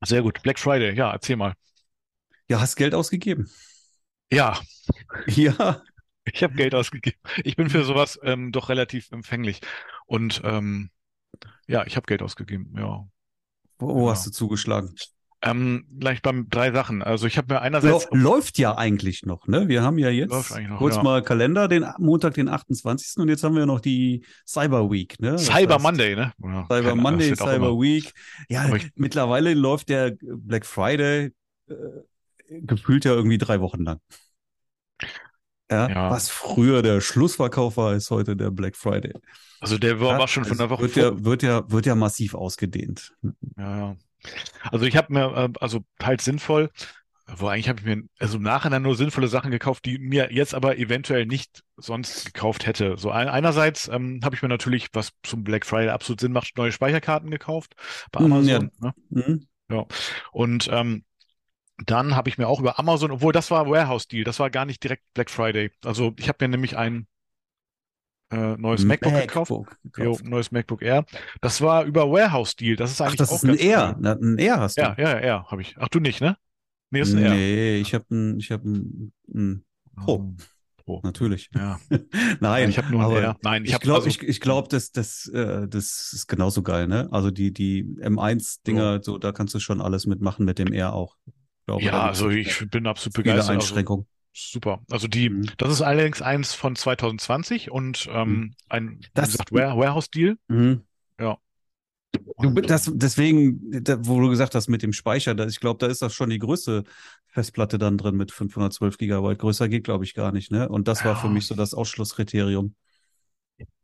Sehr 0.04 0.22
gut. 0.22 0.40
Black 0.42 0.60
Friday, 0.60 0.94
ja, 0.94 1.10
erzähl 1.10 1.34
mal. 1.34 1.54
Ja, 2.46 2.60
hast 2.60 2.76
Geld 2.76 2.94
ausgegeben. 2.94 3.50
Ja. 4.32 4.58
Ja. 5.26 5.82
Ich 6.24 6.42
habe 6.42 6.54
Geld 6.54 6.74
ausgegeben. 6.74 7.18
Ich 7.44 7.56
bin 7.56 7.68
für 7.68 7.84
sowas 7.84 8.18
ähm, 8.22 8.52
doch 8.52 8.68
relativ 8.68 9.10
empfänglich. 9.12 9.60
Und 10.06 10.40
ähm, 10.44 10.90
ja, 11.66 11.84
ich 11.84 11.96
habe 11.96 12.06
Geld 12.06 12.22
ausgegeben, 12.22 12.74
ja. 12.76 13.06
Wo 13.78 14.06
ja. 14.06 14.12
hast 14.12 14.26
du 14.26 14.30
zugeschlagen? 14.30 14.94
Ähm, 15.44 15.84
gleich 15.98 16.22
beim 16.22 16.48
drei 16.48 16.70
Sachen. 16.70 17.02
Also 17.02 17.26
ich 17.26 17.36
habe 17.36 17.54
mir 17.54 17.60
einerseits. 17.60 18.06
Läuft 18.12 18.58
ja 18.58 18.76
eigentlich 18.76 19.24
noch, 19.24 19.48
ne? 19.48 19.66
Wir 19.68 19.82
haben 19.82 19.98
ja 19.98 20.08
jetzt 20.08 20.30
noch, 20.30 20.78
kurz 20.78 20.96
ja. 20.96 21.02
mal 21.02 21.22
Kalender, 21.22 21.66
den 21.66 21.84
Montag, 21.98 22.34
den 22.34 22.48
28. 22.48 23.16
und 23.16 23.28
jetzt 23.28 23.42
haben 23.42 23.56
wir 23.56 23.66
noch 23.66 23.80
die 23.80 24.24
Cyber 24.46 24.88
Week, 24.88 25.18
ne? 25.20 25.32
Das 25.32 25.46
Cyber 25.46 25.74
heißt, 25.74 25.82
Monday, 25.82 26.14
ne? 26.14 26.32
Ja, 26.38 26.66
Cyber 26.70 26.94
Monday, 26.94 27.34
Cyber 27.34 27.72
Week. 27.80 28.12
Ja, 28.48 28.72
ich, 28.72 28.92
mittlerweile 28.94 29.54
läuft 29.54 29.88
der 29.88 30.16
Black 30.20 30.64
Friday 30.64 31.32
äh, 31.68 31.74
gefühlt 32.62 33.04
ja 33.04 33.12
irgendwie 33.12 33.38
drei 33.38 33.60
Wochen 33.60 33.84
lang. 33.84 34.00
Ja, 35.70 35.88
ja, 35.88 36.10
Was 36.10 36.28
früher 36.28 36.82
der 36.82 37.00
Schlussverkauf 37.00 37.78
war, 37.78 37.94
ist 37.94 38.10
heute 38.10 38.36
der 38.36 38.50
Black 38.50 38.76
Friday. 38.76 39.14
Also 39.60 39.78
der 39.78 40.00
war, 40.00 40.20
ja, 40.20 40.28
schon 40.28 40.44
von 40.44 40.58
der 40.58 40.68
Woche 40.68 40.82
wird 40.82 40.92
vor. 40.92 41.02
Ja, 41.02 41.24
wird, 41.24 41.42
ja, 41.42 41.70
wird 41.70 41.86
ja 41.86 41.94
massiv 41.94 42.34
ausgedehnt. 42.34 43.14
Ja, 43.56 43.78
ja. 43.78 43.96
Also 44.70 44.84
ich 44.84 44.96
habe 44.96 45.12
mir, 45.12 45.34
äh, 45.34 45.48
also 45.60 45.80
halt 46.00 46.20
sinnvoll, 46.20 46.70
wo 47.26 47.46
eigentlich 47.46 47.68
habe 47.68 47.80
ich 47.80 47.86
mir 47.86 48.02
also 48.18 48.36
im 48.36 48.42
Nachhinein 48.42 48.82
nur 48.82 48.96
sinnvolle 48.96 49.28
Sachen 49.28 49.50
gekauft, 49.50 49.84
die 49.86 49.98
mir 49.98 50.32
jetzt 50.32 50.54
aber 50.54 50.76
eventuell 50.76 51.26
nicht 51.26 51.62
sonst 51.76 52.26
gekauft 52.26 52.66
hätte. 52.66 52.96
So 52.98 53.10
ein, 53.10 53.28
einerseits 53.28 53.88
ähm, 53.88 54.20
habe 54.22 54.34
ich 54.34 54.42
mir 54.42 54.48
natürlich, 54.48 54.88
was 54.92 55.12
zum 55.22 55.44
Black 55.44 55.64
Friday 55.64 55.88
absolut 55.88 56.20
Sinn 56.20 56.32
macht, 56.32 56.56
neue 56.56 56.72
Speicherkarten 56.72 57.30
gekauft 57.30 57.74
bei 58.10 58.20
mhm, 58.20 58.32
Amazon. 58.32 58.70
Ja. 58.82 58.86
Ne? 58.88 58.94
Mhm. 59.10 59.46
ja. 59.70 59.86
Und 60.32 60.68
ähm, 60.70 61.04
dann 61.90 62.16
habe 62.16 62.28
ich 62.28 62.38
mir 62.38 62.48
auch 62.48 62.60
über 62.60 62.78
Amazon, 62.78 63.10
obwohl 63.10 63.32
das 63.32 63.50
war 63.50 63.68
Warehouse-Deal, 63.68 64.24
das 64.24 64.38
war 64.38 64.50
gar 64.50 64.64
nicht 64.64 64.82
direkt 64.82 65.04
Black 65.14 65.30
Friday. 65.30 65.70
Also 65.84 66.12
ich 66.18 66.28
habe 66.28 66.38
mir 66.40 66.48
nämlich 66.48 66.76
ein 66.76 67.06
äh, 68.32 68.56
neues 68.56 68.84
MacBook, 68.84 69.12
MacBook 69.12 69.28
gekauft. 69.28 69.70
gekauft. 69.92 70.24
Jo, 70.24 70.28
neues 70.28 70.50
MacBook 70.50 70.82
Air. 70.82 71.04
Das 71.40 71.60
war 71.60 71.84
über 71.84 72.10
Warehouse-Deal. 72.10 72.76
Das 72.76 72.90
ist 72.90 73.00
eigentlich 73.00 73.14
Ach, 73.14 73.18
das 73.18 73.30
auch 73.30 73.42
ist 73.42 73.44
ein 73.44 73.56
Air. 73.56 73.96
Na, 74.00 74.12
ein 74.12 74.38
Air 74.38 74.60
hast 74.60 74.78
du. 74.78 74.82
Ja, 74.82 74.94
ja, 74.98 75.18
Air 75.18 75.46
habe 75.48 75.60
ich. 75.60 75.76
Ach, 75.78 75.88
du 75.88 76.00
nicht, 76.00 76.20
ne? 76.20 76.36
Nee, 76.90 77.00
ist 77.00 77.12
ein 77.12 77.22
Air. 77.22 77.30
Nee, 77.30 77.76
ich 77.76 77.94
habe 77.94 78.04
ein, 78.10 78.38
ich 78.38 78.50
habe 78.50 78.68
ein, 78.68 79.12
ein 79.28 79.64
Pro. 79.96 80.14
Oh. 80.14 80.34
Pro. 80.84 81.00
Natürlich. 81.04 81.50
Ja. 81.54 81.78
Nein, 82.40 82.70
ich 82.70 82.78
habe 82.78 82.90
nur 82.90 83.04
ein 83.04 83.22
Air. 83.22 83.36
Nein, 83.42 83.64
ich, 83.64 83.72
ich 83.72 83.80
glaube, 83.80 84.04
also, 84.04 84.08
ich, 84.08 84.22
ich 84.22 84.40
glaube, 84.40 84.68
das, 84.68 84.92
das, 84.92 85.28
äh, 85.28 85.68
das 85.68 86.12
ist 86.12 86.26
genauso 86.26 86.62
geil, 86.62 86.86
ne? 86.88 87.08
Also 87.12 87.30
die, 87.30 87.52
die 87.52 87.84
M1-Dinger, 87.84 88.98
oh. 88.98 89.02
so, 89.02 89.18
da 89.18 89.32
kannst 89.32 89.54
du 89.54 89.60
schon 89.60 89.80
alles 89.80 90.06
mitmachen 90.06 90.44
mit 90.44 90.58
dem 90.58 90.72
Air 90.72 90.94
auch. 90.94 91.16
Glaube, 91.66 91.84
ja, 91.84 92.02
also 92.02 92.28
ich 92.28 92.68
bin 92.70 92.86
absolut 92.86 93.14
begeistert. 93.14 93.50
Also 93.50 93.52
Einschränkung. 93.52 94.00
Also, 94.00 94.08
super. 94.32 94.80
Also 94.90 95.08
die, 95.08 95.30
mhm. 95.30 95.46
das 95.58 95.72
ist 95.72 95.82
allerdings 95.82 96.22
eins 96.22 96.54
von 96.54 96.76
2020 96.76 97.70
und 97.70 98.08
ähm, 98.10 98.28
mhm. 98.28 98.54
ein, 98.68 99.00
gesagt, 99.14 99.52
Warehouse-Deal. 99.52 100.36
Mhm. 100.48 100.82
Ja. 101.20 101.38
Du, 102.38 102.50
das, 102.50 102.90
deswegen, 102.92 103.84
da, 103.84 103.96
wo 104.04 104.20
du 104.20 104.28
gesagt 104.28 104.54
hast 104.54 104.68
mit 104.68 104.82
dem 104.82 104.92
Speicher, 104.92 105.34
da, 105.34 105.46
ich 105.46 105.60
glaube, 105.60 105.78
da 105.78 105.86
ist 105.86 106.02
das 106.02 106.12
schon 106.12 106.28
die 106.30 106.38
größte 106.38 106.84
Festplatte 107.26 107.78
dann 107.78 107.96
drin 107.96 108.16
mit 108.16 108.32
512 108.32 108.98
Gigabyte. 108.98 109.38
Größer 109.38 109.68
geht, 109.68 109.84
glaube 109.84 110.04
ich, 110.04 110.14
gar 110.14 110.32
nicht. 110.32 110.50
Ne? 110.50 110.68
Und 110.68 110.88
das 110.88 111.00
ja. 111.00 111.06
war 111.06 111.16
für 111.16 111.28
mich 111.28 111.46
so 111.46 111.54
das 111.54 111.72
Ausschlusskriterium 111.72 112.74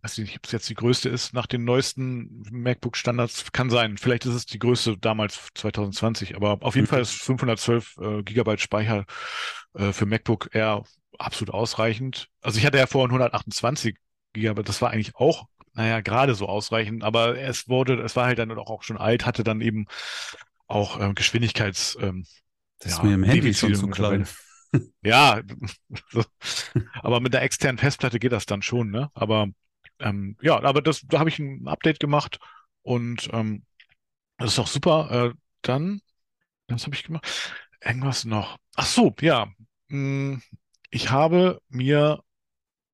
weiß 0.02 0.18
nicht, 0.18 0.36
ob 0.36 0.44
es 0.46 0.52
jetzt 0.52 0.68
die 0.68 0.74
größte 0.74 1.08
ist 1.08 1.34
nach 1.34 1.46
den 1.46 1.64
neuesten 1.64 2.42
MacBook-Standards, 2.50 3.52
kann 3.52 3.70
sein. 3.70 3.98
Vielleicht 3.98 4.26
ist 4.26 4.34
es 4.34 4.46
die 4.46 4.58
größte 4.58 4.96
damals 4.98 5.48
2020, 5.54 6.36
aber 6.36 6.58
auf 6.60 6.74
jeden 6.74 6.86
mhm. 6.86 6.90
Fall 6.90 7.00
ist 7.00 7.12
512 7.12 7.96
äh, 7.98 8.22
Gigabyte 8.22 8.60
Speicher 8.60 9.06
äh, 9.74 9.92
für 9.92 10.06
MacBook 10.06 10.50
Air 10.52 10.84
absolut 11.18 11.52
ausreichend. 11.52 12.28
Also 12.40 12.58
ich 12.58 12.66
hatte 12.66 12.78
ja 12.78 12.86
vorhin 12.86 13.10
128 13.10 13.96
Gigabyte, 14.32 14.68
das 14.68 14.80
war 14.82 14.90
eigentlich 14.90 15.16
auch, 15.16 15.48
naja, 15.74 16.00
gerade 16.00 16.34
so 16.34 16.48
ausreichend, 16.48 17.02
aber 17.02 17.38
es 17.38 17.68
wurde, 17.68 18.00
es 18.02 18.16
war 18.16 18.26
halt 18.26 18.38
dann 18.38 18.50
auch 18.52 18.82
schon 18.82 18.98
alt, 18.98 19.26
hatte 19.26 19.44
dann 19.44 19.60
eben 19.60 19.86
auch 20.66 21.00
äh, 21.00 21.12
Geschwindigkeits. 21.12 21.98
Ähm, 22.00 22.24
das 22.80 22.92
ja, 22.92 22.98
ist 22.98 23.04
mir 23.04 23.14
im 23.14 23.24
Handy 23.24 23.52
schon 23.54 23.74
zu 23.74 23.88
klein. 23.88 24.26
Ja, 25.02 25.40
aber 26.94 27.20
mit 27.20 27.32
der 27.32 27.42
externen 27.42 27.78
Festplatte 27.78 28.18
geht 28.18 28.32
das 28.32 28.46
dann 28.46 28.62
schon, 28.62 28.90
ne? 28.90 29.10
Aber 29.14 29.48
ähm, 30.00 30.37
ja, 30.40 30.62
aber 30.62 30.82
das, 30.82 31.02
da 31.06 31.18
habe 31.18 31.28
ich 31.28 31.38
ein 31.38 31.66
Update 31.68 32.00
gemacht 32.00 32.38
und 32.82 33.28
ähm, 33.32 33.64
das 34.38 34.52
ist 34.52 34.58
auch 34.58 34.66
super. 34.66 35.32
Äh, 35.32 35.38
dann, 35.62 36.00
was 36.68 36.84
habe 36.84 36.94
ich 36.94 37.04
gemacht? 37.04 37.26
Irgendwas 37.80 38.24
noch. 38.24 38.56
Ach 38.76 38.87
so, 38.87 39.14
ja. 39.20 39.50
Hm, 39.88 40.42
ich 40.90 41.11
habe 41.11 41.61
mir, 41.68 42.22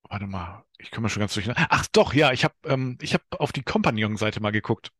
warte 0.08 0.26
mal, 0.26 0.64
ich 0.78 0.90
komme 0.90 1.08
schon 1.08 1.20
ganz 1.20 1.34
durch. 1.34 1.48
Ach 1.54 1.86
doch, 1.92 2.14
ja, 2.14 2.32
ich 2.32 2.44
habe 2.44 2.54
ähm, 2.64 2.98
ich 3.00 3.14
habe 3.14 3.24
auf 3.30 3.52
die 3.52 3.62
Companion-Seite 3.62 4.40
mal 4.40 4.50
geguckt. 4.52 4.90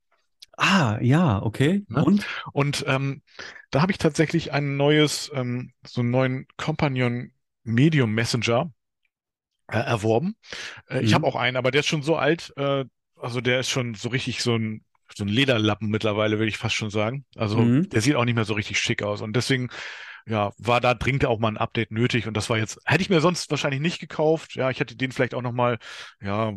Ah, 0.57 0.99
ja, 1.01 1.43
okay. 1.43 1.85
Ne? 1.88 2.05
Und? 2.05 2.27
Und 2.53 2.85
ähm, 2.87 3.23
da 3.71 3.83
habe 3.83 3.93
ich 3.93 3.99
tatsächlich 3.99 4.53
ein 4.53 4.77
neues, 4.77 5.31
ähm, 5.35 5.73
so 5.85 6.01
einen 6.01 6.11
neuen 6.11 6.47
Companion 6.57 7.33
Medium 7.64 8.12
Messenger 8.12 8.73
äh, 9.68 9.79
erworben. 9.79 10.37
Äh, 10.88 10.98
mhm. 10.98 11.05
Ich 11.05 11.14
habe 11.14 11.27
auch 11.27 11.37
einen, 11.37 11.57
aber 11.57 11.70
der 11.70 11.81
ist 11.81 11.87
schon 11.87 12.03
so 12.03 12.16
alt, 12.16 12.53
äh, 12.57 12.85
also 13.16 13.40
der 13.40 13.61
ist 13.61 13.70
schon 13.70 13.94
so 13.94 14.09
richtig 14.09 14.42
so 14.42 14.57
ein 14.57 14.85
so 15.14 15.24
ein 15.24 15.29
Lederlappen 15.29 15.88
mittlerweile, 15.88 16.38
würde 16.38 16.48
ich 16.48 16.59
fast 16.59 16.74
schon 16.74 16.90
sagen. 16.90 17.24
Also 17.37 17.59
mhm. 17.59 17.88
der 17.88 18.00
sieht 18.00 18.16
auch 18.16 18.24
nicht 18.24 18.35
mehr 18.35 18.44
so 18.44 18.55
richtig 18.55 18.79
schick 18.79 19.03
aus. 19.03 19.20
Und 19.20 19.35
deswegen, 19.37 19.68
ja, 20.27 20.53
war 20.59 20.81
da 20.81 20.94
dringend 20.94 21.27
auch 21.27 21.38
mal 21.38 21.48
ein 21.48 21.59
Update 21.59 21.92
nötig. 21.92 22.27
Und 22.27 22.37
das 22.37 22.50
war 22.50 22.59
jetzt, 22.59 22.81
hätte 22.85 23.03
ich 23.03 23.11
mir 23.11 23.20
sonst 23.20 23.50
wahrscheinlich 23.50 23.81
nicht 23.81 24.00
gekauft. 24.00 24.57
Ja, 24.57 24.70
ich 24.70 24.81
hätte 24.81 24.96
den 24.96 25.12
vielleicht 25.12 25.35
auch 25.35 25.42
nochmal, 25.42 25.79
ja, 26.20 26.55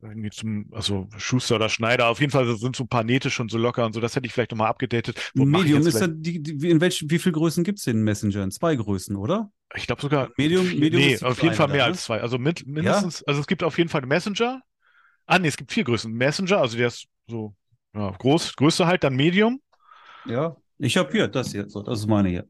irgendwie 0.00 0.30
zum, 0.30 0.66
also 0.72 1.08
Schuster 1.16 1.56
oder 1.56 1.68
Schneider. 1.68 2.08
Auf 2.08 2.20
jeden 2.20 2.30
Fall 2.30 2.56
sind 2.56 2.76
so 2.76 2.84
ein 2.84 2.88
paar 2.88 3.04
Nähte 3.04 3.30
schon 3.30 3.48
so 3.48 3.58
locker 3.58 3.84
und 3.84 3.92
so. 3.92 4.00
Das 4.00 4.14
hätte 4.14 4.26
ich 4.26 4.32
vielleicht 4.32 4.52
nochmal 4.52 4.68
abgedatet. 4.68 5.32
Wo 5.34 5.44
Medium 5.44 5.86
ist 5.86 6.00
da 6.00 6.06
die, 6.06 6.40
die, 6.42 6.70
in 6.70 6.80
welchen, 6.80 7.10
wie 7.10 7.18
viel 7.18 7.32
Größen 7.32 7.64
gibt 7.64 7.78
es 7.78 7.84
den 7.84 8.02
Messenger? 8.02 8.44
In 8.44 8.50
zwei 8.50 8.76
Größen, 8.76 9.16
oder? 9.16 9.50
Ich 9.74 9.86
glaube 9.86 10.00
sogar. 10.00 10.30
Medium, 10.36 10.66
Medium 10.78 11.02
nee, 11.02 11.18
auf 11.20 11.42
jeden 11.42 11.54
Fall 11.54 11.68
mehr 11.68 11.78
dann, 11.78 11.90
als 11.90 12.04
zwei. 12.04 12.20
Also 12.20 12.38
mit, 12.38 12.66
mindestens, 12.66 13.20
ja? 13.20 13.26
also 13.26 13.40
es 13.40 13.46
gibt 13.46 13.62
auf 13.62 13.76
jeden 13.76 13.90
Fall 13.90 14.02
Messenger. 14.02 14.62
Ah, 15.26 15.38
nee, 15.38 15.48
es 15.48 15.56
gibt 15.56 15.72
vier 15.72 15.84
Größen. 15.84 16.12
Messenger, 16.12 16.58
also 16.58 16.76
der 16.76 16.86
ist 16.86 17.06
so 17.26 17.54
ja, 17.94 18.10
groß, 18.10 18.56
Größe 18.56 18.86
halt, 18.86 19.04
dann 19.04 19.16
Medium. 19.16 19.60
Ja, 20.24 20.56
ich 20.78 20.96
habe 20.96 21.10
hier 21.10 21.28
das 21.28 21.52
hier, 21.52 21.68
so, 21.68 21.82
das 21.82 22.00
ist 22.00 22.06
meine 22.06 22.28
hier. 22.28 22.46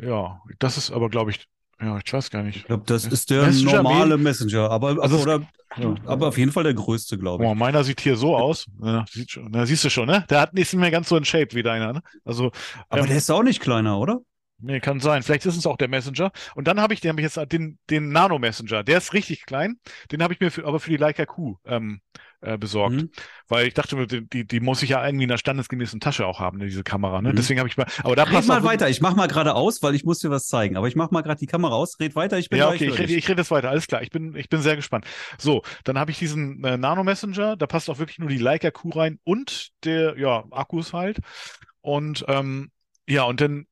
Ja, 0.00 0.42
das 0.58 0.76
ist 0.76 0.90
aber, 0.90 1.08
glaube 1.08 1.30
ich, 1.30 1.46
ja, 1.80 1.98
ich 2.04 2.12
weiß 2.12 2.30
gar 2.30 2.42
nicht. 2.42 2.56
Ich 2.56 2.64
glaube, 2.64 2.84
das 2.86 3.04
ist 3.04 3.30
der 3.30 3.46
Messenger 3.46 3.82
normale 3.82 4.18
Messenger, 4.18 4.70
aber, 4.70 5.02
also 5.02 5.18
oder, 5.18 5.46
ja, 5.76 5.94
aber 6.06 6.28
auf 6.28 6.38
jeden 6.38 6.52
Fall 6.52 6.64
der 6.64 6.74
größte, 6.74 7.18
glaube 7.18 7.44
ich. 7.44 7.50
Oh, 7.50 7.54
meiner 7.54 7.84
sieht 7.84 8.00
hier 8.00 8.16
so 8.16 8.36
aus. 8.36 8.66
Ja, 8.82 9.04
sieht 9.10 9.30
schon, 9.30 9.48
na, 9.50 9.66
siehst 9.66 9.84
du 9.84 9.90
schon, 9.90 10.06
ne? 10.06 10.24
Der 10.28 10.40
hat 10.40 10.54
nicht 10.54 10.72
mehr 10.74 10.90
ganz 10.90 11.08
so 11.08 11.16
ein 11.16 11.24
Shape 11.24 11.54
wie 11.54 11.62
deiner, 11.62 11.92
ne? 11.92 12.02
Also, 12.24 12.50
aber 12.88 13.02
ähm, 13.02 13.06
der 13.08 13.16
ist 13.16 13.30
auch 13.30 13.42
nicht 13.42 13.60
kleiner, 13.60 13.98
oder? 13.98 14.20
Nee, 14.60 14.80
kann 14.80 14.98
sein. 14.98 15.22
Vielleicht 15.22 15.46
ist 15.46 15.56
es 15.56 15.66
auch 15.66 15.76
der 15.76 15.86
Messenger. 15.86 16.32
Und 16.56 16.66
dann 16.66 16.80
habe 16.80 16.92
ich, 16.92 17.00
den 17.00 17.10
habe 17.10 17.20
ich 17.20 17.32
jetzt 17.32 17.52
den, 17.52 17.78
den 17.90 18.08
Nano 18.08 18.40
Messenger. 18.40 18.82
Der 18.82 18.98
ist 18.98 19.12
richtig 19.12 19.46
klein. 19.46 19.78
Den 20.10 20.20
habe 20.20 20.34
ich 20.34 20.40
mir 20.40 20.50
für, 20.50 20.66
aber 20.66 20.80
für 20.80 20.90
die 20.90 20.96
Leica 20.96 21.26
Q 21.26 21.58
ähm, 21.64 22.00
äh, 22.40 22.56
besorgt. 22.56 22.96
Mhm. 22.96 23.10
Weil 23.48 23.66
ich 23.66 23.74
dachte, 23.74 24.06
die, 24.06 24.46
die 24.46 24.60
muss 24.60 24.82
ich 24.82 24.90
ja 24.90 25.04
irgendwie 25.04 25.24
in 25.24 25.30
einer 25.30 25.38
standesgemäßen 25.38 26.00
Tasche 26.00 26.26
auch 26.26 26.40
haben, 26.40 26.60
diese 26.60 26.84
Kamera. 26.84 27.20
Ne? 27.22 27.30
Mhm. 27.32 27.36
Deswegen 27.36 27.58
habe 27.60 27.68
ich 27.68 27.76
mal. 27.76 27.86
Aber 28.02 28.14
da 28.14 28.24
red 28.24 28.32
passt 28.32 28.48
mal 28.48 28.62
weiter. 28.64 28.88
Ich 28.88 29.00
mach 29.00 29.16
mal 29.16 29.26
gerade 29.26 29.54
aus, 29.54 29.82
weil 29.82 29.94
ich 29.94 30.04
muss 30.04 30.18
dir 30.18 30.30
was 30.30 30.46
zeigen. 30.46 30.76
Aber 30.76 30.88
ich 30.88 30.96
mach 30.96 31.10
mal 31.10 31.22
gerade 31.22 31.38
die 31.38 31.46
Kamera 31.46 31.74
aus. 31.74 31.98
Red 31.98 32.14
weiter. 32.14 32.38
Ich 32.38 32.48
bin 32.48 32.58
ja 32.58 32.68
okay. 32.68 32.88
Ich 32.88 32.98
rede, 32.98 33.14
ich 33.14 33.28
rede 33.28 33.40
jetzt 33.40 33.50
weiter. 33.50 33.70
Alles 33.70 33.86
klar. 33.86 34.02
Ich 34.02 34.10
bin, 34.10 34.34
ich 34.36 34.48
bin 34.48 34.60
sehr 34.60 34.76
gespannt. 34.76 35.06
So, 35.38 35.62
dann 35.84 35.98
habe 35.98 36.10
ich 36.10 36.18
diesen 36.18 36.62
äh, 36.64 36.76
Nano 36.76 37.04
Messenger. 37.04 37.56
Da 37.56 37.66
passt 37.66 37.90
auch 37.90 37.98
wirklich 37.98 38.18
nur 38.18 38.28
die 38.28 38.38
Leica 38.38 38.70
Q 38.70 38.90
rein 38.90 39.18
und 39.24 39.70
der 39.84 40.18
ja 40.18 40.44
Akkus 40.50 40.92
halt. 40.92 41.18
Und 41.80 42.24
ähm, 42.28 42.70
ja, 43.08 43.24
und 43.24 43.40
dann 43.40 43.66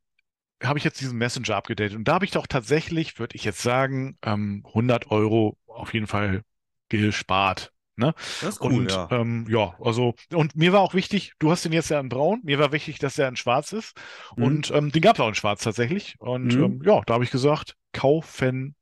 habe 0.62 0.79
ich 0.79 0.85
jetzt 0.85 1.00
diesen 1.00 1.18
Messenger 1.18 1.57
abgedatet. 1.57 1.96
Und 1.96 2.09
da 2.09 2.14
habe 2.14 2.24
ich 2.24 2.31
doch 2.31 2.46
tatsächlich, 2.46 3.18
würde 3.18 3.37
ich 3.37 3.44
jetzt 3.44 3.62
sagen, 3.62 4.16
ähm, 4.22 4.64
100 4.68 5.11
Euro 5.11 5.59
auf 5.66 5.92
jeden 5.92 6.07
Fall 6.07 6.42
gespart. 6.88 7.72
Ne? 7.96 8.14
Das 8.42 8.54
ist 8.54 8.61
cool, 8.61 8.74
und 8.74 8.90
ja. 8.90 9.09
Ähm, 9.11 9.46
ja, 9.48 9.74
also, 9.80 10.14
und 10.32 10.54
mir 10.54 10.72
war 10.72 10.80
auch 10.80 10.92
wichtig, 10.92 11.32
du 11.38 11.50
hast 11.50 11.64
den 11.64 11.72
jetzt 11.72 11.88
ja 11.88 11.98
in 11.98 12.11
Braun, 12.11 12.40
mir 12.42 12.59
war 12.59 12.70
wichtig, 12.72 12.98
dass 12.98 13.14
der 13.14 13.28
in 13.28 13.37
Schwarz 13.37 13.72
ist. 13.72 13.96
Mhm. 14.37 14.44
Und 14.44 14.70
ähm, 14.70 14.92
den 14.92 15.00
gab 15.00 15.16
es 15.16 15.20
auch 15.20 15.28
in 15.28 15.35
Schwarz 15.35 15.62
tatsächlich. 15.62 16.16
Und 16.18 16.54
mhm. 16.54 16.64
ähm, 16.64 16.82
ja, 16.85 17.00
da 17.06 17.14
habe 17.14 17.24
ich 17.24 17.30
gesagt, 17.30 17.74
kaufen. 17.92 18.74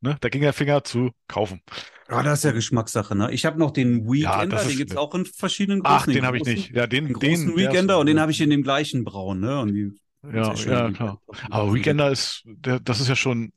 Ne? 0.00 0.16
Da 0.20 0.28
ging 0.28 0.42
der 0.42 0.52
Finger 0.52 0.84
zu 0.84 1.12
kaufen. 1.28 1.62
Ja, 2.10 2.22
das 2.22 2.38
ist 2.38 2.44
ja 2.44 2.52
Geschmackssache, 2.52 3.14
ne? 3.14 3.32
Ich 3.32 3.46
habe 3.46 3.58
noch 3.58 3.70
den 3.70 4.06
Weekender, 4.06 4.58
ja, 4.60 4.68
den 4.68 4.76
gibt 4.76 4.90
es 4.90 4.96
auch 4.96 5.14
in 5.14 5.24
verschiedenen 5.24 5.80
Größen. 5.80 5.96
Ach, 5.96 6.04
den, 6.04 6.14
den 6.16 6.26
habe 6.26 6.36
ich 6.36 6.44
nicht. 6.44 6.70
Ja, 6.74 6.86
den, 6.86 7.06
den 7.06 7.14
großen 7.14 7.46
den, 7.46 7.56
Weekender 7.56 7.98
und 7.98 8.06
den 8.06 8.20
habe 8.20 8.30
ich 8.30 8.40
in 8.40 8.50
dem 8.50 8.62
gleichen 8.62 9.04
Braun, 9.04 9.40
ne? 9.40 9.60
Und 9.60 9.72
die, 9.74 9.92
ja, 10.32 10.52
ja, 10.52 10.90
klar. 10.90 11.20
Aber 11.50 11.72
Weekender 11.72 12.10
ist, 12.10 12.42
der, 12.44 12.80
das 12.80 13.00
ist 13.00 13.08
ja 13.08 13.16
schon, 13.16 13.52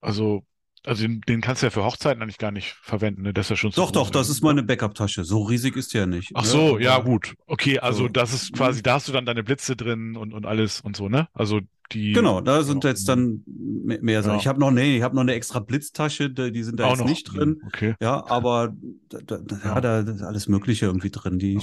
also 0.00 0.44
also 0.86 1.02
den, 1.02 1.20
den, 1.22 1.40
kannst 1.40 1.62
du 1.62 1.66
ja 1.66 1.70
für 1.70 1.84
Hochzeiten 1.84 2.22
eigentlich 2.22 2.38
gar 2.38 2.50
nicht 2.50 2.76
verwenden, 2.82 3.22
ne? 3.22 3.32
Das 3.32 3.46
ist 3.46 3.50
ja 3.50 3.56
schon 3.56 3.70
Doch, 3.70 3.90
doch, 3.90 4.10
das 4.10 4.28
ist 4.28 4.42
meine 4.42 4.62
Backup-Tasche. 4.62 5.24
So 5.24 5.42
riesig 5.42 5.76
ist 5.76 5.94
die 5.94 5.98
ja 5.98 6.06
nicht. 6.06 6.32
Ach 6.34 6.42
ne? 6.42 6.48
so, 6.48 6.78
ja, 6.78 6.98
gut. 6.98 7.34
Okay, 7.46 7.78
also 7.78 8.04
so. 8.04 8.08
das 8.08 8.34
ist 8.34 8.52
quasi, 8.52 8.82
da 8.82 8.94
hast 8.94 9.08
du 9.08 9.12
dann 9.12 9.24
deine 9.24 9.42
Blitze 9.42 9.76
drin 9.76 10.16
und, 10.16 10.34
und 10.34 10.44
alles 10.44 10.80
und 10.80 10.96
so, 10.96 11.08
ne? 11.08 11.28
Also 11.32 11.60
die. 11.92 12.12
Genau, 12.12 12.40
da 12.40 12.62
sind 12.62 12.84
ja. 12.84 12.90
jetzt 12.90 13.08
dann 13.08 13.42
mehr 13.46 14.22
so. 14.22 14.30
Ja. 14.30 14.36
Ich 14.36 14.46
habe 14.46 14.60
noch, 14.60 14.70
nee, 14.70 14.96
ich 14.96 15.02
habe 15.02 15.14
noch 15.14 15.22
eine 15.22 15.34
extra 15.34 15.60
Blitztasche, 15.60 16.30
die 16.30 16.62
sind 16.62 16.80
da 16.80 16.86
Auch 16.86 16.90
jetzt 16.90 17.00
noch. 17.00 17.06
nicht 17.06 17.24
drin. 17.24 17.62
Okay. 17.66 17.94
Ja, 18.00 18.24
aber 18.28 18.74
da, 19.08 19.38
da, 19.38 19.56
ja. 19.64 19.80
da 19.80 20.00
ist 20.00 20.22
alles 20.22 20.48
Mögliche 20.48 20.86
irgendwie 20.86 21.10
drin. 21.10 21.38
Die 21.38 21.60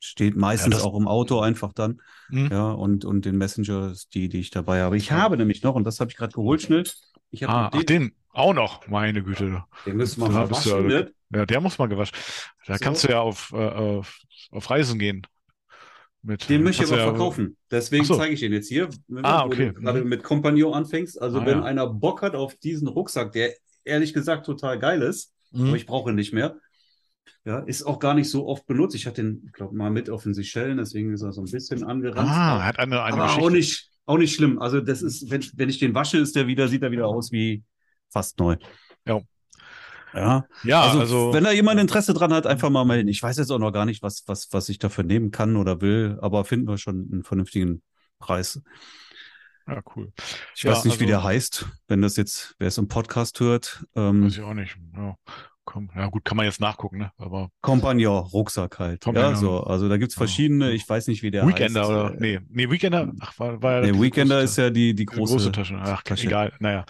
steht 0.00 0.36
meistens 0.36 0.80
auch 0.82 0.98
im 0.98 1.06
Auto 1.06 1.40
einfach 1.40 1.72
dann. 1.72 2.00
Mhm. 2.28 2.48
Ja, 2.50 2.72
und, 2.72 3.04
und 3.04 3.24
den 3.24 3.38
Messenger, 3.38 3.94
die, 4.14 4.28
die 4.28 4.40
ich 4.40 4.50
dabei 4.50 4.82
habe. 4.82 4.96
Ich 4.96 5.12
habe 5.12 5.36
nämlich 5.36 5.62
noch, 5.62 5.76
und 5.76 5.84
das 5.84 6.00
habe 6.00 6.10
ich 6.10 6.16
gerade 6.16 6.32
geholt 6.32 6.62
schnell. 6.62 6.84
Ich 7.30 7.48
ah, 7.48 7.70
den, 7.70 7.86
den 7.86 8.12
auch 8.32 8.54
noch, 8.54 8.88
meine 8.88 9.22
Güte. 9.22 9.64
Den 9.86 9.96
müssen 9.96 10.20
wir 10.22 10.30
mal 10.30 10.50
waschen, 10.50 10.90
ja, 10.90 11.00
ne? 11.00 11.12
ja, 11.34 11.46
der 11.46 11.60
muss 11.60 11.78
mal 11.78 11.86
gewaschen. 11.86 12.16
Da 12.66 12.78
so. 12.78 12.84
kannst 12.84 13.04
du 13.04 13.08
ja 13.08 13.20
auf, 13.20 13.52
äh, 13.52 13.56
auf, 13.56 14.20
auf 14.50 14.70
Reisen 14.70 14.98
gehen. 14.98 15.26
Mit, 16.22 16.48
den 16.48 16.62
möchte 16.62 16.84
ich 16.84 16.90
aber 16.90 16.98
ja, 16.98 17.08
verkaufen. 17.08 17.56
Deswegen 17.70 18.04
so. 18.04 18.16
zeige 18.16 18.34
ich 18.34 18.40
den 18.40 18.52
jetzt 18.52 18.68
hier. 18.68 18.88
Wenn 19.08 19.24
ah, 19.24 19.44
okay. 19.44 19.72
du 19.74 19.80
gerade 19.80 20.02
mhm. 20.02 20.08
mit 20.08 20.22
Compagnon 20.22 20.72
anfängst. 20.72 21.20
Also 21.20 21.40
ah, 21.40 21.46
wenn 21.46 21.58
ja. 21.58 21.64
einer 21.64 21.86
Bock 21.88 22.22
hat 22.22 22.34
auf 22.36 22.54
diesen 22.54 22.86
Rucksack, 22.86 23.32
der 23.32 23.52
ehrlich 23.84 24.14
gesagt 24.14 24.46
total 24.46 24.78
geil 24.78 25.02
ist, 25.02 25.34
mhm. 25.50 25.68
aber 25.68 25.76
ich 25.76 25.86
brauche 25.86 26.10
ihn 26.10 26.16
nicht 26.16 26.32
mehr. 26.32 26.56
Ja, 27.44 27.58
ist 27.58 27.82
auch 27.82 27.98
gar 27.98 28.14
nicht 28.14 28.30
so 28.30 28.46
oft 28.46 28.66
benutzt. 28.66 28.94
Ich 28.94 29.06
hatte 29.06 29.22
den, 29.22 29.50
glaube 29.52 29.74
mal 29.74 29.90
mit 29.90 30.08
auf 30.08 30.22
den 30.22 30.32
Seychellen, 30.32 30.78
deswegen 30.78 31.12
ist 31.12 31.22
er 31.22 31.32
so 31.32 31.42
ein 31.42 31.50
bisschen 31.50 31.82
angerannt. 31.82 32.30
Ah, 32.30 32.64
hat 32.64 32.78
eine, 32.78 33.02
eine 33.02 33.20
aber 33.20 33.42
auch 33.42 33.50
nicht, 33.50 33.90
auch 34.06 34.16
nicht 34.16 34.34
schlimm. 34.34 34.60
Also 34.60 34.80
das 34.80 35.02
ist, 35.02 35.28
wenn, 35.28 35.44
wenn 35.56 35.68
ich 35.68 35.80
den 35.80 35.92
wasche, 35.92 36.18
ist 36.18 36.36
der 36.36 36.46
wieder, 36.46 36.68
sieht 36.68 36.82
er 36.82 36.92
wieder 36.92 37.08
aus 37.08 37.32
wie 37.32 37.64
fast 38.12 38.38
neu. 38.38 38.56
Ja. 39.06 39.20
Ja, 40.14 40.46
ja 40.62 40.82
also, 40.82 41.00
also, 41.00 41.32
wenn 41.32 41.44
da 41.44 41.52
jemand 41.52 41.80
Interesse 41.80 42.12
dran 42.12 42.32
hat, 42.34 42.46
einfach 42.46 42.68
mal 42.70 42.84
melden. 42.84 43.08
Ich 43.08 43.22
weiß 43.22 43.38
jetzt 43.38 43.50
auch 43.50 43.58
noch 43.58 43.72
gar 43.72 43.86
nicht, 43.86 44.02
was, 44.02 44.24
was, 44.26 44.52
was 44.52 44.68
ich 44.68 44.78
dafür 44.78 45.04
nehmen 45.04 45.30
kann 45.30 45.56
oder 45.56 45.80
will, 45.80 46.18
aber 46.20 46.44
finden 46.44 46.68
wir 46.68 46.76
schon 46.76 47.08
einen 47.10 47.24
vernünftigen 47.24 47.82
Preis. 48.18 48.60
Ja, 49.66 49.80
cool. 49.96 50.12
Ich 50.54 50.64
ja, 50.64 50.72
weiß 50.72 50.84
nicht, 50.84 50.94
also, 50.94 51.04
wie 51.04 51.06
der 51.06 51.22
heißt, 51.22 51.66
wenn 51.88 52.02
das 52.02 52.16
jetzt, 52.16 52.54
wer 52.58 52.68
es 52.68 52.78
im 52.78 52.88
Podcast 52.88 53.40
hört. 53.40 53.84
Ähm, 53.94 54.24
weiß 54.24 54.32
ich 54.32 54.42
auch 54.42 54.54
nicht. 54.54 54.76
Ja. 54.94 55.16
Komm, 55.64 55.90
ja 55.94 56.08
gut, 56.08 56.24
kann 56.24 56.36
man 56.36 56.46
jetzt 56.46 56.60
nachgucken, 56.60 56.98
ne? 56.98 57.12
Aber 57.18 57.50
Compagnon, 57.60 58.24
Rucksack 58.24 58.80
halt. 58.80 59.00
Compagnon. 59.00 59.34
Ja, 59.34 59.38
so. 59.38 59.60
Also 59.60 59.88
da 59.88 59.96
gibt's 59.96 60.16
verschiedene, 60.16 60.72
ich 60.72 60.88
weiß 60.88 61.06
nicht, 61.06 61.22
wie 61.22 61.30
der 61.30 61.46
Weekender 61.46 61.82
heißt. 61.82 61.90
oder 61.90 62.14
nee, 62.18 62.40
nee, 62.48 62.68
Weekender, 62.68 63.12
ach, 63.20 63.38
war, 63.38 63.62
war 63.62 63.74
ja 63.74 63.92
Nee, 63.92 64.00
Weekender 64.00 64.42
ist 64.42 64.58
ja 64.58 64.70
die, 64.70 64.92
die 64.92 65.04
große, 65.04 65.34
große 65.34 65.52
Tasche. 65.52 65.78
Ach, 65.80 66.02
Tasche. 66.02 66.26
egal, 66.26 66.52
naja. 66.58 66.84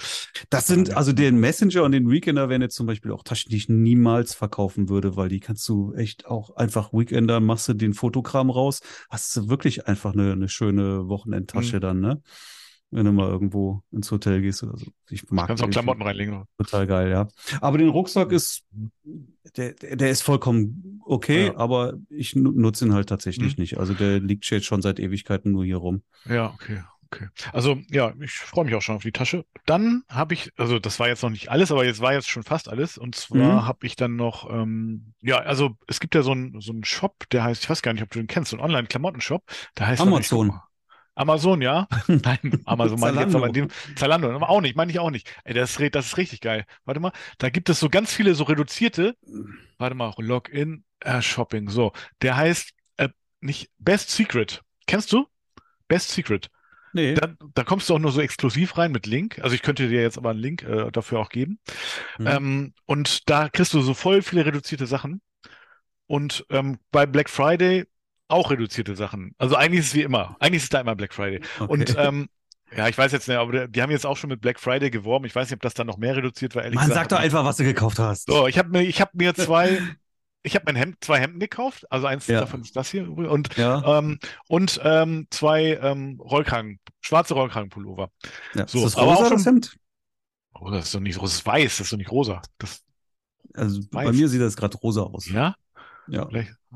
Das 0.48 0.66
sind, 0.66 0.96
also 0.96 1.12
den 1.12 1.38
Messenger 1.38 1.82
und 1.82 1.92
den 1.92 2.08
Weekender 2.10 2.48
wären 2.48 2.62
jetzt 2.62 2.74
zum 2.74 2.86
Beispiel 2.86 3.12
auch 3.12 3.24
Taschen, 3.24 3.50
die 3.50 3.58
ich 3.58 3.68
niemals 3.68 4.34
verkaufen 4.34 4.88
würde, 4.88 5.16
weil 5.16 5.28
die 5.28 5.40
kannst 5.40 5.68
du 5.68 5.92
echt 5.92 6.26
auch 6.26 6.56
einfach 6.56 6.94
Weekender, 6.94 7.40
machst 7.40 7.68
du 7.68 7.74
den 7.74 7.92
Fotokram 7.92 8.48
raus, 8.48 8.80
hast 9.10 9.36
du 9.36 9.50
wirklich 9.50 9.86
einfach 9.86 10.14
eine, 10.14 10.32
eine 10.32 10.48
schöne 10.48 11.08
Wochenendtasche 11.08 11.76
mhm. 11.76 11.80
dann, 11.80 12.00
ne? 12.00 12.22
Wenn 12.92 13.06
du 13.06 13.12
mal 13.12 13.28
irgendwo 13.28 13.82
ins 13.90 14.10
Hotel 14.10 14.42
gehst 14.42 14.62
oder 14.62 14.76
so. 14.76 14.86
Ich 15.08 15.28
mag 15.30 15.48
Kannst 15.48 15.64
auch 15.64 15.70
Klamotten 15.70 16.02
reinlegen. 16.02 16.44
Total 16.58 16.86
geil, 16.86 17.10
ja. 17.10 17.28
Aber 17.60 17.78
den 17.78 17.88
Rucksack 17.88 18.32
ist, 18.32 18.64
der, 19.56 19.72
der 19.72 20.10
ist 20.10 20.22
vollkommen 20.22 21.00
okay, 21.04 21.46
ja. 21.46 21.56
aber 21.56 21.94
ich 22.10 22.36
nutze 22.36 22.84
ihn 22.84 22.94
halt 22.94 23.08
tatsächlich 23.08 23.56
mhm. 23.56 23.62
nicht. 23.62 23.78
Also 23.78 23.94
der 23.94 24.20
liegt 24.20 24.48
jetzt 24.50 24.66
schon 24.66 24.82
seit 24.82 25.00
Ewigkeiten 25.00 25.52
nur 25.52 25.64
hier 25.64 25.78
rum. 25.78 26.02
Ja, 26.26 26.52
okay. 26.54 26.82
Okay. 27.12 27.28
Also 27.52 27.78
ja, 27.90 28.14
ich 28.20 28.32
freue 28.32 28.64
mich 28.64 28.74
auch 28.74 28.80
schon 28.80 28.96
auf 28.96 29.02
die 29.02 29.12
Tasche. 29.12 29.44
Dann 29.66 30.02
habe 30.08 30.32
ich, 30.32 30.50
also 30.56 30.78
das 30.78 30.98
war 30.98 31.08
jetzt 31.08 31.22
noch 31.22 31.28
nicht 31.28 31.50
alles, 31.50 31.70
aber 31.70 31.84
jetzt 31.84 32.00
war 32.00 32.14
jetzt 32.14 32.30
schon 32.30 32.42
fast 32.42 32.70
alles. 32.70 32.96
Und 32.96 33.14
zwar 33.14 33.62
mhm. 33.62 33.66
habe 33.66 33.86
ich 33.86 33.96
dann 33.96 34.16
noch, 34.16 34.50
ähm, 34.50 35.12
ja, 35.20 35.38
also 35.38 35.76
es 35.86 36.00
gibt 36.00 36.14
ja 36.14 36.22
so 36.22 36.32
einen 36.32 36.60
so 36.62 36.72
einen 36.72 36.84
Shop, 36.84 37.28
der 37.30 37.44
heißt, 37.44 37.64
ich 37.64 37.70
weiß 37.70 37.82
gar 37.82 37.92
nicht, 37.92 38.02
ob 38.02 38.10
du 38.10 38.18
den 38.18 38.28
kennst, 38.28 38.50
so 38.50 38.56
einen 38.56 38.64
Online-Klamotten-Shop. 38.64 39.44
Der 39.76 39.88
heißt 39.88 40.00
Amazon. 40.00 40.58
Amazon, 41.14 41.60
ja. 41.60 41.88
Nein, 42.06 42.62
Amazon 42.64 42.98
meine 43.00 43.18
ich 43.18 43.26
jetzt 43.26 43.34
aber 43.34 43.50
dem 43.50 43.68
Zalando, 43.96 44.30
aber 44.30 44.48
auch 44.48 44.60
nicht, 44.60 44.76
meine 44.76 44.90
ich 44.90 44.98
auch 44.98 45.10
nicht. 45.10 45.30
Ey, 45.44 45.54
das, 45.54 45.76
das 45.92 46.06
ist 46.06 46.16
richtig 46.16 46.40
geil. 46.40 46.64
Warte 46.84 47.00
mal, 47.00 47.12
da 47.38 47.50
gibt 47.50 47.68
es 47.68 47.80
so 47.80 47.88
ganz 47.88 48.12
viele 48.12 48.34
so 48.34 48.44
reduzierte. 48.44 49.16
Warte 49.78 49.94
mal, 49.94 50.12
Login 50.18 50.84
äh, 51.00 51.20
Shopping. 51.20 51.68
So, 51.68 51.92
der 52.22 52.36
heißt 52.36 52.70
äh, 52.96 53.08
nicht 53.40 53.70
Best 53.78 54.10
Secret. 54.10 54.62
Kennst 54.86 55.12
du? 55.12 55.26
Best 55.88 56.10
Secret. 56.10 56.48
Nee. 56.94 57.14
Da, 57.14 57.34
da 57.54 57.64
kommst 57.64 57.88
du 57.88 57.94
auch 57.94 57.98
nur 57.98 58.12
so 58.12 58.20
exklusiv 58.20 58.76
rein 58.76 58.92
mit 58.92 59.06
Link. 59.06 59.38
Also 59.42 59.54
ich 59.54 59.62
könnte 59.62 59.88
dir 59.88 60.02
jetzt 60.02 60.18
aber 60.18 60.30
einen 60.30 60.40
Link 60.40 60.62
äh, 60.62 60.90
dafür 60.90 61.20
auch 61.20 61.30
geben. 61.30 61.58
Mhm. 62.18 62.26
Ähm, 62.26 62.74
und 62.86 63.30
da 63.30 63.48
kriegst 63.48 63.72
du 63.74 63.80
so 63.80 63.94
voll 63.94 64.22
viele 64.22 64.44
reduzierte 64.44 64.86
Sachen. 64.86 65.22
Und 66.06 66.44
ähm, 66.50 66.78
bei 66.90 67.06
Black 67.06 67.30
Friday 67.30 67.86
auch 68.32 68.50
reduzierte 68.50 68.96
Sachen. 68.96 69.34
Also 69.38 69.56
eigentlich 69.56 69.80
ist 69.80 69.86
es 69.88 69.94
wie 69.94 70.02
immer. 70.02 70.36
Eigentlich 70.40 70.58
ist 70.58 70.64
es 70.64 70.68
da 70.70 70.80
immer 70.80 70.96
Black 70.96 71.14
Friday. 71.14 71.40
Okay. 71.58 71.72
Und 71.72 71.96
ähm, 71.98 72.28
ja, 72.76 72.88
ich 72.88 72.96
weiß 72.96 73.12
jetzt 73.12 73.28
nicht, 73.28 73.36
aber 73.36 73.68
die 73.68 73.82
haben 73.82 73.90
jetzt 73.90 74.06
auch 74.06 74.16
schon 74.16 74.30
mit 74.30 74.40
Black 74.40 74.58
Friday 74.58 74.90
geworben. 74.90 75.26
Ich 75.26 75.34
weiß 75.34 75.48
nicht, 75.48 75.56
ob 75.56 75.62
das 75.62 75.74
dann 75.74 75.86
noch 75.86 75.98
mehr 75.98 76.16
reduziert 76.16 76.54
war. 76.54 76.62
Ehrlich 76.62 76.76
Man, 76.76 76.88
gesagt, 76.88 77.10
sag 77.10 77.18
doch 77.18 77.22
einfach, 77.22 77.44
was 77.44 77.56
du 77.56 77.64
gekauft 77.64 77.98
hast. 77.98 78.26
So, 78.26 78.46
ich 78.46 78.58
habe 78.58 78.70
mir, 78.70 78.82
ich 78.82 79.00
habe 79.00 79.10
mir 79.14 79.34
zwei, 79.34 79.78
ich 80.42 80.54
habe 80.54 80.64
mein 80.66 80.76
Hemd, 80.76 80.96
zwei 81.00 81.20
Hemden 81.20 81.38
gekauft. 81.38 81.84
Also 81.90 82.06
eins 82.06 82.26
ja. 82.26 82.40
davon 82.40 82.62
ist 82.62 82.74
das 82.74 82.90
hier 82.90 83.08
und 83.10 83.56
ja. 83.56 83.98
ähm, 83.98 84.18
und 84.48 84.80
ähm, 84.82 85.26
zwei 85.30 85.78
ähm, 85.82 86.18
Rollkragen, 86.18 86.80
schwarze 87.00 87.34
Rollkragenpullover. 87.34 88.10
Ja. 88.54 88.66
So, 88.66 88.86
ist 88.86 88.96
das 88.96 89.04
rosa, 89.04 89.28
schon, 89.28 89.36
das 89.36 89.46
Hemd? 89.46 89.76
Oh, 90.54 90.70
das 90.70 90.86
ist 90.86 90.94
doch 90.94 91.00
nicht, 91.00 91.20
das 91.20 91.34
ist 91.34 91.46
weiß, 91.46 91.76
das 91.76 91.80
ist 91.80 91.92
doch 91.92 91.98
nicht 91.98 92.10
rosa. 92.10 92.40
Das 92.58 92.82
also 93.54 93.80
weiß. 93.90 94.06
bei 94.06 94.12
mir 94.12 94.28
sieht 94.28 94.40
das 94.40 94.56
gerade 94.56 94.76
rosa 94.78 95.02
aus. 95.02 95.28
Ja? 95.28 95.54
Ja. 96.08 96.28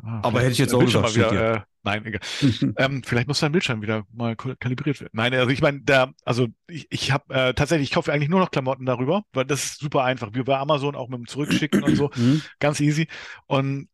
Ah, 0.02 0.20
aber 0.22 0.40
hätte 0.40 0.52
ich 0.52 0.58
jetzt 0.58 0.74
auch 0.74 0.80
gesagt. 0.80 1.16
Wieder, 1.16 1.54
äh, 1.56 1.60
nein, 1.82 2.04
egal. 2.04 2.20
ähm, 2.76 3.02
vielleicht 3.02 3.28
muss 3.28 3.40
dein 3.40 3.52
Bildschirm 3.52 3.82
wieder 3.82 4.04
mal 4.12 4.36
kalibriert 4.36 5.00
werden. 5.00 5.12
Nein, 5.14 5.34
also 5.34 5.50
ich 5.50 5.62
meine, 5.62 5.80
da, 5.80 6.12
also 6.24 6.48
ich, 6.68 6.86
ich 6.90 7.12
habe 7.12 7.34
äh, 7.34 7.54
tatsächlich, 7.54 7.88
ich 7.88 7.94
kaufe 7.94 8.12
eigentlich 8.12 8.28
nur 8.28 8.40
noch 8.40 8.50
Klamotten 8.50 8.86
darüber, 8.86 9.22
weil 9.32 9.44
das 9.44 9.64
ist 9.64 9.80
super 9.80 10.04
einfach. 10.04 10.30
Wie 10.32 10.42
bei 10.42 10.56
Amazon 10.56 10.94
auch 10.94 11.08
mit 11.08 11.18
dem 11.18 11.26
Zurückschicken 11.26 11.82
und 11.82 11.96
so. 11.96 12.10
Mhm. 12.16 12.40
Ganz 12.60 12.80
easy. 12.80 13.08
Und 13.46 13.88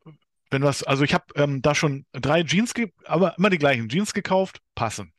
wenn 0.49 0.63
was, 0.63 0.83
also 0.83 1.03
ich 1.03 1.13
habe 1.13 1.25
ähm, 1.35 1.61
da 1.61 1.75
schon 1.75 2.05
drei 2.13 2.43
Jeans, 2.43 2.73
aber 3.05 3.37
immer 3.37 3.49
die 3.49 3.57
gleichen 3.57 3.89
Jeans 3.89 4.13
gekauft, 4.13 4.61
passen. 4.75 5.11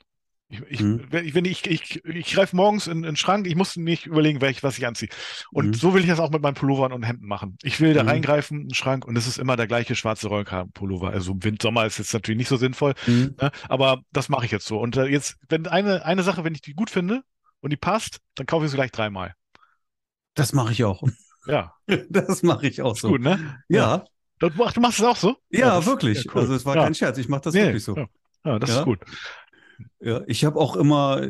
Ich, 0.54 0.62
ich, 0.70 0.80
mhm. 0.80 1.06
wenn 1.10 1.44
ich, 1.44 1.66
ich, 1.66 2.04
ich 2.04 2.34
greife 2.34 2.54
morgens 2.54 2.86
in, 2.86 2.98
in 2.98 3.02
den 3.02 3.16
Schrank, 3.16 3.46
ich 3.46 3.56
muss 3.56 3.76
nicht 3.76 4.06
überlegen, 4.06 4.40
welch, 4.40 4.62
was 4.62 4.78
ich 4.78 4.86
anziehe. 4.86 5.08
Und 5.50 5.68
mhm. 5.68 5.74
so 5.74 5.94
will 5.94 6.02
ich 6.02 6.08
das 6.08 6.20
auch 6.20 6.30
mit 6.30 6.42
meinen 6.42 6.54
Pullovern 6.54 6.92
und 6.92 7.02
Hemden 7.02 7.26
machen. 7.26 7.56
Ich 7.62 7.80
will 7.80 7.94
da 7.94 8.02
mhm. 8.02 8.08
reingreifen 8.10 8.62
in 8.62 8.68
den 8.68 8.74
Schrank 8.74 9.04
und 9.04 9.16
es 9.16 9.26
ist 9.26 9.38
immer 9.38 9.56
der 9.56 9.66
gleiche 9.66 9.94
schwarze 9.94 10.28
Rollkragenpullover. 10.28 11.10
Also 11.10 11.32
im 11.32 11.42
Wind, 11.44 11.62
Sommer 11.62 11.86
ist 11.86 11.98
jetzt 11.98 12.14
natürlich 12.14 12.38
nicht 12.38 12.48
so 12.48 12.56
sinnvoll, 12.56 12.94
mhm. 13.06 13.34
ne? 13.40 13.50
aber 13.68 14.02
das 14.12 14.28
mache 14.28 14.46
ich 14.46 14.52
jetzt 14.52 14.66
so. 14.66 14.78
Und 14.78 14.96
äh, 14.96 15.06
jetzt, 15.06 15.36
wenn 15.48 15.66
eine, 15.66 16.04
eine 16.04 16.22
Sache, 16.22 16.44
wenn 16.44 16.54
ich 16.54 16.62
die 16.62 16.74
gut 16.74 16.90
finde 16.90 17.22
und 17.60 17.70
die 17.70 17.76
passt, 17.76 18.18
dann 18.36 18.46
kaufe 18.46 18.64
ich 18.64 18.70
sie 18.70 18.76
gleich 18.76 18.92
dreimal. 18.92 19.34
Das 20.34 20.52
mache 20.52 20.72
ich 20.72 20.84
auch. 20.84 21.02
Ja. 21.46 21.74
Das 22.08 22.42
mache 22.42 22.66
ich 22.66 22.80
auch 22.80 22.96
so. 22.96 23.08
Gut, 23.08 23.20
ne? 23.20 23.60
Ja. 23.68 24.04
ja. 24.40 24.48
Du, 24.50 24.80
machst 24.80 24.98
es 24.98 25.04
auch 25.04 25.16
so? 25.16 25.36
Ja, 25.50 25.78
ja 25.78 25.86
wirklich. 25.86 26.24
Ja, 26.24 26.32
cool. 26.34 26.40
Also 26.42 26.54
es 26.54 26.64
war 26.64 26.74
kein 26.74 26.94
Scherz, 26.94 27.18
ich 27.18 27.28
mache 27.28 27.42
das 27.42 27.54
wirklich 27.54 27.84
so. 27.84 27.96
Ja, 28.44 28.58
das 28.58 28.70
ist 28.70 28.84
gut. 28.84 29.00
Ja, 30.00 30.22
ich 30.26 30.44
habe 30.44 30.58
auch 30.58 30.76
immer 30.76 31.22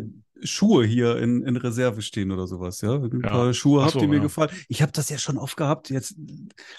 Schuhe 0.43 0.85
hier 0.85 1.17
in, 1.17 1.43
in 1.43 1.57
Reserve 1.57 2.03
stehen 2.03 2.31
oder 2.31 2.47
sowas, 2.47 2.81
ja. 2.81 3.03
Wenn 3.03 3.13
ein 3.13 3.23
paar 3.23 3.55
Schuhe 3.55 3.83
habt, 3.83 3.93
so, 3.93 4.01
die 4.01 4.07
mir 4.07 4.17
ja. 4.17 4.23
gefallen. 4.23 4.51
Ich 4.69 4.83
habe 4.83 4.93
das 4.93 5.09
ja 5.09 5.19
schon 5.19 5.39
oft 5.39 5.57
gehabt, 5.57 5.91
jetzt 5.91 6.17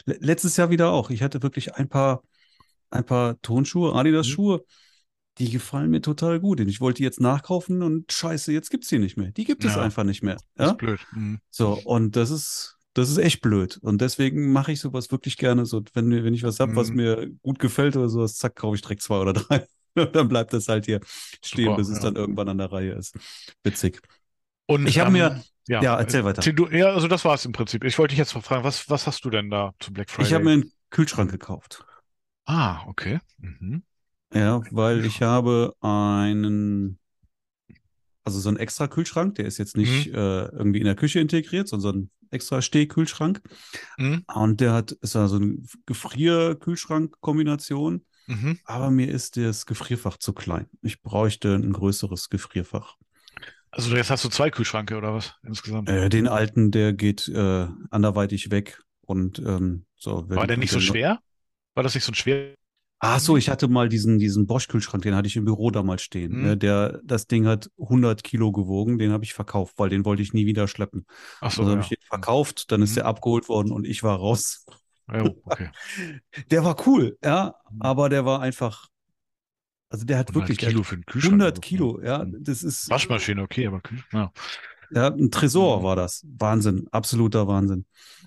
letztes 0.06 0.58
Jahr 0.58 0.70
wieder 0.70 0.92
auch. 0.92 1.10
Ich 1.10 1.24
hatte 1.24 1.42
wirklich 1.42 1.76
ein 1.76 1.90
paar, 1.90 2.24
ein 2.90 3.06
paar 3.06 3.42
Tonschuhe, 3.42 3.94
Adidas-Schuhe, 3.94 4.58
mhm. 4.58 4.62
die 5.40 5.50
gefallen 5.50 5.90
mir 5.90 6.02
total 6.02 6.40
gut. 6.40 6.60
Und 6.60 6.70
ich 6.70 6.82
wollte 6.82 6.98
die 6.98 7.04
jetzt 7.04 7.22
nachkaufen 7.22 7.82
und 7.82 8.12
scheiße, 8.12 8.52
jetzt 8.52 8.70
gibt's 8.70 8.90
die 8.90 9.00
nicht 9.00 9.18
mehr. 9.18 9.32
Die 9.32 9.46
gibt 9.46 9.66
es 9.66 9.78
einfach 9.78 10.04
nicht 10.04 10.22
mehr. 10.22 10.38
Ja? 10.58 10.66
Das 10.66 10.72
ist 10.72 10.78
blöd. 10.78 11.00
Mhm. 11.14 11.40
So, 11.50 11.80
und 11.86 12.16
das 12.16 12.30
ist, 12.30 12.78
das 12.94 13.10
ist 13.10 13.18
echt 13.18 13.42
blöd. 13.42 13.78
Und 13.82 14.02
deswegen 14.02 14.52
mache 14.52 14.72
ich 14.72 14.80
sowas 14.80 15.12
wirklich 15.12 15.38
gerne. 15.38 15.66
So, 15.66 15.82
wenn, 15.94 16.12
wenn 16.12 16.34
ich 16.34 16.44
was 16.44 16.60
hab, 16.60 16.70
mhm. 16.70 16.76
was 16.76 16.92
mir 16.92 17.32
gut 17.42 17.60
gefällt 17.60 17.96
oder 17.96 18.10
sowas, 18.10 18.36
zack, 18.36 18.56
kaufe 18.56 18.76
ich 18.76 18.82
direkt 18.82 19.02
zwei 19.02 19.20
oder 19.20 19.34
drei. 19.34 19.66
dann 20.14 20.28
bleibt 20.28 20.54
es 20.54 20.68
halt 20.68 20.86
hier 20.86 21.00
stehen, 21.44 21.66
Super, 21.66 21.78
bis 21.78 21.90
es 21.90 21.98
ja. 21.98 22.04
dann 22.04 22.16
irgendwann 22.16 22.50
an 22.50 22.58
der 22.58 22.72
Reihe 22.72 22.94
ist. 22.94 23.16
Witzig. 23.64 24.02
Und 24.68 24.88
ich 24.88 25.00
habe 25.00 25.10
ähm, 25.10 25.14
mir. 25.14 25.44
Ja, 25.68 25.82
ja, 25.82 25.98
erzähl 25.98 26.24
weiter. 26.24 26.44
Ja, 26.72 26.94
also 26.94 27.08
das 27.08 27.26
war 27.26 27.34
es 27.34 27.44
im 27.44 27.52
Prinzip. 27.52 27.84
Ich 27.86 27.98
wollte 27.98 28.12
dich 28.12 28.20
jetzt 28.20 28.36
mal 28.36 28.42
fragen, 28.42 28.64
was, 28.64 28.88
was 28.88 29.08
hast 29.08 29.26
du 29.26 29.32
denn 29.32 29.50
da 29.50 29.74
zu 29.80 29.92
Black 29.92 30.12
Friday? 30.12 30.28
Ich 30.28 30.34
habe 30.34 30.44
mir 30.44 30.52
einen 30.52 30.72
Kühlschrank 30.92 31.32
gekauft. 31.32 31.84
Ah, 32.46 32.86
okay. 32.88 33.20
Mhm. 33.40 33.82
Ja, 34.32 34.62
weil 34.70 35.04
ich 35.06 35.24
habe 35.24 35.74
einen, 35.82 37.00
also 38.24 38.40
so 38.40 38.50
einen 38.50 38.58
extra 38.58 38.88
Kühlschrank, 38.88 39.34
der 39.36 39.46
ist 39.46 39.58
jetzt 39.58 39.76
nicht 39.76 40.10
mhm. 40.10 40.16
äh, 40.16 40.46
irgendwie 40.50 40.80
in 40.80 40.86
der 40.86 40.96
Küche 40.96 41.20
integriert, 41.20 41.68
sondern 41.68 41.82
so 41.82 41.98
ein 41.98 42.12
extra 42.30 42.62
Stehkühlschrank. 42.62 43.42
Mhm. 43.98 44.24
Und 44.34 44.62
der 44.62 44.74
hat, 44.74 44.92
ist 44.92 45.16
ja 45.16 45.28
so 45.28 45.38
eine 45.38 45.58
Gefrier-Kühlschrank-Kombination. 45.86 48.06
Mhm. 48.28 48.60
Aber 48.66 48.92
mir 48.92 49.08
ist 49.08 49.38
das 49.38 49.66
Gefrierfach 49.66 50.18
zu 50.18 50.34
klein. 50.34 50.68
Ich 50.82 51.02
bräuchte 51.02 51.56
ein 51.56 51.74
größeres 51.74 52.30
Gefrierfach. 52.30 52.98
Also 53.72 53.96
jetzt 53.96 54.10
hast 54.10 54.24
du 54.24 54.30
zwei 54.30 54.50
Kühlschränke 54.50 54.96
oder 54.96 55.14
was 55.14 55.36
insgesamt? 55.44 55.90
Äh, 55.90 56.10
den 56.10 56.28
alten, 56.28 56.72
der 56.72 56.94
geht 56.94 57.28
äh, 57.28 57.68
anderweitig 57.90 58.50
weg 58.50 58.82
und 59.02 59.40
ähm, 59.40 59.86
so. 59.96 60.30
War 60.30 60.48
der 60.48 60.58
nicht 60.58 60.72
so 60.72 60.80
schwer? 60.80 61.20
War 61.74 61.84
das 61.84 61.94
nicht 61.94 62.06
so 62.06 62.12
ein 62.12 62.16
schwer? 62.16 62.56
Ach 63.00 63.20
so, 63.20 63.36
ich 63.36 63.50
hatte 63.50 63.68
mal 63.68 63.90
diesen, 63.90 64.18
diesen 64.18 64.48
Bosch-Kühlschrank, 64.48 65.04
den 65.04 65.16
hatte 65.16 65.28
ich 65.28 65.36
im 65.36 65.46
Büro 65.46 65.70
damals 65.70 66.02
stehen. 66.02 66.32
Mhm. 66.32 66.44
Ne? 66.44 66.58
Der, 66.58 67.02
das 67.04 67.28
Ding 67.28 67.46
hat 67.46 67.70
100 67.80 68.24
Kilo 68.24 68.52
gewogen, 68.52 68.98
den 68.98 69.12
habe 69.12 69.26
ich 69.26 69.34
verkauft, 69.34 69.76
weil 69.78 69.90
den 69.90 70.06
wollte 70.06 70.24
ich 70.24 70.34
nie 70.34 70.46
wieder 70.46 70.68
schleppen. 70.68 71.06
Ach 71.42 71.52
so, 71.52 71.62
also 71.62 71.72
ja. 71.74 71.78
habe 71.78 71.82
ich 71.82 71.90
den 71.90 72.08
verkauft, 72.08 72.72
dann 72.72 72.82
ist 72.82 72.92
mhm. 72.92 72.96
der 72.96 73.06
abgeholt 73.08 73.50
worden 73.50 73.72
und 73.72 73.86
ich 73.86 74.02
war 74.04 74.18
raus. 74.18 74.66
Ja, 75.12 75.24
okay. 75.44 75.70
der 76.52 76.64
war 76.64 76.76
cool, 76.88 77.18
ja, 77.24 77.56
mhm. 77.70 77.82
aber 77.82 78.10
der 78.10 78.26
war 78.26 78.42
einfach, 78.42 78.88
also 79.90 80.06
der 80.06 80.18
hat 80.18 80.34
wirklich 80.34 80.58
Kilo 80.58 80.84
für 80.84 80.96
einen 80.96 81.06
Kühlschrank. 81.06 81.34
100 81.42 81.62
Kilo, 81.62 82.02
ja, 82.02 82.26
mhm. 82.26 82.44
das 82.44 82.64
ist. 82.64 82.90
Waschmaschine, 82.90 83.42
okay, 83.42 83.68
aber 83.68 83.82
ja. 84.12 84.32
Ja, 84.92 85.08
ein 85.08 85.32
Tresor 85.32 85.80
mhm. 85.80 85.84
war 85.84 85.96
das. 85.96 86.26
Wahnsinn, 86.28 86.88
absoluter 86.92 87.48
Wahnsinn. 87.48 87.86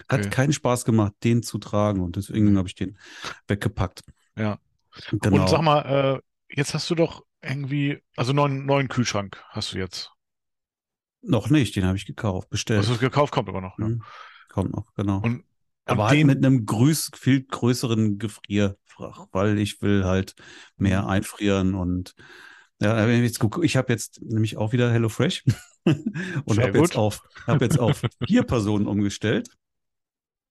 Hat 0.09 0.20
okay. 0.20 0.31
keinen 0.31 0.53
Spaß 0.53 0.85
gemacht, 0.85 1.12
den 1.24 1.43
zu 1.43 1.59
tragen 1.59 2.01
und 2.01 2.16
deswegen 2.16 2.57
habe 2.59 2.68
ich 2.68 2.74
den 2.74 2.99
weggepackt. 3.47 4.03
Ja. 4.37 4.59
Genau. 5.12 5.43
Und 5.43 5.49
sag 5.49 5.62
mal, 5.62 6.20
äh, 6.51 6.57
jetzt 6.57 6.74
hast 6.74 6.91
du 6.91 6.95
doch 6.95 7.24
irgendwie, 7.43 8.03
also 8.16 8.33
neuen, 8.33 8.66
neuen 8.66 8.89
Kühlschrank 8.89 9.43
hast 9.51 9.72
du 9.72 9.79
jetzt. 9.79 10.12
Noch 11.22 11.51
nicht, 11.51 11.76
den 11.76 11.85
habe 11.85 11.97
ich 11.97 12.07
gekauft, 12.07 12.49
bestellt. 12.51 12.81
Hast 12.81 12.91
du 12.91 12.99
gekauft, 12.99 13.33
kommt 13.33 13.49
aber 13.49 13.61
noch. 13.61 13.79
Ja. 13.79 13.89
Mhm. 13.89 14.03
Kommt 14.49 14.72
noch, 14.74 14.93
genau. 14.95 15.20
Und, 15.20 15.45
aber 15.89 16.05
und 16.05 16.09
halt 16.11 16.26
mit 16.26 16.45
einem 16.45 16.66
grüß, 16.66 17.11
viel 17.16 17.43
größeren 17.45 18.18
Gefrierfach, 18.18 19.26
weil 19.32 19.59
ich 19.59 19.80
will 19.82 20.05
halt 20.05 20.34
mehr 20.76 21.03
mhm. 21.03 21.09
einfrieren 21.09 21.74
und 21.74 22.14
ja, 22.80 23.09
jetzt 23.09 23.41
guck, 23.41 23.64
ich 23.64 23.76
habe 23.76 23.93
jetzt 23.93 24.22
nämlich 24.22 24.57
auch 24.57 24.72
wieder 24.72 24.93
HelloFresh 24.93 25.45
und 25.84 26.59
habe 26.59 26.78
jetzt 26.78 26.97
auf, 26.97 27.20
habe 27.47 27.64
jetzt 27.64 27.78
auf 27.78 28.03
vier 28.26 28.45
Personen 28.45 28.86
umgestellt. 28.86 29.49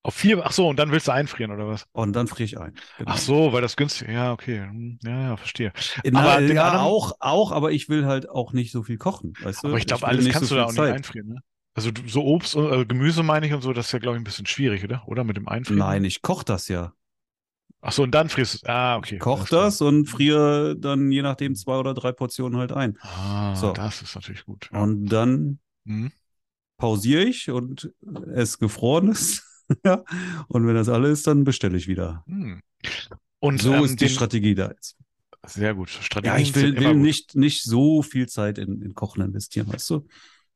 Auf 0.03 0.15
vier, 0.15 0.45
ach 0.45 0.51
so, 0.51 0.67
und 0.67 0.77
dann 0.77 0.91
willst 0.91 1.07
du 1.07 1.11
einfrieren 1.11 1.51
oder 1.51 1.67
was? 1.67 1.85
Und 1.91 2.13
dann 2.13 2.27
friere 2.27 2.45
ich 2.45 2.59
ein. 2.59 2.73
Genau. 2.97 3.11
Ach 3.11 3.17
so, 3.17 3.53
weil 3.53 3.61
das 3.61 3.75
günstig, 3.75 4.09
ja, 4.09 4.31
okay. 4.31 4.61
Hm, 4.61 4.99
ja, 5.03 5.21
ja, 5.21 5.37
verstehe. 5.37 5.73
Na, 6.05 6.19
aber 6.19 6.41
ja, 6.41 6.65
anderen... 6.67 6.85
auch, 6.85 7.13
auch, 7.19 7.51
aber 7.51 7.71
ich 7.71 7.89
will 7.89 8.05
halt 8.05 8.29
auch 8.29 8.53
nicht 8.53 8.71
so 8.71 8.83
viel 8.83 8.97
kochen, 8.97 9.33
weißt 9.41 9.63
du? 9.63 9.69
Aber 9.69 9.77
ich 9.77 9.85
glaube, 9.85 10.07
alles 10.07 10.29
kannst 10.29 10.49
so 10.49 10.55
du 10.55 10.61
da 10.61 10.65
auch 10.67 10.73
Zeit. 10.73 10.93
nicht 10.93 10.97
einfrieren, 10.97 11.27
ne? 11.29 11.41
Also 11.77 11.91
so 12.07 12.25
Obst 12.25 12.55
und 12.55 12.73
äh, 12.73 12.85
Gemüse 12.87 13.21
meine 13.21 13.45
ich 13.45 13.53
und 13.53 13.61
so, 13.61 13.71
das 13.71 13.85
ist 13.85 13.91
ja, 13.91 13.99
glaube 13.99 14.17
ich, 14.17 14.21
ein 14.21 14.23
bisschen 14.23 14.47
schwierig, 14.47 14.83
oder? 14.83 15.07
Oder 15.07 15.23
mit 15.23 15.37
dem 15.37 15.47
Einfrieren? 15.47 15.77
Nein, 15.77 16.05
ich 16.05 16.23
koche 16.23 16.43
das 16.43 16.69
ja. 16.69 16.93
Ach 17.81 17.91
so, 17.91 18.01
und 18.01 18.09
dann 18.15 18.29
frierst 18.29 18.63
du 18.63 18.67
Ah, 18.67 18.97
okay. 18.97 19.19
Koch 19.19 19.47
das 19.47 19.79
und 19.81 20.07
friere 20.07 20.75
dann 20.75 21.11
je 21.11 21.21
nachdem 21.21 21.53
zwei 21.53 21.77
oder 21.77 21.93
drei 21.93 22.11
Portionen 22.13 22.57
halt 22.57 22.71
ein. 22.71 22.97
Ah, 23.01 23.53
so. 23.53 23.73
das 23.73 24.01
ist 24.01 24.15
natürlich 24.15 24.45
gut. 24.45 24.71
Ja. 24.73 24.81
Und 24.81 25.05
dann 25.05 25.59
mhm. 25.83 26.11
pausiere 26.77 27.25
ich 27.25 27.51
und 27.51 27.93
es 28.33 28.57
gefroren 28.57 29.09
ist. 29.09 29.43
ja. 29.85 30.03
Und 30.47 30.65
wenn 30.65 30.73
das 30.73 30.89
alles 30.89 31.19
ist, 31.19 31.27
dann 31.27 31.43
bestelle 31.43 31.77
ich 31.77 31.87
wieder. 31.87 32.23
Mhm. 32.25 32.63
Und 33.37 33.61
so 33.61 33.75
ähm, 33.75 33.83
ist 33.83 34.01
die 34.01 34.05
den... 34.05 34.09
Strategie 34.09 34.55
da 34.55 34.69
jetzt. 34.69 34.97
Sehr 35.45 35.75
gut. 35.75 35.91
Strategie 35.91 36.33
ja, 36.33 36.41
ich 36.41 36.55
will, 36.55 36.75
will 36.75 36.95
nicht, 36.95 37.35
nicht 37.35 37.61
so 37.61 38.01
viel 38.01 38.27
Zeit 38.27 38.57
in, 38.57 38.81
in 38.81 38.95
Kochen 38.95 39.21
investieren, 39.21 39.71
weißt 39.71 39.91
du? 39.91 40.07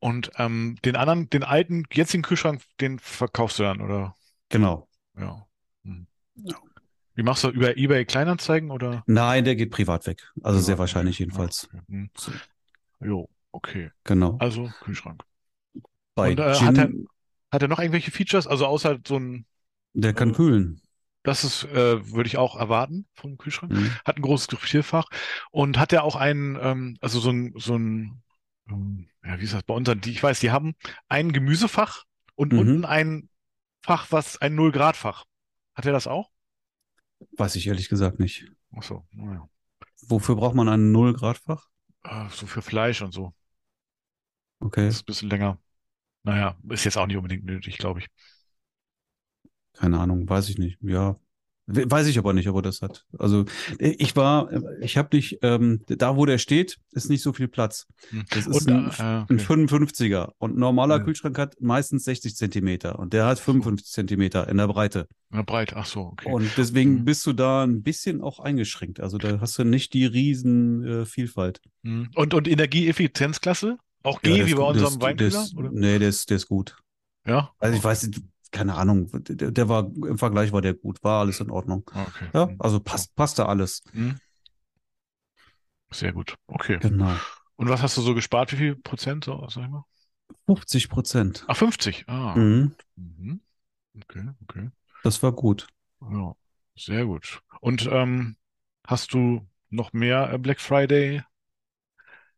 Und 0.01 0.31
ähm, 0.37 0.77
den 0.83 0.95
anderen, 0.95 1.29
den 1.29 1.43
alten, 1.43 1.83
jetzigen 1.93 2.23
Kühlschrank, 2.23 2.63
den 2.81 2.97
verkaufst 2.97 3.59
du 3.59 3.63
dann, 3.63 3.81
oder? 3.81 4.15
Genau. 4.49 4.89
Ja. 5.15 5.45
Hm. 5.83 6.07
ja. 6.35 6.57
Wie 7.13 7.21
machst 7.21 7.43
du 7.43 7.49
über 7.49 7.77
eBay 7.77 8.05
Kleinanzeigen 8.05 8.71
oder? 8.71 9.03
Nein, 9.05 9.45
der 9.45 9.55
geht 9.55 9.69
privat 9.69 10.07
weg. 10.07 10.23
Also 10.37 10.57
privat 10.57 10.65
sehr 10.65 10.77
wahrscheinlich 10.79 11.15
weg. 11.15 11.27
jedenfalls. 11.27 11.69
Okay. 11.71 11.83
Hm. 11.87 12.09
Jo, 12.99 13.29
okay. 13.51 13.91
Genau. 14.03 14.37
Also 14.39 14.71
Kühlschrank. 14.81 15.23
Bei 16.15 16.31
Und, 16.31 16.39
äh, 16.39 16.55
hat, 16.55 16.77
er, 16.79 16.89
hat 17.51 17.61
er 17.61 17.67
noch 17.67 17.79
irgendwelche 17.79 18.09
Features? 18.09 18.47
Also 18.47 18.65
außer 18.65 18.97
so 19.07 19.17
ein. 19.19 19.45
Der 19.93 20.13
kann 20.13 20.31
äh, 20.31 20.33
kühlen. 20.33 20.81
Das 21.21 21.43
ist, 21.43 21.65
äh, 21.65 22.11
würde 22.11 22.25
ich 22.27 22.37
auch 22.37 22.55
erwarten 22.55 23.05
vom 23.13 23.37
Kühlschrank. 23.37 23.71
Mhm. 23.71 23.91
Hat 24.03 24.17
ein 24.17 24.23
großes 24.23 24.47
Gefrierfach 24.47 25.05
und 25.51 25.77
hat 25.77 25.93
er 25.93 26.03
auch 26.03 26.15
einen, 26.15 26.57
ähm, 26.59 26.97
also 27.01 27.19
so 27.19 27.29
ein, 27.29 27.53
so 27.55 27.75
ein, 27.75 28.23
ja, 29.23 29.39
wie 29.39 29.43
ist 29.43 29.53
das 29.53 29.63
bei 29.63 29.73
uns? 29.73 29.89
Die, 30.01 30.11
ich 30.11 30.21
weiß, 30.21 30.39
die 30.39 30.51
haben 30.51 30.75
ein 31.07 31.31
Gemüsefach 31.31 32.03
und 32.35 32.53
mhm. 32.53 32.59
unten 32.59 32.85
ein 32.85 33.29
Fach, 33.83 34.11
was 34.11 34.37
ein 34.37 34.55
Null-Grad-Fach. 34.55 35.25
Hat 35.73 35.85
er 35.85 35.91
das 35.91 36.07
auch? 36.07 36.31
Weiß 37.37 37.55
ich 37.55 37.67
ehrlich 37.67 37.89
gesagt 37.89 38.19
nicht. 38.19 38.45
Ach 38.75 38.83
so, 38.83 39.05
naja. 39.11 39.49
Wofür 40.07 40.35
braucht 40.35 40.55
man 40.55 40.69
ein 40.69 40.91
Null-Grad-Fach? 40.91 41.67
Äh, 42.03 42.29
so 42.29 42.45
für 42.45 42.61
Fleisch 42.61 43.01
und 43.01 43.11
so. 43.11 43.33
Okay. 44.59 44.85
Das 44.85 44.95
ist 44.95 45.01
ein 45.01 45.05
bisschen 45.05 45.29
länger. 45.29 45.59
Naja, 46.23 46.55
ist 46.69 46.83
jetzt 46.83 46.97
auch 46.97 47.07
nicht 47.07 47.17
unbedingt 47.17 47.45
nötig, 47.45 47.77
glaube 47.77 47.99
ich. 47.99 48.07
Keine 49.73 49.99
Ahnung, 49.99 50.29
weiß 50.29 50.49
ich 50.49 50.57
nicht. 50.57 50.77
Ja, 50.81 51.19
Weiß 51.73 52.07
ich 52.07 52.17
aber 52.17 52.33
nicht, 52.33 52.47
ob 52.49 52.57
er 52.57 52.61
das 52.61 52.81
hat. 52.81 53.05
Also 53.17 53.45
ich 53.79 54.15
war, 54.15 54.49
ich 54.81 54.97
habe 54.97 55.15
nicht, 55.15 55.39
ähm, 55.41 55.81
da 55.87 56.15
wo 56.15 56.25
der 56.25 56.37
steht, 56.37 56.77
ist 56.91 57.09
nicht 57.09 57.21
so 57.21 57.33
viel 57.33 57.47
Platz. 57.47 57.87
Hm. 58.09 58.23
Das 58.29 58.47
ist 58.47 58.67
und, 58.67 58.71
ein, 58.71 58.85
äh, 58.85 59.23
okay. 59.23 59.25
ein 59.29 59.39
55er 59.39 60.31
und 60.37 60.55
ein 60.55 60.59
normaler 60.59 60.97
ja. 60.97 61.03
Kühlschrank 61.03 61.37
hat 61.37 61.55
meistens 61.61 62.03
60 62.05 62.35
Zentimeter 62.35 62.99
und 62.99 63.13
der 63.13 63.25
hat 63.25 63.39
55 63.39 63.91
Zentimeter 63.91 64.47
in 64.47 64.57
der 64.57 64.67
Breite. 64.67 65.07
In 65.31 65.37
der 65.37 65.43
Breite, 65.43 65.77
ach 65.77 65.85
so, 65.85 66.01
okay. 66.01 66.31
Und 66.31 66.49
deswegen 66.57 66.99
mhm. 66.99 67.05
bist 67.05 67.25
du 67.25 67.33
da 67.33 67.63
ein 67.63 67.83
bisschen 67.83 68.21
auch 68.21 68.39
eingeschränkt. 68.39 68.99
Also 68.99 69.17
da 69.17 69.39
hast 69.39 69.57
du 69.57 69.63
nicht 69.63 69.93
die 69.93 70.05
riesen 70.05 70.85
äh, 70.85 71.05
Vielfalt. 71.05 71.61
Mhm. 71.83 72.09
Und, 72.15 72.33
und 72.33 72.47
Energieeffizienzklasse? 72.47 73.77
Auch 74.03 74.21
G 74.21 74.37
ja, 74.37 74.45
wie 74.45 74.55
bei 74.55 74.63
unserem 74.63 75.01
Weinkühler? 75.01 75.45
Nee, 75.71 75.99
der 75.99 76.09
ist, 76.09 76.29
der 76.29 76.37
ist 76.37 76.47
gut. 76.47 76.75
Ja. 77.25 77.51
Also 77.59 77.77
ich 77.77 77.83
weiß, 77.83 78.09
keine 78.51 78.75
Ahnung, 78.75 79.09
der, 79.13 79.51
der, 79.51 79.69
war 79.69 79.85
im 79.85 80.17
Vergleich 80.17 80.51
war 80.51 80.61
der 80.61 80.73
gut, 80.73 81.03
war 81.03 81.21
alles 81.21 81.39
in 81.39 81.49
Ordnung. 81.49 81.89
Okay. 81.93 82.29
Ja, 82.33 82.45
mhm. 82.47 82.55
also 82.59 82.79
passt, 82.79 83.15
passte 83.15 83.47
alles. 83.47 83.83
Mhm. 83.93 84.19
Sehr 85.91 86.13
gut. 86.13 86.35
Okay. 86.47 86.77
Genau. 86.79 87.13
Und 87.55 87.69
was 87.69 87.81
hast 87.81 87.97
du 87.97 88.01
so 88.01 88.13
gespart? 88.13 88.51
Wie 88.51 88.57
viel 88.57 88.75
Prozent, 88.75 89.25
so, 89.25 89.45
sag 89.49 89.63
ich 89.63 89.69
mal? 89.69 89.85
50 90.45 90.89
Prozent. 90.89 91.45
Ach, 91.47 91.57
50. 91.57 92.05
Ah. 92.07 92.35
Mhm. 92.35 92.75
mhm. 92.95 93.41
Okay, 93.95 94.29
okay. 94.43 94.69
Das 95.03 95.21
war 95.21 95.33
gut. 95.33 95.67
Ja, 96.01 96.33
sehr 96.77 97.05
gut. 97.05 97.41
Und 97.59 97.87
ähm, 97.91 98.37
hast 98.87 99.13
du 99.13 99.47
noch 99.69 99.93
mehr 99.93 100.31
äh, 100.33 100.37
Black 100.37 100.61
Friday 100.61 101.23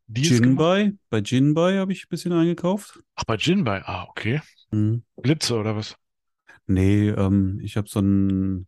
Jinbei? 0.07 0.93
Bei 1.09 1.19
Jinbei 1.19 1.77
habe 1.77 1.93
ich 1.93 2.05
ein 2.05 2.09
bisschen 2.09 2.33
eingekauft. 2.33 2.99
Ach, 3.15 3.23
bei 3.23 3.35
Jinbei? 3.35 3.83
Ah, 3.85 4.05
okay. 4.09 4.41
Mhm. 4.71 5.03
Blitze 5.15 5.57
oder 5.57 5.75
was? 5.75 5.95
Nee, 6.65 7.09
ähm, 7.09 7.59
ich 7.61 7.77
habe 7.77 7.89
so 7.89 7.99
ein, 7.99 8.67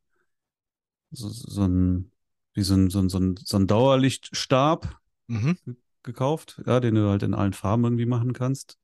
so, 1.11 1.29
so 1.29 1.63
ein, 1.63 2.11
wie 2.53 2.63
so 2.63 2.75
ein, 2.75 2.89
so 2.89 2.99
ein, 2.99 3.09
so 3.09 3.19
ein, 3.19 3.37
so 3.37 3.57
ein 3.57 3.67
Dauerlichtstab 3.67 4.99
mhm. 5.27 5.57
gekauft, 6.03 6.61
ja, 6.65 6.79
den 6.79 6.95
du 6.95 7.09
halt 7.09 7.23
in 7.23 7.33
allen 7.33 7.53
Farben 7.53 7.83
irgendwie 7.83 8.05
machen 8.05 8.33
kannst. 8.33 8.77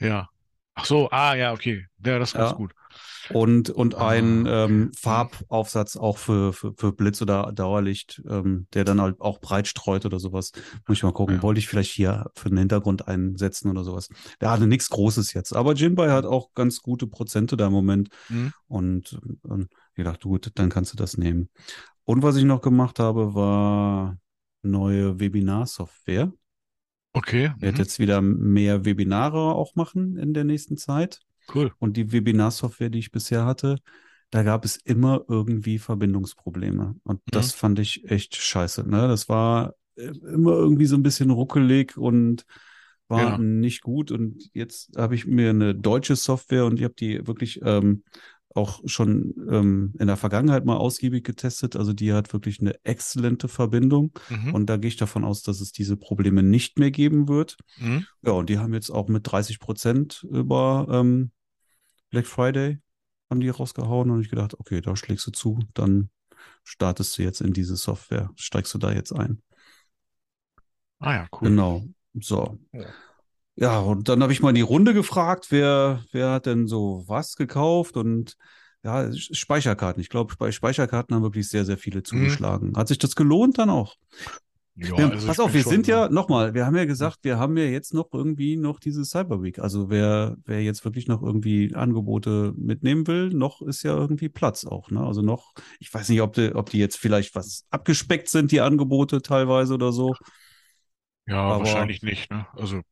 Ja. 0.00 0.28
Ach 0.78 0.84
so, 0.84 1.10
ah, 1.10 1.34
ja, 1.34 1.52
okay. 1.52 1.86
Ja, 2.04 2.20
das 2.20 2.30
ist 2.30 2.34
ganz 2.34 2.52
ja. 2.52 2.56
gut. 2.56 2.72
Und, 3.30 3.68
und 3.68 3.96
ah, 3.96 4.08
ein 4.08 4.46
ähm, 4.46 4.92
Farbaufsatz 4.96 5.96
auch 5.96 6.18
für, 6.18 6.52
für, 6.52 6.72
für 6.76 6.92
Blitz 6.92 7.20
oder 7.20 7.52
Dauerlicht, 7.52 8.22
ähm, 8.30 8.68
der 8.72 8.84
dann 8.84 9.00
halt 9.00 9.20
auch 9.20 9.40
breit 9.40 9.66
streut 9.66 10.06
oder 10.06 10.20
sowas. 10.20 10.52
Muss 10.86 10.98
ich 10.98 11.02
mal 11.02 11.12
gucken. 11.12 11.36
Ja. 11.36 11.42
Wollte 11.42 11.58
ich 11.58 11.66
vielleicht 11.66 11.90
hier 11.90 12.30
für 12.36 12.48
den 12.48 12.58
Hintergrund 12.58 13.08
einsetzen 13.08 13.68
oder 13.70 13.82
sowas. 13.82 14.08
Der 14.40 14.50
hatte 14.50 14.68
nichts 14.68 14.88
Großes 14.88 15.32
jetzt. 15.32 15.52
Aber 15.52 15.74
Jinbei 15.74 16.10
hat 16.10 16.24
auch 16.24 16.54
ganz 16.54 16.80
gute 16.80 17.08
Prozente 17.08 17.56
da 17.56 17.66
im 17.66 17.72
Moment. 17.72 18.08
Mhm. 18.28 18.52
Und, 18.68 19.20
und 19.42 19.68
ich 19.96 20.04
dachte, 20.04 20.28
gut, 20.28 20.52
dann 20.54 20.68
kannst 20.68 20.92
du 20.92 20.96
das 20.96 21.18
nehmen. 21.18 21.50
Und 22.04 22.22
was 22.22 22.36
ich 22.36 22.44
noch 22.44 22.62
gemacht 22.62 23.00
habe, 23.00 23.34
war 23.34 24.16
neue 24.62 25.18
Webinar-Software. 25.18 26.32
Okay. 27.18 27.52
Ich 27.56 27.62
werde 27.62 27.78
mhm. 27.78 27.82
jetzt 27.82 27.98
wieder 27.98 28.22
mehr 28.22 28.84
Webinare 28.84 29.54
auch 29.54 29.74
machen 29.74 30.16
in 30.16 30.34
der 30.34 30.44
nächsten 30.44 30.76
Zeit. 30.76 31.20
Cool. 31.52 31.72
Und 31.78 31.96
die 31.96 32.12
Webinar-Software, 32.12 32.90
die 32.90 33.00
ich 33.00 33.10
bisher 33.10 33.44
hatte, 33.44 33.78
da 34.30 34.42
gab 34.42 34.64
es 34.64 34.76
immer 34.76 35.24
irgendwie 35.28 35.78
Verbindungsprobleme. 35.78 36.94
Und 37.02 37.16
mhm. 37.16 37.30
das 37.30 37.52
fand 37.52 37.78
ich 37.78 38.08
echt 38.10 38.36
scheiße. 38.36 38.88
Ne? 38.88 39.08
Das 39.08 39.28
war 39.28 39.74
äh, 39.96 40.12
immer 40.32 40.52
irgendwie 40.52 40.86
so 40.86 40.96
ein 40.96 41.02
bisschen 41.02 41.30
ruckelig 41.30 41.96
und 41.96 42.44
war 43.08 43.22
ja. 43.22 43.38
nicht 43.38 43.82
gut. 43.82 44.12
Und 44.12 44.50
jetzt 44.52 44.96
habe 44.96 45.14
ich 45.14 45.26
mir 45.26 45.50
eine 45.50 45.74
deutsche 45.74 46.14
Software 46.14 46.66
und 46.66 46.78
ich 46.78 46.84
habe 46.84 46.94
die 46.94 47.26
wirklich 47.26 47.60
ähm, 47.64 48.04
auch 48.58 48.80
schon 48.84 49.34
ähm, 49.50 49.94
in 49.98 50.06
der 50.06 50.16
Vergangenheit 50.16 50.64
mal 50.64 50.76
ausgiebig 50.76 51.24
getestet. 51.24 51.76
Also 51.76 51.92
die 51.92 52.12
hat 52.12 52.32
wirklich 52.32 52.60
eine 52.60 52.74
exzellente 52.84 53.48
Verbindung. 53.48 54.12
Mhm. 54.28 54.54
Und 54.54 54.66
da 54.66 54.76
gehe 54.76 54.88
ich 54.88 54.96
davon 54.96 55.24
aus, 55.24 55.42
dass 55.42 55.60
es 55.60 55.72
diese 55.72 55.96
Probleme 55.96 56.42
nicht 56.42 56.78
mehr 56.78 56.90
geben 56.90 57.28
wird. 57.28 57.56
Mhm. 57.78 58.06
Ja, 58.22 58.32
und 58.32 58.50
die 58.50 58.58
haben 58.58 58.74
jetzt 58.74 58.90
auch 58.90 59.08
mit 59.08 59.30
30 59.30 59.60
Prozent 59.60 60.26
über 60.30 60.86
ähm, 60.90 61.30
Black 62.10 62.26
Friday 62.26 62.78
haben 63.30 63.40
die 63.40 63.48
rausgehauen 63.48 64.10
und 64.10 64.20
ich 64.22 64.30
gedacht, 64.30 64.58
okay, 64.58 64.80
da 64.80 64.96
schlägst 64.96 65.26
du 65.26 65.30
zu, 65.30 65.58
dann 65.74 66.10
startest 66.64 67.18
du 67.18 67.22
jetzt 67.22 67.40
in 67.40 67.52
diese 67.52 67.76
Software, 67.76 68.30
steigst 68.36 68.72
du 68.74 68.78
da 68.78 68.92
jetzt 68.92 69.12
ein. 69.12 69.42
Ah 70.98 71.14
ja, 71.14 71.28
cool. 71.32 71.48
Genau. 71.48 71.84
So. 72.14 72.58
Ja. 72.72 72.86
Ja, 73.60 73.80
und 73.80 74.08
dann 74.08 74.22
habe 74.22 74.32
ich 74.32 74.40
mal 74.40 74.50
in 74.50 74.54
die 74.54 74.60
Runde 74.60 74.94
gefragt, 74.94 75.48
wer, 75.50 76.04
wer 76.12 76.30
hat 76.30 76.46
denn 76.46 76.68
so 76.68 77.02
was 77.08 77.34
gekauft 77.34 77.96
und 77.96 78.36
ja, 78.84 79.12
Speicherkarten. 79.12 80.00
Ich 80.00 80.10
glaube, 80.10 80.34
bei 80.38 80.52
Speicherkarten 80.52 81.12
haben 81.14 81.24
wirklich 81.24 81.48
sehr, 81.48 81.64
sehr 81.64 81.76
viele 81.76 81.98
mhm. 81.98 82.04
zugeschlagen. 82.04 82.68
Mhm. 82.68 82.76
Hat 82.76 82.86
sich 82.86 82.98
das 82.98 83.16
gelohnt 83.16 83.58
dann 83.58 83.68
auch? 83.68 83.96
Ja, 84.76 84.96
wir, 84.96 85.10
also 85.10 85.26
pass 85.26 85.40
auf, 85.40 85.54
wir 85.54 85.64
sind 85.64 85.88
ja, 85.88 86.08
nochmal, 86.08 86.54
wir 86.54 86.66
haben 86.66 86.76
ja 86.76 86.84
gesagt, 86.84 87.18
wir 87.22 87.40
haben 87.40 87.56
ja 87.56 87.64
jetzt 87.64 87.94
noch 87.94 88.10
irgendwie 88.12 88.56
noch 88.56 88.78
diese 88.78 89.04
Cyber 89.04 89.42
Week. 89.42 89.58
Also 89.58 89.90
wer, 89.90 90.36
wer 90.44 90.62
jetzt 90.62 90.84
wirklich 90.84 91.08
noch 91.08 91.20
irgendwie 91.20 91.74
Angebote 91.74 92.54
mitnehmen 92.56 93.08
will, 93.08 93.30
noch 93.30 93.60
ist 93.60 93.82
ja 93.82 93.92
irgendwie 93.92 94.28
Platz 94.28 94.66
auch. 94.66 94.92
Ne? 94.92 95.04
Also 95.04 95.20
noch, 95.20 95.52
ich 95.80 95.92
weiß 95.92 96.10
nicht, 96.10 96.20
ob 96.20 96.34
die, 96.34 96.54
ob 96.54 96.70
die 96.70 96.78
jetzt 96.78 96.96
vielleicht 96.96 97.34
was 97.34 97.64
abgespeckt 97.70 98.28
sind, 98.28 98.52
die 98.52 98.60
Angebote 98.60 99.20
teilweise 99.20 99.74
oder 99.74 99.90
so. 99.90 100.14
Ja, 101.26 101.40
Aber, 101.42 101.64
wahrscheinlich 101.64 102.02
nicht. 102.02 102.30
Ne? 102.30 102.46
Also 102.52 102.82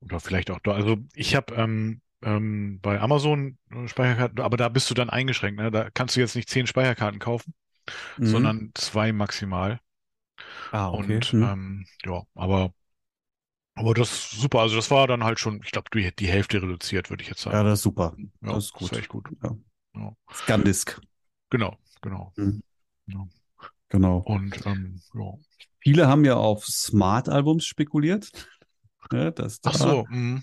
oder 0.00 0.20
vielleicht 0.20 0.50
auch 0.50 0.60
da. 0.60 0.72
Also 0.72 0.96
ich 1.14 1.34
habe 1.34 1.54
ähm, 1.54 2.00
ähm, 2.22 2.80
bei 2.80 3.00
Amazon 3.00 3.58
äh, 3.70 3.88
Speicherkarten, 3.88 4.40
aber 4.40 4.56
da 4.56 4.68
bist 4.68 4.90
du 4.90 4.94
dann 4.94 5.10
eingeschränkt. 5.10 5.60
Ne? 5.60 5.70
Da 5.70 5.90
kannst 5.90 6.16
du 6.16 6.20
jetzt 6.20 6.36
nicht 6.36 6.48
zehn 6.48 6.66
Speicherkarten 6.66 7.18
kaufen, 7.18 7.54
mhm. 8.16 8.26
sondern 8.26 8.70
zwei 8.74 9.12
maximal. 9.12 9.80
Ah, 10.70 10.90
okay. 10.90 11.14
Und 11.14 11.32
mhm. 11.32 11.42
ähm, 11.42 11.86
ja, 12.04 12.22
aber 12.34 12.72
aber 13.74 13.92
das 13.92 14.10
ist 14.10 14.30
super. 14.40 14.60
Also 14.60 14.76
das 14.76 14.90
war 14.90 15.06
dann 15.06 15.22
halt 15.22 15.38
schon, 15.38 15.60
ich 15.62 15.70
glaube, 15.70 15.90
die, 15.92 16.10
die 16.16 16.28
Hälfte 16.28 16.62
reduziert, 16.62 17.10
würde 17.10 17.22
ich 17.22 17.28
jetzt 17.28 17.42
sagen. 17.42 17.56
Ja, 17.56 17.62
das 17.62 17.80
ist 17.80 17.82
super. 17.82 18.14
Ja, 18.42 18.54
das 18.54 18.64
ist 18.64 18.72
gut. 18.72 18.82
Das 18.82 18.92
ist 18.92 18.98
echt 18.98 19.08
gut. 19.08 19.28
Ja. 19.42 19.56
Ja. 19.94 20.16
Scandisk. 20.32 21.00
Genau, 21.50 21.76
genau. 22.00 22.32
Mhm. 22.36 22.62
Ja. 23.06 23.26
Genau. 23.90 24.18
Und 24.18 24.66
ähm, 24.66 25.00
ja. 25.14 25.34
Viele 25.80 26.08
haben 26.08 26.24
ja 26.24 26.34
auf 26.34 26.64
Smart-Albums 26.64 27.64
spekuliert. 27.64 28.48
Ne, 29.12 29.32
das 29.32 29.60
Ach 29.64 29.74
so. 29.74 30.06
Mh. 30.10 30.42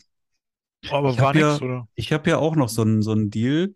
Aber 0.92 1.12
ich 1.12 1.20
war 1.20 1.34
nichts, 1.34 1.62
oder? 1.62 1.88
Ich 1.96 2.12
habe 2.12 2.30
ja 2.30 2.38
auch 2.38 2.56
noch 2.56 2.70
so 2.70 2.82
einen 2.82 3.02
so 3.02 3.16
Deal 3.16 3.76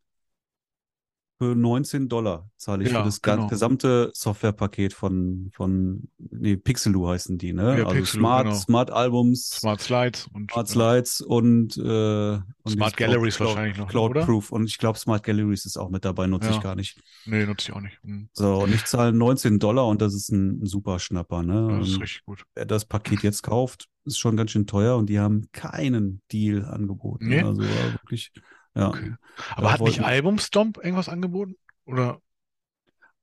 für 1.38 1.56
19 1.56 2.10
Dollar 2.10 2.50
zahle 2.58 2.84
ich 2.84 2.92
ja, 2.92 3.00
für 3.00 3.06
das 3.06 3.22
genau. 3.22 3.48
gesamte 3.48 4.12
Softwarepaket 4.14 4.94
von, 4.94 5.50
von 5.54 6.10
nee, 6.18 6.58
Pixeloo 6.58 7.08
heißen 7.08 7.38
die, 7.38 7.54
ne? 7.54 7.78
Ja, 7.78 7.86
also 7.86 7.96
Pixeloo, 7.96 8.22
Smart, 8.22 8.46
genau. 8.46 8.56
Smart 8.56 8.92
Albums, 8.92 9.50
Smart 9.52 9.82
Slides 9.82 10.28
und 10.34 10.52
Smart 10.52 10.68
Slides 10.68 11.22
und, 11.22 11.78
äh, 11.78 11.82
und 11.82 12.44
Smart 12.68 12.98
Galleries 12.98 13.36
Cloud, 13.36 13.50
wahrscheinlich 13.50 13.78
noch. 13.78 13.88
Cloud 13.88 14.12
oder? 14.12 14.26
Proof. 14.26 14.52
Und 14.52 14.66
ich 14.66 14.80
glaube, 14.80 14.98
Smart 14.98 15.24
Galleries 15.24 15.66
ist 15.66 15.78
auch 15.78 15.90
mit 15.90 16.06
dabei, 16.06 16.26
nutze 16.26 16.50
ich 16.50 16.60
gar 16.60 16.76
nicht. 16.76 17.00
Nee, 17.26 17.46
nutze 17.46 17.70
ich 17.70 17.76
auch 17.76 17.82
nicht. 17.82 18.00
Mhm. 18.04 18.30
So, 18.34 18.64
und 18.64 18.74
ich 18.74 18.86
zahle 18.86 19.14
19 19.14 19.60
Dollar 19.60 19.88
und 19.88 20.02
das 20.02 20.16
ist 20.16 20.30
ein, 20.30 20.64
ein 20.64 20.66
super 20.66 20.98
Schnapper, 20.98 21.44
ne? 21.44 21.78
das 21.80 21.90
ist 21.90 22.02
richtig 22.02 22.26
gut. 22.26 22.44
Wer 22.56 22.66
das 22.66 22.86
Paket 22.86 23.22
jetzt 23.22 23.44
kauft, 23.44 23.90
ist 24.06 24.18
schon 24.18 24.38
ganz 24.38 24.52
schön 24.52 24.66
teuer 24.66 24.98
und 24.98 25.08
die 25.08 25.20
haben 25.20 25.50
keinen 25.52 26.22
Deal 26.32 26.66
angeboten. 26.66 27.28
Nee? 27.28 27.42
Also 27.42 27.62
wirklich 27.62 28.32
ja. 28.78 28.90
Okay. 28.90 29.14
Aber 29.56 29.72
hat 29.72 29.82
nicht 29.82 30.02
Album 30.02 30.40
Stomp 30.40 30.78
irgendwas 30.78 31.10
angeboten? 31.10 31.56
Oder? 31.86 32.22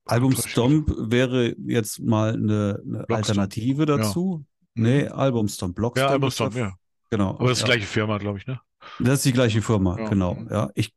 Album 0.05 0.35
Stomp 0.35 0.93
wäre 0.97 1.55
jetzt 1.65 1.99
mal 1.99 2.33
eine, 2.33 2.81
eine 2.85 3.05
Alternative 3.09 3.85
dazu. 3.85 4.45
Ja. 4.75 4.83
Nee, 4.83 5.03
mhm. 5.05 5.11
Album 5.13 5.47
Stomp. 5.47 5.75
Block 5.75 5.97
Ja, 5.97 6.07
Album 6.07 6.31
Stomp, 6.31 6.55
ja. 6.55 6.73
Genau. 7.09 7.31
Aber 7.31 7.49
das 7.49 7.59
ist 7.59 7.63
die 7.63 7.71
gleiche 7.71 7.87
Firma, 7.87 8.17
glaube 8.17 8.37
ich, 8.37 8.47
ne? 8.47 8.59
Das 8.99 9.15
ist 9.15 9.25
die 9.25 9.33
gleiche 9.33 9.61
Firma, 9.61 9.97
ja. 9.97 10.09
genau. 10.09 10.37
Ja, 10.49 10.69
ich 10.75 10.93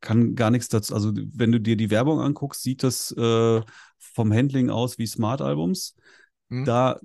kann 0.00 0.34
gar 0.34 0.50
nichts 0.50 0.68
dazu. 0.68 0.94
Also, 0.94 1.12
wenn 1.14 1.52
du 1.52 1.60
dir 1.60 1.76
die 1.76 1.90
Werbung 1.90 2.20
anguckst, 2.20 2.62
sieht 2.62 2.82
das 2.82 3.12
äh, 3.12 3.62
vom 3.98 4.32
Handling 4.32 4.68
aus 4.68 4.98
wie 4.98 5.06
Smart 5.06 5.40
Albums. 5.40 5.94
Mhm. 6.48 6.64
Da 6.64 7.00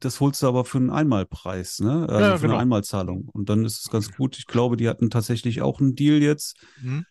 das 0.00 0.20
holst 0.20 0.42
du 0.42 0.48
aber 0.48 0.64
für 0.64 0.78
einen 0.78 0.90
Einmalpreis, 0.90 1.80
ne? 1.80 2.06
Also 2.08 2.20
ja, 2.20 2.36
für 2.36 2.42
genau. 2.42 2.54
eine 2.54 2.62
Einmalzahlung. 2.62 3.28
Und 3.32 3.48
dann 3.48 3.64
ist 3.64 3.80
es 3.80 3.90
ganz 3.90 4.12
gut. 4.12 4.38
Ich 4.38 4.46
glaube, 4.46 4.76
die 4.76 4.88
hatten 4.88 5.10
tatsächlich 5.10 5.62
auch 5.62 5.80
einen 5.80 5.94
Deal 5.94 6.22
jetzt. 6.22 6.56
Mhm. 6.80 7.04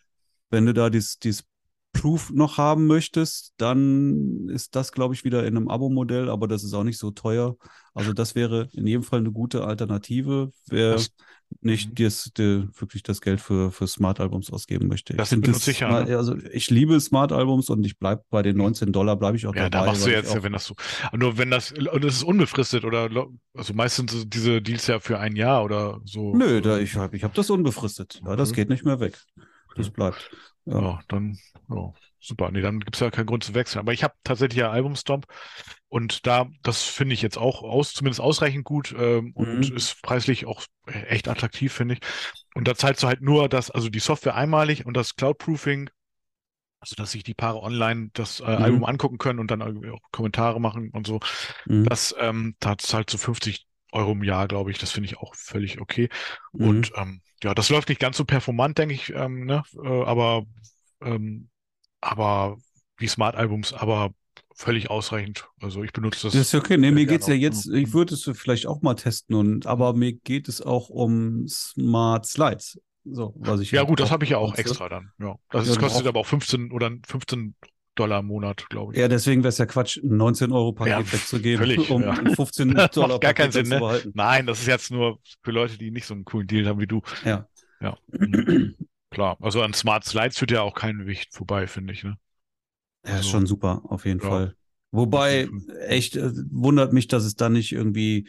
Wenn 0.50 0.66
du 0.66 0.74
da 0.74 0.90
dieses, 0.90 1.18
dieses 1.18 1.44
Proof 1.94 2.30
noch 2.30 2.58
haben 2.58 2.86
möchtest, 2.86 3.54
dann 3.56 4.48
ist 4.50 4.76
das, 4.76 4.92
glaube 4.92 5.14
ich, 5.14 5.24
wieder 5.24 5.46
in 5.46 5.56
einem 5.56 5.68
Abo-Modell, 5.68 6.28
aber 6.28 6.46
das 6.46 6.62
ist 6.62 6.74
auch 6.74 6.84
nicht 6.84 6.98
so 6.98 7.10
teuer. 7.10 7.56
Also 7.94 8.12
das 8.12 8.34
wäre 8.34 8.68
in 8.72 8.86
jedem 8.86 9.02
Fall 9.02 9.20
eine 9.20 9.32
gute 9.32 9.64
Alternative. 9.64 10.50
Wer 10.66 10.92
das, 10.92 11.10
nicht 11.60 11.90
mhm. 11.90 12.04
das, 12.04 12.30
die, 12.36 12.68
wirklich 12.76 13.02
das 13.02 13.20
Geld 13.20 13.40
für, 13.40 13.70
für 13.70 13.86
Smart-Albums 13.86 14.52
ausgeben 14.52 14.88
möchte. 14.88 15.14
Das 15.14 15.30
sind 15.30 15.46
sicher. 15.56 16.04
Ne? 16.04 16.16
Also 16.16 16.36
ich 16.52 16.68
liebe 16.68 16.98
Smart-Albums 17.00 17.70
und 17.70 17.84
ich 17.86 17.98
bleibe 17.98 18.22
bei 18.28 18.42
den 18.42 18.56
19 18.56 18.92
Dollar, 18.92 19.16
bleibe 19.16 19.36
ich 19.36 19.46
auch 19.46 19.54
ja, 19.54 19.70
dabei. 19.70 19.78
Ja, 19.78 19.84
da 19.86 19.92
machst 19.92 20.06
du 20.06 20.10
jetzt, 20.10 20.42
wenn 20.42 20.52
das 20.52 20.66
so, 20.66 20.74
nur 21.12 21.38
wenn 21.38 21.50
das, 21.50 21.72
und 21.72 22.04
es 22.04 22.16
ist 22.16 22.22
unbefristet 22.24 22.84
oder, 22.84 23.08
also 23.54 23.72
meistens 23.72 24.12
sind 24.12 24.34
diese 24.34 24.60
Deals 24.60 24.86
ja 24.86 24.98
für 24.98 25.18
ein 25.18 25.36
Jahr 25.36 25.64
oder 25.64 26.00
so. 26.04 26.34
Nö, 26.34 26.60
da, 26.60 26.78
ich 26.78 26.96
habe 26.96 27.16
ich 27.16 27.24
hab 27.24 27.34
das 27.34 27.50
unbefristet. 27.50 28.20
Ja, 28.26 28.36
das 28.36 28.52
geht 28.52 28.68
nicht 28.68 28.84
mehr 28.84 29.00
weg. 29.00 29.16
Das 29.76 29.90
bleibt. 29.90 30.30
Ja, 30.66 30.80
ja 30.80 31.00
dann, 31.08 31.38
ja, 31.68 31.92
super. 32.20 32.50
Nee, 32.50 32.62
dann 32.62 32.80
gibt 32.80 32.96
es 32.96 33.00
ja 33.00 33.10
keinen 33.10 33.26
Grund 33.26 33.44
zu 33.44 33.54
wechseln. 33.54 33.80
Aber 33.80 33.92
ich 33.92 34.02
habe 34.02 34.14
tatsächlich 34.24 34.58
ja 34.58 34.70
Albumstomp 34.70 35.26
und 35.88 36.26
da, 36.26 36.46
das 36.62 36.82
finde 36.82 37.14
ich 37.14 37.22
jetzt 37.22 37.38
auch 37.38 37.62
aus, 37.62 37.92
zumindest 37.92 38.20
ausreichend 38.20 38.64
gut 38.64 38.94
ähm, 38.98 39.32
und 39.34 39.70
mhm. 39.70 39.76
ist 39.76 40.02
preislich 40.02 40.46
auch 40.46 40.64
echt 40.86 41.28
attraktiv, 41.28 41.72
finde 41.72 41.94
ich. 41.94 42.00
Und 42.54 42.68
da 42.68 42.74
zahlst 42.74 43.02
du 43.02 43.06
halt 43.06 43.20
nur 43.20 43.48
das, 43.48 43.70
also 43.70 43.88
die 43.88 44.00
Software 44.00 44.34
einmalig 44.34 44.86
und 44.86 44.96
das 44.96 45.16
Cloud-Proofing, 45.16 45.90
also 46.80 46.96
dass 46.96 47.12
sich 47.12 47.24
die 47.24 47.34
Paare 47.34 47.62
online 47.62 48.10
das 48.12 48.40
äh, 48.40 48.44
mhm. 48.44 48.62
Album 48.62 48.84
angucken 48.84 49.18
können 49.18 49.38
und 49.38 49.50
dann 49.50 49.60
irgendwie 49.60 49.90
auch 49.90 50.00
Kommentare 50.12 50.60
machen 50.60 50.90
und 50.90 51.06
so. 51.06 51.20
Mhm. 51.66 51.84
Das, 51.84 52.14
ähm, 52.18 52.56
da 52.60 52.76
zahlt 52.78 53.10
so 53.10 53.18
50 53.18 53.66
Euro 53.94 54.12
im 54.12 54.24
Jahr, 54.24 54.48
glaube 54.48 54.70
ich. 54.70 54.78
Das 54.78 54.90
finde 54.90 55.08
ich 55.08 55.18
auch 55.18 55.34
völlig 55.34 55.80
okay. 55.80 56.08
Mhm. 56.52 56.68
Und 56.68 56.92
ähm, 56.96 57.20
ja, 57.42 57.54
das 57.54 57.70
läuft 57.70 57.88
nicht 57.88 58.00
ganz 58.00 58.16
so 58.16 58.24
performant, 58.24 58.78
denke 58.78 58.94
ich, 58.94 59.12
ähm, 59.14 59.44
ne? 59.44 59.62
Äh, 59.82 60.02
aber, 60.04 60.44
ähm, 61.02 61.48
aber 62.00 62.56
wie 62.96 63.08
Smart-Albums, 63.08 63.72
aber 63.72 64.10
völlig 64.54 64.90
ausreichend. 64.90 65.48
Also 65.60 65.82
ich 65.82 65.92
benutze 65.92 66.22
das. 66.22 66.32
Das 66.32 66.42
ist 66.48 66.54
okay. 66.54 66.76
Nee, 66.76 66.90
mir 66.90 67.06
geht 67.06 67.22
es 67.22 67.26
ja 67.26 67.34
jetzt, 67.34 67.68
ich 67.68 67.92
würde 67.92 68.14
es 68.14 68.30
vielleicht 68.34 68.66
auch 68.66 68.82
mal 68.82 68.94
testen, 68.94 69.34
und 69.34 69.66
aber 69.66 69.94
mir 69.94 70.12
geht 70.12 70.48
es 70.48 70.62
auch 70.62 70.88
um 70.88 71.46
Smart 71.48 72.26
Slides. 72.26 72.80
So, 73.04 73.34
was 73.36 73.60
ich 73.60 73.70
ja, 73.70 73.82
gut, 73.82 74.00
das 74.00 74.10
habe 74.10 74.24
ich 74.24 74.30
ja 74.30 74.38
auch 74.38 74.54
extra 74.54 74.88
dann. 74.88 75.10
Ja. 75.18 75.36
Das 75.50 75.68
ja, 75.68 75.76
kostet 75.76 76.06
aber 76.06 76.20
auch 76.20 76.26
15 76.26 76.72
oder 76.72 76.90
15 77.06 77.54
Dollar 77.94 78.20
im 78.20 78.26
Monat, 78.26 78.68
glaube 78.68 78.92
ich. 78.92 78.98
Ja, 78.98 79.08
deswegen 79.08 79.42
wäre 79.42 79.50
es 79.50 79.58
ja 79.58 79.66
Quatsch, 79.66 79.98
ein 79.98 80.20
19-Euro-Paket 80.20 81.06
ja, 81.06 81.12
wegzugeben, 81.12 81.58
völlig, 81.66 81.90
um 81.90 82.02
ja. 82.02 82.14
15 82.14 82.74
Dollar 82.92 83.18
gar 83.20 83.34
keinen 83.34 83.52
Sinn, 83.52 83.68
ne? 83.68 84.02
Nein, 84.14 84.46
das 84.46 84.60
ist 84.60 84.66
jetzt 84.66 84.90
nur 84.90 85.18
für 85.42 85.50
Leute, 85.50 85.78
die 85.78 85.90
nicht 85.90 86.06
so 86.06 86.14
einen 86.14 86.24
coolen 86.24 86.46
Deal 86.46 86.66
haben 86.66 86.80
wie 86.80 86.86
du. 86.86 87.02
Ja. 87.24 87.48
Ja. 87.80 87.96
Klar. 89.10 89.36
Also 89.40 89.62
an 89.62 89.74
Smart 89.74 90.04
Slides 90.04 90.38
führt 90.38 90.50
ja 90.50 90.62
auch 90.62 90.74
kein 90.74 91.06
Wicht 91.06 91.34
vorbei, 91.34 91.66
finde 91.66 91.92
ich, 91.92 92.02
ne? 92.02 92.16
Ja, 93.04 93.12
also, 93.12 93.20
ist 93.20 93.30
schon 93.30 93.46
super, 93.46 93.82
auf 93.84 94.06
jeden 94.06 94.20
ja. 94.20 94.28
Fall. 94.28 94.54
Wobei, 94.90 95.48
echt, 95.86 96.16
äh, 96.16 96.32
wundert 96.50 96.92
mich, 96.92 97.08
dass 97.08 97.24
es 97.24 97.36
da 97.36 97.48
nicht 97.48 97.72
irgendwie 97.72 98.28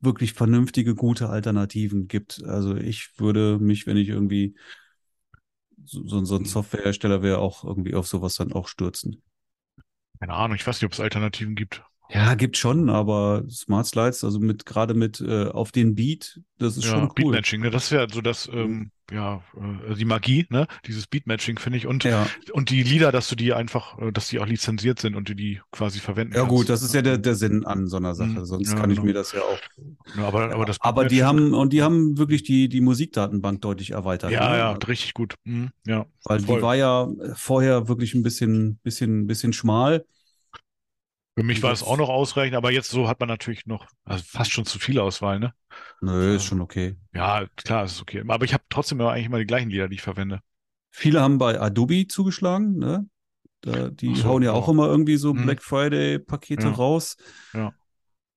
wirklich 0.00 0.32
vernünftige, 0.32 0.94
gute 0.94 1.28
Alternativen 1.28 2.08
gibt. 2.08 2.42
Also 2.44 2.76
ich 2.76 3.10
würde 3.18 3.58
mich, 3.58 3.86
wenn 3.86 3.96
ich 3.96 4.08
irgendwie 4.08 4.56
so, 5.84 6.24
so 6.24 6.36
ein 6.36 6.42
mhm. 6.42 6.46
Softwarehersteller 6.46 7.22
wäre, 7.22 7.38
auch 7.38 7.64
irgendwie 7.64 7.94
auf 7.94 8.06
sowas 8.06 8.36
dann 8.36 8.52
auch 8.52 8.68
stürzen. 8.68 9.22
Keine 10.20 10.34
Ahnung, 10.34 10.56
ich 10.56 10.66
weiß 10.66 10.76
nicht, 10.76 10.86
ob 10.86 10.92
es 10.92 11.00
Alternativen 11.00 11.54
gibt. 11.54 11.84
Ja, 12.08 12.34
gibt 12.34 12.56
schon, 12.56 12.88
aber 12.88 13.44
Smart 13.50 13.86
Slides, 13.86 14.22
also 14.22 14.38
mit 14.38 14.64
gerade 14.64 14.94
mit 14.94 15.20
äh, 15.20 15.46
auf 15.46 15.72
den 15.72 15.94
Beat, 15.94 16.40
das 16.58 16.76
ist 16.76 16.84
ja, 16.84 16.90
schon 16.90 17.02
cool. 17.02 17.12
Beatmatching, 17.14 17.62
ne? 17.62 17.70
Das 17.70 17.84
ist 17.84 17.90
ja 17.90 18.06
so 18.08 18.20
das, 18.20 18.48
mhm. 18.48 18.58
ähm, 18.58 18.90
ja, 19.10 19.42
äh, 19.88 19.94
die 19.94 20.04
Magie, 20.04 20.46
ne? 20.50 20.68
Dieses 20.86 21.06
Beatmatching 21.06 21.58
finde 21.58 21.78
ich 21.78 21.86
und 21.86 22.04
ja. 22.04 22.26
und 22.52 22.70
die 22.70 22.82
Lieder, 22.82 23.10
dass 23.10 23.28
du 23.28 23.34
die 23.34 23.52
einfach, 23.52 23.98
äh, 23.98 24.12
dass 24.12 24.28
die 24.28 24.38
auch 24.38 24.46
lizenziert 24.46 25.00
sind 25.00 25.16
und 25.16 25.28
du 25.28 25.34
die 25.34 25.60
quasi 25.72 25.98
verwenden 25.98 26.34
Ja 26.34 26.40
kannst. 26.40 26.54
gut, 26.54 26.68
das 26.68 26.82
ist 26.82 26.94
ja 26.94 27.02
der, 27.02 27.18
der 27.18 27.34
Sinn 27.34 27.66
an 27.66 27.88
so 27.88 27.96
einer 27.96 28.14
Sache. 28.14 28.30
Mhm. 28.30 28.44
Sonst 28.44 28.72
ja, 28.72 28.78
kann 28.78 28.88
genau. 28.88 29.00
ich 29.00 29.06
mir 29.06 29.14
das 29.14 29.32
ja 29.32 29.40
auch. 29.40 29.58
Ja, 30.16 30.26
aber 30.26 30.54
aber 30.54 30.64
das. 30.64 30.80
Aber 30.80 31.06
die 31.06 31.24
haben 31.24 31.54
und 31.54 31.72
die 31.72 31.82
haben 31.82 32.18
wirklich 32.18 32.44
die 32.44 32.68
die 32.68 32.80
Musikdatenbank 32.80 33.60
deutlich 33.62 33.90
erweitert. 33.90 34.30
Ja, 34.30 34.50
ne? 34.50 34.58
ja, 34.58 34.72
richtig 34.72 35.14
gut. 35.14 35.34
Mhm. 35.44 35.70
Ja. 35.86 36.06
Weil 36.24 36.40
voll. 36.40 36.56
die 36.56 36.62
war 36.62 36.76
ja 36.76 37.08
vorher 37.34 37.88
wirklich 37.88 38.14
ein 38.14 38.22
bisschen 38.22 38.78
bisschen 38.82 39.26
bisschen 39.26 39.52
schmal. 39.52 40.04
Für 41.38 41.44
mich 41.44 41.62
war 41.62 41.70
es 41.70 41.82
auch 41.82 41.98
noch 41.98 42.08
ausreichend, 42.08 42.56
aber 42.56 42.72
jetzt 42.72 42.90
so 42.90 43.08
hat 43.08 43.20
man 43.20 43.28
natürlich 43.28 43.66
noch 43.66 43.86
also 44.04 44.24
fast 44.26 44.52
schon 44.52 44.64
zu 44.64 44.78
viel 44.78 44.98
Auswahl, 44.98 45.38
ne? 45.38 45.52
Nö, 46.00 46.36
ist 46.36 46.44
schon 46.44 46.62
okay. 46.62 46.96
Ja, 47.12 47.46
klar, 47.56 47.84
ist 47.84 48.00
okay. 48.00 48.24
Aber 48.26 48.44
ich 48.46 48.54
habe 48.54 48.64
trotzdem 48.70 49.00
eigentlich 49.02 49.26
immer 49.26 49.38
die 49.38 49.46
gleichen 49.46 49.68
Lieder, 49.68 49.88
die 49.88 49.96
ich 49.96 50.02
verwende. 50.02 50.40
Viele 50.90 51.20
haben 51.20 51.36
bei 51.36 51.60
Adobe 51.60 52.06
zugeschlagen, 52.08 52.78
ne? 52.78 53.06
Da, 53.60 53.90
die 53.90 54.14
so, 54.14 54.24
hauen 54.24 54.42
ja 54.42 54.52
auch 54.52 54.68
immer 54.68 54.86
irgendwie 54.86 55.16
so 55.16 55.34
hm. 55.34 55.44
Black 55.44 55.62
Friday-Pakete 55.62 56.68
ja. 56.68 56.72
raus. 56.72 57.16
Ja 57.52 57.74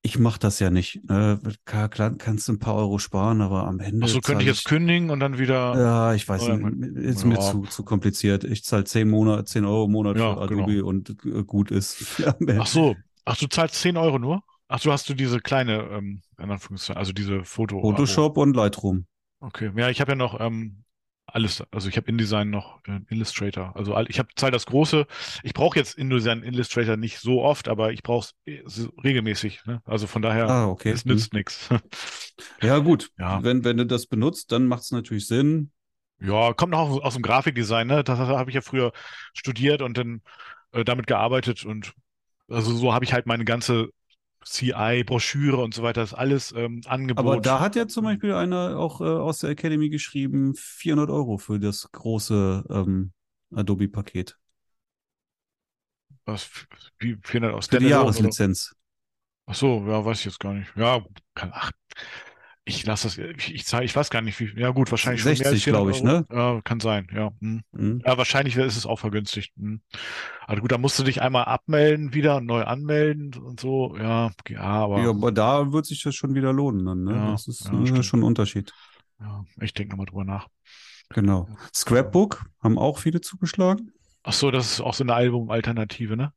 ich 0.02 0.18
mache 0.18 0.40
das 0.40 0.60
ja 0.60 0.70
nicht. 0.70 1.04
Ne? 1.10 1.40
Klar, 1.66 1.90
kannst 1.90 2.48
du 2.48 2.54
ein 2.54 2.60
paar 2.60 2.76
Euro 2.76 3.00
sparen, 3.00 3.42
aber 3.42 3.68
am 3.68 3.80
Ende. 3.80 4.06
Achso, 4.06 4.22
könnte 4.22 4.44
ich 4.44 4.48
jetzt 4.48 4.66
kündigen 4.66 5.10
und 5.10 5.20
dann 5.20 5.38
wieder. 5.38 5.78
Ja, 5.78 6.14
ich 6.14 6.28
weiß 6.28 6.48
nicht. 6.48 6.98
Ist 6.98 7.24
ja. 7.24 7.28
mir 7.28 7.40
zu, 7.40 7.64
zu 7.64 7.84
kompliziert. 7.84 8.46
Ich 8.46 8.64
zahle 8.64 8.86
10, 8.86 9.10
Monat, 9.10 9.50
10 9.50 9.66
Euro 9.66 9.86
im 9.86 9.92
Monat 9.92 10.18
ja, 10.18 10.36
für 10.36 10.42
Adobe 10.42 10.74
genau. 10.74 10.88
und 10.88 11.10
äh, 11.26 11.44
gut 11.44 11.72
ist. 11.72 12.24
Ach 12.60 12.68
so. 12.68 12.96
Ach, 13.26 13.38
du 13.38 13.48
zahlst 13.48 13.76
10 13.76 13.98
Euro 13.98 14.20
nur? 14.20 14.42
Ach, 14.70 14.80
du 14.80 14.92
hast 14.92 15.10
du 15.10 15.14
diese 15.14 15.40
kleine, 15.40 15.90
ähm, 15.92 16.22
also 16.38 17.12
diese 17.12 17.44
Foto. 17.44 17.82
Photoshop 17.82 18.38
und 18.38 18.56
Lightroom. 18.56 19.06
Okay. 19.42 19.72
Ja, 19.76 19.90
ich 19.90 20.00
habe 20.00 20.12
ja 20.12 20.16
noch 20.16 20.40
ähm, 20.40 20.84
alles, 21.36 21.64
also 21.72 21.90
ich 21.90 21.98
habe 21.98 22.08
InDesign 22.08 22.50
noch 22.50 22.80
äh, 22.88 23.00
Illustrator. 23.10 23.76
Also 23.76 23.98
ich 24.08 24.20
habe 24.20 24.30
Zahl 24.36 24.52
das 24.52 24.66
große. 24.66 25.06
Ich 25.44 25.54
brauche 25.54 25.78
jetzt 25.78 25.98
InDesign 25.98 26.44
Illustrator 26.44 26.98
nicht 26.98 27.20
so 27.20 27.42
oft, 27.42 27.68
aber 27.68 27.92
ich 27.92 28.04
brauche 28.04 28.30
es 28.46 28.90
regelmäßig. 29.04 29.66
Ne? 29.66 29.82
Also 29.86 30.08
von 30.08 30.22
daher, 30.22 30.50
ah, 30.50 30.68
okay. 30.68 30.92
es 30.92 31.06
nützt 31.06 31.32
hm. 31.32 31.38
nichts. 31.38 31.70
Ja 32.62 32.78
gut, 32.78 33.12
ja. 33.20 33.44
Wenn, 33.44 33.66
wenn 33.66 33.76
du 33.76 33.86
das 33.86 34.06
benutzt, 34.06 34.54
dann 34.54 34.66
macht 34.66 34.84
es 34.84 34.92
natürlich 34.92 35.28
Sinn. 35.28 35.72
Ja, 36.22 36.54
kommt 36.54 36.72
noch 36.72 36.90
aus, 36.90 37.02
aus 37.02 37.14
dem 37.16 37.22
Grafikdesign. 37.22 37.86
Ne? 37.86 38.02
Das, 38.02 38.18
das 38.18 38.30
habe 38.30 38.50
ich 38.50 38.56
ja 38.56 38.62
früher 38.62 38.94
studiert 39.34 39.82
und 39.82 39.98
dann 39.98 40.22
äh, 40.72 40.86
damit 40.86 41.06
gearbeitet 41.06 41.66
und 41.66 41.94
also 42.48 42.74
so 42.74 42.94
habe 42.94 43.06
ich 43.06 43.14
halt 43.14 43.26
meine 43.26 43.46
ganze 43.46 43.90
CI, 44.44 45.04
Broschüre 45.06 45.58
und 45.58 45.74
so 45.74 45.84
weiter, 45.84 46.02
ist 46.02 46.14
alles 46.14 46.54
ähm, 46.56 46.82
Angebot. 46.86 47.26
Aber 47.26 47.42
da 47.42 47.60
hat 47.60 47.76
ja 47.76 47.88
zum 47.88 48.06
Beispiel 48.06 48.34
einer 48.34 48.78
auch 48.78 49.02
äh, 49.02 49.06
aus 49.06 49.40
der 49.40 49.52
Academy 49.52 49.90
geschrieben, 49.90 50.56
400 50.56 51.10
Euro 51.10 51.38
für 51.38 51.60
das 51.60 51.92
große 51.92 52.66
ähm, 52.70 53.12
Adobe-Paket. 53.54 54.38
Was, 56.26 56.50
wie 57.00 57.18
400 57.24 57.54
aus 57.54 57.68
der 57.68 57.82
Jahreslizenz. 57.82 58.76
Ach 59.46 59.56
so, 59.56 59.84
ja, 59.88 60.06
weiß 60.06 60.20
ich 60.20 60.26
jetzt 60.26 60.40
gar 60.40 60.54
nicht. 60.54 60.72
Ja, 60.76 61.04
kann, 61.34 61.52
ach, 61.54 61.72
ich 62.70 62.86
lasse 62.86 63.08
das, 63.08 63.18
ich, 63.18 63.54
ich, 63.54 63.74
ich 63.74 63.96
weiß 63.96 64.10
gar 64.10 64.22
nicht, 64.22 64.40
wie, 64.40 64.60
ja 64.60 64.70
gut, 64.70 64.92
wahrscheinlich 64.92 65.24
60, 65.24 65.66
glaube 65.66 65.92
ich, 65.92 66.04
ne? 66.04 66.26
Ja, 66.32 66.62
kann 66.62 66.80
sein, 66.80 67.08
ja. 67.14 67.32
Hm. 67.42 67.62
Mhm. 67.72 68.02
Ja, 68.06 68.18
wahrscheinlich 68.18 68.56
ist 68.56 68.78
es 68.78 68.86
auch 68.86 69.00
vergünstigt. 69.00 69.54
Hm. 69.58 69.82
Also 70.46 70.62
gut, 70.62 70.72
da 70.72 70.78
musst 70.78 70.98
du 71.00 71.04
dich 71.04 71.22
einmal 71.22 71.46
abmelden, 71.46 72.14
wieder 72.14 72.42
neu 72.42 72.64
anmelden 72.64 73.34
und 73.36 73.60
so, 73.60 73.98
ja, 73.98 74.32
ja, 74.48 74.62
aber. 74.62 75.02
Ja, 75.02 75.10
aber 75.10 75.32
da 75.32 75.72
wird 75.72 75.86
sich 75.86 76.04
das 76.04 76.16
schon 76.16 76.36
wieder 76.36 76.54
lohnen 76.54 76.86
dann, 76.86 77.04
ne? 77.04 77.14
Ja, 77.14 77.32
das 77.32 77.48
ist 77.48 77.66
ja, 77.66 78.04
schon 78.04 78.22
ein 78.22 78.24
Unterschied. 78.24 78.72
Ja, 79.20 79.44
ich 79.62 79.74
denke 79.74 79.92
nochmal 79.92 80.06
drüber 80.06 80.24
nach. 80.24 80.48
Genau. 81.10 81.50
Scrapbook 81.76 82.46
haben 82.62 82.78
auch 82.78 83.00
viele 83.00 83.20
zugeschlagen. 83.20 83.92
Ach 84.24 84.34
so, 84.34 84.52
das 84.52 84.74
ist 84.74 84.82
auch 84.82 84.94
so 84.94 85.04
eine 85.04 85.16
Album-Alternative, 85.16 86.16
ne? 86.16 86.34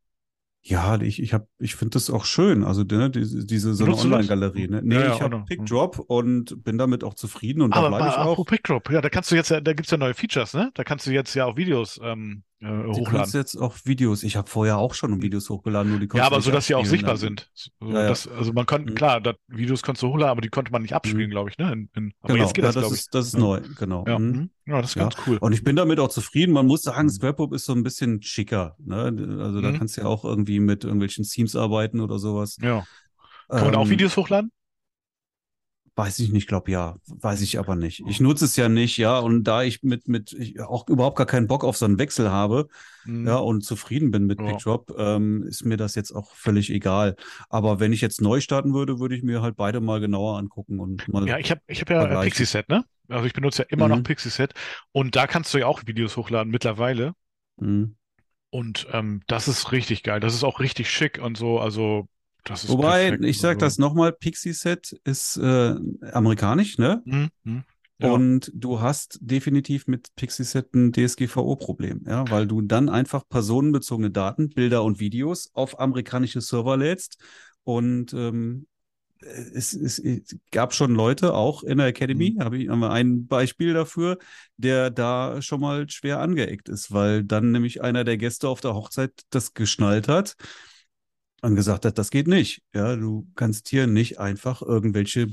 Ja, 0.64 1.00
ich, 1.00 1.20
ich, 1.20 1.34
hab, 1.34 1.48
ich 1.58 1.74
finde 1.74 1.94
das 1.94 2.08
auch 2.08 2.24
schön. 2.24 2.62
Also 2.62 2.84
ne, 2.84 3.10
diese, 3.10 3.44
diese 3.44 3.74
so 3.74 3.84
eine 3.84 3.96
Online-Galerie. 3.96 4.68
Ne? 4.68 4.80
Nee, 4.84 4.94
ja, 4.94 5.14
ich 5.14 5.20
habe 5.20 5.42
PickDrop 5.44 5.98
und 5.98 6.62
bin 6.62 6.78
damit 6.78 7.02
auch 7.02 7.14
zufrieden 7.14 7.62
und 7.62 7.72
aber, 7.72 7.90
da 7.90 7.96
bleibe 7.96 8.10
ich 8.10 8.16
auch. 8.16 8.44
PickDrop, 8.44 8.90
ja, 8.90 9.00
da 9.00 9.08
kannst 9.08 9.32
du 9.32 9.34
jetzt, 9.34 9.50
da 9.50 9.60
gibt's 9.60 9.90
ja 9.90 9.96
neue 9.96 10.14
Features, 10.14 10.54
ne? 10.54 10.70
Da 10.74 10.84
kannst 10.84 11.06
du 11.06 11.10
jetzt 11.10 11.34
ja 11.34 11.46
auch 11.46 11.56
Videos 11.56 12.00
ähm, 12.02 12.44
äh, 12.62 12.66
hochladen. 12.66 12.92
Du 12.94 13.10
kannst 13.10 13.34
jetzt 13.34 13.56
auch 13.56 13.76
Videos. 13.84 14.22
Ich 14.22 14.36
habe 14.36 14.48
vorher 14.48 14.78
auch 14.78 14.94
schon 14.94 15.20
Videos 15.20 15.50
hochgeladen, 15.50 15.90
nur 15.90 16.00
die 16.00 16.08
Ja, 16.14 16.26
aber 16.26 16.40
so, 16.40 16.52
dass 16.52 16.66
sie 16.66 16.76
auch 16.76 16.86
sichtbar 16.86 17.16
sind. 17.16 17.50
So, 17.54 17.70
ja, 17.80 18.02
ja. 18.02 18.08
Das, 18.08 18.28
also 18.28 18.52
man 18.52 18.66
konnte, 18.66 18.92
mhm. 18.92 18.94
klar, 18.94 19.20
das, 19.20 19.34
Videos 19.48 19.82
konntest 19.82 20.02
du 20.04 20.08
hochladen, 20.08 20.30
aber 20.30 20.40
die 20.40 20.48
konnte 20.48 20.70
man 20.70 20.82
nicht 20.82 20.94
abspielen, 20.94 21.26
mhm. 21.26 21.32
glaube 21.32 21.50
ich, 21.50 21.58
ne? 21.58 21.72
In, 21.72 21.90
in, 21.96 22.14
aber 22.20 22.34
genau. 22.34 22.44
jetzt 22.44 22.54
geht 22.54 22.64
ja, 22.64 22.70
das, 22.70 22.84
das 22.84 22.92
ist, 22.92 23.14
das 23.14 23.26
ist 23.26 23.38
neu, 23.38 23.60
genau. 23.78 24.04
Ja. 24.06 24.18
Mhm. 24.18 24.50
das 24.66 24.90
ist 24.90 24.94
ganz 24.94 25.16
cool. 25.26 25.38
Und 25.38 25.52
ich 25.52 25.64
bin 25.64 25.74
damit 25.74 25.98
auch 25.98 26.08
zufrieden. 26.08 26.52
Man 26.52 26.66
muss 26.66 26.82
sagen, 26.82 27.06
mhm. 27.06 27.10
Scrapbook 27.10 27.52
ist 27.52 27.64
so 27.64 27.72
ein 27.72 27.82
bisschen 27.82 28.22
schicker. 28.22 28.76
Ne? 28.78 29.12
Also 29.40 29.60
da 29.60 29.72
mhm. 29.72 29.78
kannst 29.78 29.96
du 29.96 30.02
ja 30.02 30.06
auch 30.06 30.24
irgendwie 30.24 30.60
mit 30.60 30.84
irgendwelchen 30.84 31.24
Themes 31.24 31.56
arbeiten 31.56 32.00
oder 32.00 32.18
sowas. 32.18 32.58
Ja. 32.62 32.84
Kann 33.48 33.64
man 33.64 33.74
ähm, 33.74 33.80
auch 33.80 33.88
Videos 33.88 34.16
hochladen? 34.16 34.52
Weiß 35.94 36.20
ich 36.20 36.32
nicht, 36.32 36.48
glaube 36.48 36.70
ja, 36.70 36.96
weiß 37.06 37.42
ich 37.42 37.58
aber 37.58 37.76
nicht. 37.76 38.02
Ich 38.08 38.18
nutze 38.18 38.46
es 38.46 38.56
ja 38.56 38.70
nicht, 38.70 38.96
ja, 38.96 39.18
und 39.18 39.44
da 39.44 39.62
ich 39.62 39.82
mit 39.82 40.08
mit 40.08 40.32
ich 40.32 40.58
auch 40.60 40.88
überhaupt 40.88 41.18
gar 41.18 41.26
keinen 41.26 41.46
Bock 41.46 41.64
auf 41.64 41.76
so 41.76 41.84
einen 41.84 41.98
Wechsel 41.98 42.30
habe, 42.30 42.68
mhm. 43.04 43.26
ja, 43.26 43.36
und 43.36 43.62
zufrieden 43.62 44.10
bin 44.10 44.24
mit 44.24 44.40
ja. 44.40 44.46
PickDrop, 44.46 44.94
ähm, 44.96 45.42
ist 45.42 45.66
mir 45.66 45.76
das 45.76 45.94
jetzt 45.94 46.12
auch 46.12 46.34
völlig 46.34 46.70
egal. 46.70 47.14
Aber 47.50 47.78
wenn 47.78 47.92
ich 47.92 48.00
jetzt 48.00 48.22
neu 48.22 48.40
starten 48.40 48.72
würde, 48.72 49.00
würde 49.00 49.14
ich 49.14 49.22
mir 49.22 49.42
halt 49.42 49.56
beide 49.56 49.80
mal 49.80 50.00
genauer 50.00 50.38
angucken 50.38 50.80
und 50.80 51.06
mal. 51.08 51.28
Ja, 51.28 51.36
ich 51.36 51.50
habe 51.50 51.60
ich 51.66 51.82
habe 51.82 51.92
ja 51.92 52.20
Pixieset, 52.22 52.70
ne? 52.70 52.86
Also 53.08 53.26
ich 53.26 53.34
benutze 53.34 53.62
ja 53.62 53.66
immer 53.68 53.86
mhm. 53.86 53.96
noch 53.96 54.02
Pixieset 54.02 54.54
und 54.92 55.14
da 55.14 55.26
kannst 55.26 55.52
du 55.52 55.58
ja 55.58 55.66
auch 55.66 55.82
Videos 55.84 56.16
hochladen 56.16 56.50
mittlerweile. 56.50 57.12
Mhm. 57.58 57.96
Und 58.48 58.86
ähm, 58.92 59.22
das 59.26 59.48
ist 59.48 59.72
richtig 59.72 60.02
geil. 60.02 60.20
Das 60.20 60.34
ist 60.34 60.44
auch 60.44 60.60
richtig 60.60 60.90
schick 60.90 61.20
und 61.22 61.36
so. 61.36 61.58
Also 61.58 62.08
Wobei, 62.48 63.10
perfekt. 63.10 63.24
ich 63.24 63.40
sage 63.40 63.58
das 63.58 63.78
nochmal, 63.78 64.12
Pixie 64.12 64.52
Set 64.52 64.98
ist 65.04 65.36
äh, 65.36 65.74
amerikanisch, 66.12 66.78
ne? 66.78 67.02
Mhm. 67.04 67.28
mhm. 67.44 67.64
Ja. 68.02 68.10
Und 68.10 68.50
du 68.52 68.80
hast 68.80 69.18
definitiv 69.20 69.86
mit 69.86 70.14
Pixie-Set 70.16 70.74
ein 70.74 70.92
DSGVO-Problem, 70.92 72.04
ja, 72.08 72.28
weil 72.30 72.48
du 72.48 72.60
dann 72.60 72.88
einfach 72.88 73.28
personenbezogene 73.28 74.10
Daten, 74.10 74.48
Bilder 74.50 74.82
und 74.82 74.98
Videos 74.98 75.50
auf 75.54 75.78
amerikanische 75.78 76.40
Server 76.40 76.76
lädst. 76.76 77.18
Und 77.62 78.12
ähm, 78.12 78.66
es, 79.20 79.72
es, 79.72 80.00
es, 80.00 80.36
gab 80.50 80.74
schon 80.74 80.96
Leute, 80.96 81.34
auch 81.34 81.62
in 81.62 81.78
der 81.78 81.86
Academy, 81.86 82.34
mhm. 82.36 82.42
habe 82.42 82.58
ich 82.58 82.68
haben 82.68 82.82
ein 82.82 83.28
Beispiel 83.28 83.72
dafür, 83.72 84.18
der 84.56 84.90
da 84.90 85.40
schon 85.40 85.60
mal 85.60 85.88
schwer 85.88 86.18
angeeckt 86.18 86.68
ist, 86.68 86.92
weil 86.92 87.22
dann 87.22 87.52
nämlich 87.52 87.82
einer 87.82 88.02
der 88.02 88.16
Gäste 88.16 88.48
auf 88.48 88.60
der 88.60 88.74
Hochzeit 88.74 89.12
das 89.30 89.54
geschnallt 89.54 90.08
hat 90.08 90.34
und 91.42 91.56
gesagt 91.56 91.84
hat, 91.84 91.98
das 91.98 92.10
geht 92.10 92.28
nicht. 92.28 92.62
Ja, 92.74 92.96
du 92.96 93.28
kannst 93.34 93.68
hier 93.68 93.86
nicht 93.86 94.18
einfach 94.18 94.62
irgendwelche 94.62 95.28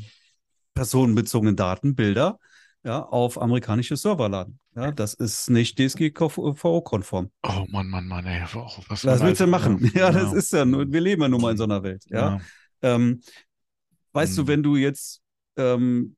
personenbezogenen 0.73 1.55
Daten, 1.55 1.95
Bilder, 1.95 2.39
ja, 2.83 3.01
auf 3.01 3.41
amerikanische 3.41 3.95
Server 3.95 4.27
laden. 4.27 4.59
Ja, 4.75 4.91
das 4.91 5.13
ist 5.13 5.49
nicht 5.49 5.77
DSGVO-konform. 5.77 7.31
Oh 7.43 7.65
Mann, 7.69 7.89
Mann, 7.89 8.07
Mann, 8.07 8.25
ey. 8.25 8.41
Was, 8.53 9.05
was 9.05 9.21
willst 9.21 9.41
du 9.41 9.47
machen? 9.47 9.91
Ja, 9.93 10.09
ja, 10.09 10.11
das 10.11 10.33
ist 10.33 10.53
ja 10.53 10.65
nur, 10.65 10.91
wir 10.91 11.01
leben 11.01 11.21
ja 11.21 11.27
nun 11.27 11.41
mal 11.41 11.51
in 11.51 11.57
so 11.57 11.65
einer 11.65 11.83
Welt. 11.83 12.03
Ja. 12.07 12.37
ja. 12.37 12.41
Ähm, 12.81 13.21
weißt 14.13 14.37
hm. 14.37 14.45
du, 14.45 14.47
wenn 14.47 14.63
du 14.63 14.75
jetzt 14.77 15.21
ähm, 15.57 16.15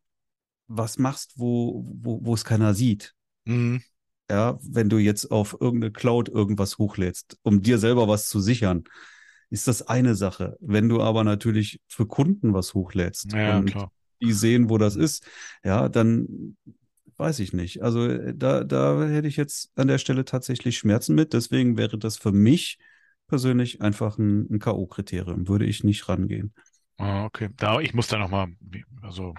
was 0.67 0.97
machst, 0.97 1.33
wo, 1.35 1.85
wo, 2.01 2.23
wo 2.23 2.33
es 2.33 2.45
keiner 2.45 2.73
sieht, 2.73 3.13
hm. 3.45 3.81
ja, 4.29 4.57
wenn 4.61 4.89
du 4.89 4.99
jetzt 4.99 5.31
auf 5.31 5.57
irgendeine 5.59 5.91
Cloud 5.91 6.29
irgendwas 6.29 6.77
hochlädst, 6.77 7.37
um 7.41 7.61
dir 7.61 7.77
selber 7.79 8.07
was 8.07 8.29
zu 8.29 8.39
sichern, 8.39 8.83
ist 9.51 9.67
das 9.67 9.83
eine 9.83 10.15
Sache. 10.15 10.57
Wenn 10.59 10.89
du 10.89 11.01
aber 11.01 11.23
natürlich 11.23 11.79
für 11.87 12.07
Kunden 12.07 12.53
was 12.53 12.73
hochlädst 12.73 13.33
ja, 13.33 13.59
und 13.59 13.65
klar. 13.65 13.91
die 14.21 14.31
sehen, 14.31 14.69
wo 14.69 14.77
das 14.77 14.95
ist, 14.95 15.27
ja, 15.63 15.89
dann 15.89 16.57
weiß 17.17 17.39
ich 17.39 17.53
nicht. 17.53 17.83
Also 17.83 18.07
äh, 18.07 18.33
da, 18.35 18.63
da 18.63 19.07
hätte 19.07 19.27
ich 19.27 19.37
jetzt 19.37 19.71
an 19.75 19.87
der 19.87 19.99
Stelle 19.99 20.25
tatsächlich 20.25 20.77
Schmerzen 20.77 21.13
mit. 21.13 21.33
Deswegen 21.33 21.77
wäre 21.77 21.97
das 21.97 22.17
für 22.17 22.31
mich 22.31 22.79
persönlich 23.27 23.81
einfach 23.81 24.17
ein, 24.17 24.47
ein 24.49 24.59
K.O.-Kriterium. 24.59 25.47
Würde 25.47 25.65
ich 25.65 25.83
nicht 25.83 26.07
rangehen. 26.09 26.53
Ah, 26.97 27.25
okay. 27.25 27.49
Da, 27.57 27.79
ich 27.79 27.93
muss 27.93 28.07
da 28.07 28.17
nochmal, 28.17 28.47
also 29.01 29.33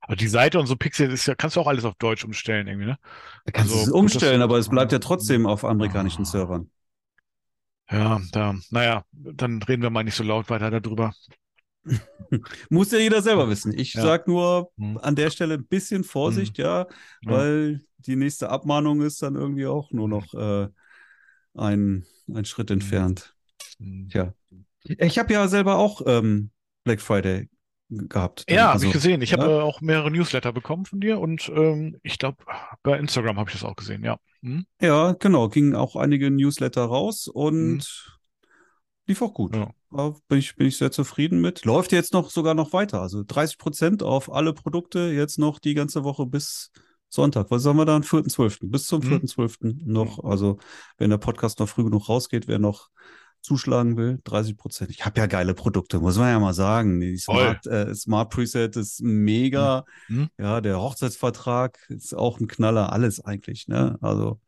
aber 0.00 0.16
die 0.16 0.28
Seite 0.28 0.58
und 0.60 0.66
so 0.66 0.76
Pixel 0.76 1.10
ist 1.10 1.26
ja, 1.26 1.34
kannst 1.34 1.56
du 1.56 1.60
auch 1.60 1.66
alles 1.66 1.86
auf 1.86 1.94
Deutsch 1.94 2.24
umstellen 2.24 2.66
irgendwie, 2.66 2.88
ne? 2.88 2.98
Kannst 3.52 3.72
also, 3.72 3.76
du 3.76 3.90
es 3.90 3.90
umstellen, 3.90 4.40
das, 4.40 4.44
aber 4.44 4.58
es 4.58 4.68
bleibt 4.68 4.92
ja 4.92 4.98
trotzdem 4.98 5.46
auf 5.46 5.64
amerikanischen 5.64 6.22
ah. 6.22 6.26
Servern. 6.26 6.70
Ja, 7.90 8.20
da, 8.32 8.54
naja, 8.70 9.04
dann 9.12 9.62
reden 9.62 9.82
wir 9.82 9.90
mal 9.90 10.04
nicht 10.04 10.14
so 10.14 10.24
laut 10.24 10.48
weiter 10.48 10.70
darüber. 10.70 11.12
Muss 12.70 12.92
ja 12.92 12.98
jeder 12.98 13.20
selber 13.20 13.48
wissen. 13.48 13.76
Ich 13.76 13.94
ja. 13.94 14.02
sag 14.02 14.26
nur 14.26 14.72
hm. 14.78 14.98
an 14.98 15.16
der 15.16 15.30
Stelle 15.30 15.54
ein 15.54 15.66
bisschen 15.66 16.02
Vorsicht, 16.02 16.56
hm. 16.58 16.64
ja, 16.64 16.86
weil 17.22 17.80
ja. 17.80 17.86
die 17.98 18.16
nächste 18.16 18.48
Abmahnung 18.48 19.02
ist 19.02 19.22
dann 19.22 19.34
irgendwie 19.34 19.66
auch 19.66 19.90
nur 19.92 20.08
noch 20.08 20.32
äh, 20.34 20.68
ein, 21.54 22.06
ein 22.28 22.44
Schritt 22.44 22.70
hm. 22.70 22.76
entfernt. 22.76 23.34
Hm. 23.78 24.08
Tja. 24.08 24.34
Ich 24.84 25.18
habe 25.18 25.32
ja 25.32 25.48
selber 25.48 25.76
auch 25.76 26.02
ähm, 26.06 26.50
Black 26.84 27.00
Friday 27.00 27.48
gehabt. 27.88 28.44
Ja, 28.48 28.72
also, 28.72 28.86
habe 28.86 28.86
ich 28.86 28.92
gesehen. 28.92 29.22
Ich 29.22 29.30
ja? 29.30 29.38
habe 29.38 29.52
äh, 29.52 29.60
auch 29.60 29.80
mehrere 29.80 30.10
Newsletter 30.10 30.52
bekommen 30.52 30.84
von 30.86 31.00
dir 31.00 31.18
und 31.18 31.50
ähm, 31.54 31.98
ich 32.02 32.18
glaube, 32.18 32.38
bei 32.82 32.98
Instagram 32.98 33.38
habe 33.38 33.50
ich 33.50 33.56
das 33.56 33.64
auch 33.64 33.76
gesehen, 33.76 34.04
ja. 34.04 34.18
Hm? 34.42 34.66
Ja, 34.80 35.12
genau. 35.12 35.48
Gingen 35.48 35.74
auch 35.74 35.96
einige 35.96 36.30
Newsletter 36.30 36.84
raus 36.84 37.28
und 37.28 37.82
hm. 37.82 38.48
lief 39.06 39.22
auch 39.22 39.34
gut. 39.34 39.56
Ja. 39.56 39.72
Bin 40.28 40.38
ich, 40.38 40.56
bin 40.56 40.66
ich 40.66 40.76
sehr 40.76 40.90
zufrieden 40.90 41.40
mit. 41.40 41.64
Läuft 41.64 41.92
jetzt 41.92 42.12
noch 42.12 42.30
sogar 42.30 42.54
noch 42.54 42.72
weiter. 42.72 43.00
Also 43.00 43.22
30 43.24 43.58
Prozent 43.58 44.02
auf 44.02 44.32
alle 44.32 44.52
Produkte 44.52 45.12
jetzt 45.14 45.38
noch 45.38 45.60
die 45.60 45.74
ganze 45.74 46.02
Woche 46.02 46.26
bis 46.26 46.72
Sonntag. 47.08 47.50
Was 47.50 47.64
haben 47.64 47.76
wir 47.76 47.84
da? 47.84 47.96
4.12. 47.96 48.70
Bis 48.70 48.86
zum 48.86 49.00
4.12. 49.02 49.62
Hm. 49.62 49.80
noch. 49.84 50.18
Hm. 50.18 50.30
Also, 50.30 50.58
wenn 50.98 51.10
der 51.10 51.18
Podcast 51.18 51.60
noch 51.60 51.68
früh 51.68 51.84
genug 51.84 52.08
rausgeht, 52.08 52.48
wer 52.48 52.58
noch 52.58 52.90
zuschlagen 53.44 53.96
will, 53.96 54.20
30 54.24 54.56
Prozent. 54.56 54.90
Ich 54.90 55.04
habe 55.04 55.20
ja 55.20 55.26
geile 55.26 55.54
Produkte, 55.54 56.00
muss 56.00 56.16
man 56.16 56.30
ja 56.30 56.40
mal 56.40 56.54
sagen. 56.54 56.98
Die 57.00 57.18
Smart, 57.18 57.66
äh, 57.66 57.94
Smart 57.94 58.30
Preset 58.30 58.74
ist 58.76 59.02
mega. 59.02 59.84
Mhm. 60.08 60.30
Ja, 60.38 60.60
der 60.62 60.80
Hochzeitsvertrag 60.80 61.78
ist 61.90 62.14
auch 62.14 62.40
ein 62.40 62.48
Knaller, 62.48 62.92
alles 62.92 63.20
eigentlich. 63.20 63.68
Ne? 63.68 63.98
Also 64.00 64.40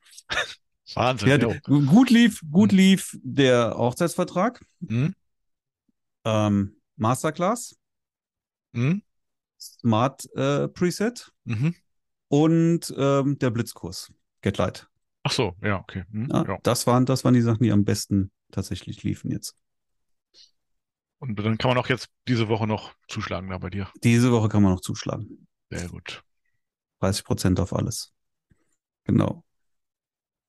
Wahnsinn. 0.94 1.28
Ja, 1.28 1.59
gut 1.66 2.11
lief, 2.11 2.40
gut 2.51 2.72
mhm. 2.72 2.78
lief 2.78 3.18
der 3.22 3.74
Hochzeitsvertrag. 3.76 4.64
Mhm. 4.80 5.14
Ähm, 6.24 6.76
Masterclass. 6.97 7.76
Mhm. 8.72 9.03
Smart 9.61 10.26
äh, 10.34 10.68
Preset. 10.68 11.32
Mhm. 11.44 11.74
Und 12.28 12.94
ähm, 12.97 13.38
der 13.38 13.51
Blitzkurs. 13.51 14.11
Get 14.40 14.57
Light. 14.57 14.88
Ach 15.22 15.32
so, 15.32 15.55
ja, 15.61 15.80
okay. 15.80 16.05
Mhm, 16.11 16.28
ja, 16.30 16.44
ja. 16.47 16.59
Das, 16.62 16.86
waren, 16.86 17.05
das 17.05 17.24
waren 17.24 17.34
die 17.34 17.42
Sachen, 17.42 17.64
die 17.64 17.72
am 17.72 17.84
besten 17.84 18.30
tatsächlich 18.51 19.03
liefen 19.03 19.30
jetzt. 19.30 19.57
Und 21.18 21.38
dann 21.38 21.59
kann 21.59 21.70
man 21.70 21.78
auch 21.78 21.88
jetzt 21.88 22.09
diese 22.28 22.49
Woche 22.49 22.66
noch 22.66 22.94
zuschlagen 23.09 23.49
da 23.49 23.59
bei 23.59 23.70
dir. 23.70 23.88
Diese 24.05 24.30
Woche 24.32 24.49
kann 24.49 24.62
man 24.62 24.72
noch 24.72 24.80
zuschlagen. 24.80 25.47
Sehr 25.70 25.88
gut. 25.88 26.22
30 27.01 27.24
Prozent 27.24 27.61
auf 27.61 27.72
alles. 27.72 28.12
Genau. 29.05 29.44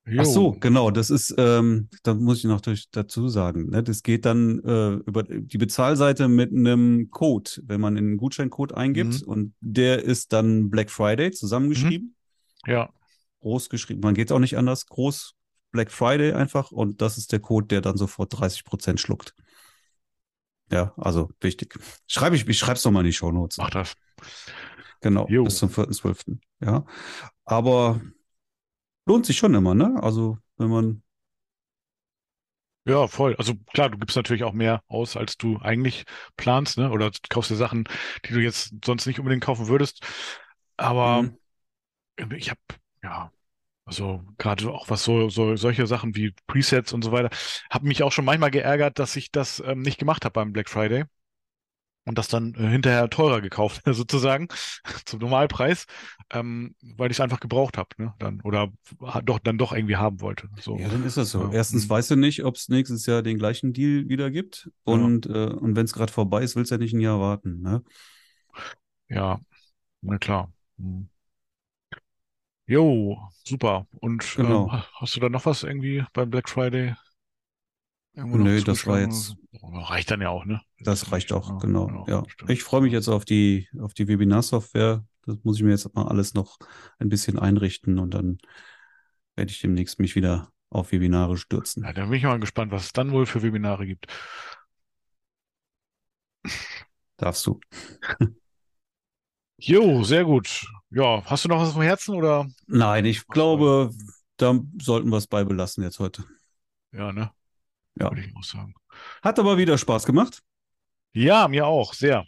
Jo. 0.06 0.22
Ach 0.22 0.26
so, 0.26 0.52
genau. 0.54 0.90
Das 0.90 1.10
ist, 1.10 1.36
ähm, 1.38 1.90
da 2.04 2.14
muss 2.14 2.40
ich 2.40 2.46
noch 2.46 2.62
dazu 2.62 3.28
sagen. 3.28 3.70
Ne? 3.70 3.84
Das 3.84 4.04
geht 4.04 4.26
dann 4.26 4.60
äh, 4.64 4.94
über 5.06 5.24
die 5.24 5.58
Bezahlseite 5.58 6.30
mit 6.30 6.52
einem 6.52 7.10
Code, 7.12 7.52
wenn 7.64 7.82
man 7.82 7.98
einen 7.98 8.16
Gutscheincode 8.16 8.74
eingibt 8.74 9.22
mhm. 9.22 9.28
und 9.28 9.54
der 9.60 10.04
ist 10.04 10.32
dann 10.32 10.70
Black 10.70 10.92
Friday 10.92 11.32
zusammengeschrieben. 11.32 12.16
Mhm. 12.66 12.72
Ja. 12.72 12.90
Groß 13.42 13.70
geschrieben. 13.70 14.00
Man 14.00 14.16
geht 14.16 14.32
auch 14.32 14.40
nicht 14.40 14.58
anders. 14.58 14.86
Groß 14.86 15.36
Black 15.78 15.92
Friday 15.92 16.34
einfach 16.34 16.72
und 16.72 17.04
das 17.04 17.20
ist 17.20 17.32
der 17.32 17.40
Code, 17.40 17.68
der 17.68 17.82
dann 17.82 17.98
sofort 17.98 18.40
30 18.40 18.64
Prozent 18.64 19.00
schluckt. 19.00 19.36
Ja, 20.72 20.92
also 20.98 21.30
wichtig. 21.40 21.78
Schreibe 22.08 22.36
ich, 22.36 22.48
ich 22.48 22.58
schreibe 22.58 22.78
es 22.78 22.84
nochmal 22.84 23.04
in 23.04 23.12
die 23.12 23.14
Show 23.14 23.32
Notes. 23.32 23.58
Mach 23.58 23.70
das. 23.70 23.94
Genau, 25.02 25.28
jo. 25.30 25.44
bis 25.44 25.60
zum 25.60 25.70
4.12. 25.70 26.40
Ja. 26.62 26.84
Aber 27.46 28.02
lohnt 29.06 29.28
sich 29.28 29.38
schon 29.38 29.54
immer, 29.54 29.76
ne? 29.76 30.00
Also, 30.02 30.40
wenn 30.58 30.70
man. 30.70 31.04
Ja, 32.86 33.08
voll. 33.08 33.36
Also 33.36 33.54
klar, 33.74 33.92
du 33.92 34.00
gibst 34.00 34.16
natürlich 34.16 34.44
auch 34.44 34.54
mehr 34.54 34.82
aus, 34.88 35.16
als 35.16 35.38
du 35.38 35.60
eigentlich 35.60 36.06
planst, 36.38 36.80
ne? 36.80 36.90
Oder 36.90 37.12
kaufst 37.30 37.52
dir 37.52 37.56
Sachen, 37.56 37.88
die 38.26 38.34
du 38.34 38.40
jetzt 38.40 38.74
sonst 38.84 39.06
nicht 39.06 39.20
unbedingt 39.20 39.44
kaufen 39.44 39.68
würdest. 39.68 40.04
Aber 40.76 41.22
mhm. 41.22 42.32
ich 42.32 42.50
habe, 42.50 42.62
ja, 43.04 43.32
also 43.88 44.22
gerade 44.38 44.70
auch 44.70 44.90
was 44.90 45.04
so, 45.04 45.30
so 45.30 45.56
solche 45.56 45.88
Sachen 45.88 46.14
wie 46.16 46.34
Presets 46.46 46.92
und 46.92 47.04
so 47.04 47.14
weiter, 47.14 47.30
habe 47.70 47.88
mich 47.88 48.04
auch 48.04 48.12
schon 48.12 48.26
manchmal 48.26 48.52
geärgert, 48.52 49.00
dass 49.00 49.16
ich 49.16 49.32
das 49.32 49.64
ähm, 49.66 49.82
nicht 49.82 49.98
gemacht 49.98 50.26
habe 50.26 50.34
beim 50.34 50.52
Black 50.52 50.70
Friday 50.70 51.06
und 52.04 52.18
das 52.18 52.28
dann 52.28 52.54
äh, 52.56 52.68
hinterher 52.68 53.10
teurer 53.10 53.40
gekauft, 53.40 53.82
sozusagen, 53.86 54.50
zum 55.06 55.20
Normalpreis, 55.20 55.86
ähm, 56.32 56.76
weil 56.82 57.12
ich 57.12 57.18
es 57.18 57.22
einfach 57.22 57.40
gebraucht 57.40 57.78
habe, 57.78 57.90
ne? 57.98 58.14
Dann, 58.20 58.42
oder 58.42 58.74
doch, 59.24 59.40
dann 59.40 59.58
doch 59.58 59.72
irgendwie 59.72 59.96
haben 59.96 60.20
wollte. 60.20 60.50
So. 60.60 60.78
Ja, 60.78 60.90
dann 60.90 61.06
ist 61.06 61.16
das 61.16 61.32
so. 61.32 61.44
Ja. 61.44 61.54
Erstens 61.54 61.86
mhm. 61.86 61.90
weißt 61.90 62.12
du 62.12 62.16
nicht, 62.18 62.44
ob 62.44 62.56
es 62.56 62.68
nächstes 62.68 63.06
Jahr 63.06 63.22
den 63.22 63.38
gleichen 63.38 63.72
Deal 63.72 64.10
wieder 64.10 64.32
gibt. 64.32 64.70
Und, 64.84 65.28
ja. 65.28 65.46
äh, 65.46 65.54
und 65.54 65.78
wenn 65.78 65.86
es 65.86 65.94
gerade 65.94 66.12
vorbei 66.12 66.44
ist, 66.44 66.58
willst 66.58 66.72
du 66.72 66.76
ja 66.76 66.80
nicht 66.80 66.94
ein 66.94 67.00
Jahr 67.00 67.22
warten, 67.22 67.62
ne? 67.62 67.84
Ja, 69.10 69.40
na 70.02 70.18
klar. 70.18 70.52
Mhm. 70.78 71.10
Jo, 72.68 73.18
super. 73.46 73.88
Und 73.92 74.36
genau. 74.36 74.70
ähm, 74.72 74.84
hast 74.96 75.16
du 75.16 75.22
da 75.22 75.30
noch 75.30 75.46
was 75.46 75.64
irgendwie 75.64 76.04
beim 76.14 76.30
Black 76.30 76.50
Friday? 76.50 76.96
Irgendwo 78.14 78.38
Nö, 78.38 78.62
das 78.62 78.86
war 78.86 79.00
jetzt. 79.00 79.36
Oh, 79.62 79.80
reicht 79.80 80.12
dann 80.12 80.22
ja 80.22 80.30
auch, 80.30 80.44
ne? 80.44 80.62
Das, 80.80 81.02
das 81.02 81.12
reicht 81.12 81.32
auch, 81.32 81.60
genau. 81.60 82.06
Ja, 82.08 82.24
ja. 82.24 82.50
Ich 82.50 82.64
freue 82.64 82.82
mich 82.82 82.92
jetzt 82.92 83.08
auf 83.08 83.26
die, 83.26 83.70
auf 83.80 83.94
die 83.94 84.08
Webinar-Software. 84.08 85.06
Das 85.26 85.38
muss 85.44 85.58
ich 85.58 85.64
mir 85.64 85.72
jetzt 85.72 85.94
mal 85.96 86.08
alles 86.08 86.34
noch 86.34 86.58
ein 87.00 87.10
bisschen 87.10 87.40
einrichten 87.40 88.00
und 88.00 88.14
dann 88.14 88.38
werde 89.36 89.52
ich 89.52 89.62
demnächst 89.62 90.00
mich 90.00 90.16
wieder 90.16 90.52
auf 90.70 90.92
Webinare 90.92 91.38
stürzen. 91.38 91.84
Ja, 91.84 91.94
da 91.94 92.06
bin 92.06 92.14
ich 92.14 92.24
mal 92.24 92.40
gespannt, 92.40 92.72
was 92.72 92.86
es 92.86 92.94
dann 92.94 93.12
wohl 93.12 93.26
für 93.26 93.44
Webinare 93.44 93.86
gibt. 93.86 94.08
Darfst 97.18 97.46
du. 97.46 97.60
Jo, 99.58 100.04
sehr 100.04 100.24
gut. 100.26 100.68
Ja, 100.90 101.24
hast 101.26 101.46
du 101.46 101.50
noch 101.50 101.60
was 101.60 101.74
vom 101.74 101.82
Herzen 101.82 102.16
oder? 102.16 102.48
Nein, 102.66 103.06
ich 103.06 103.28
glaube, 103.28 103.92
da 104.38 104.60
sollten 104.82 105.10
wir 105.10 105.18
es 105.18 105.28
bei 105.28 105.44
belassen 105.44 105.84
jetzt 105.84 106.00
heute. 106.00 106.24
Ja, 106.92 107.12
ne? 107.12 107.32
Ja. 108.00 108.10
Würde 108.10 108.22
ich 108.22 108.36
auch 108.36 108.44
sagen. 108.44 108.74
Hat 109.22 109.40
aber 109.40 109.58
wieder 109.58 109.78
Spaß 109.78 110.06
gemacht. 110.06 110.42
Ja, 111.14 111.48
mir 111.48 111.66
auch, 111.66 111.94
sehr. 111.94 112.26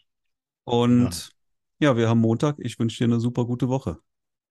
Und 0.66 1.32
ja, 1.80 1.92
ja 1.92 1.98
wir 1.98 2.10
haben 2.10 2.20
Montag. 2.20 2.58
Ich 2.60 2.78
wünsche 2.80 2.98
dir 2.98 3.06
eine 3.06 3.20
super 3.20 3.46
gute 3.46 3.70
Woche. 3.70 4.00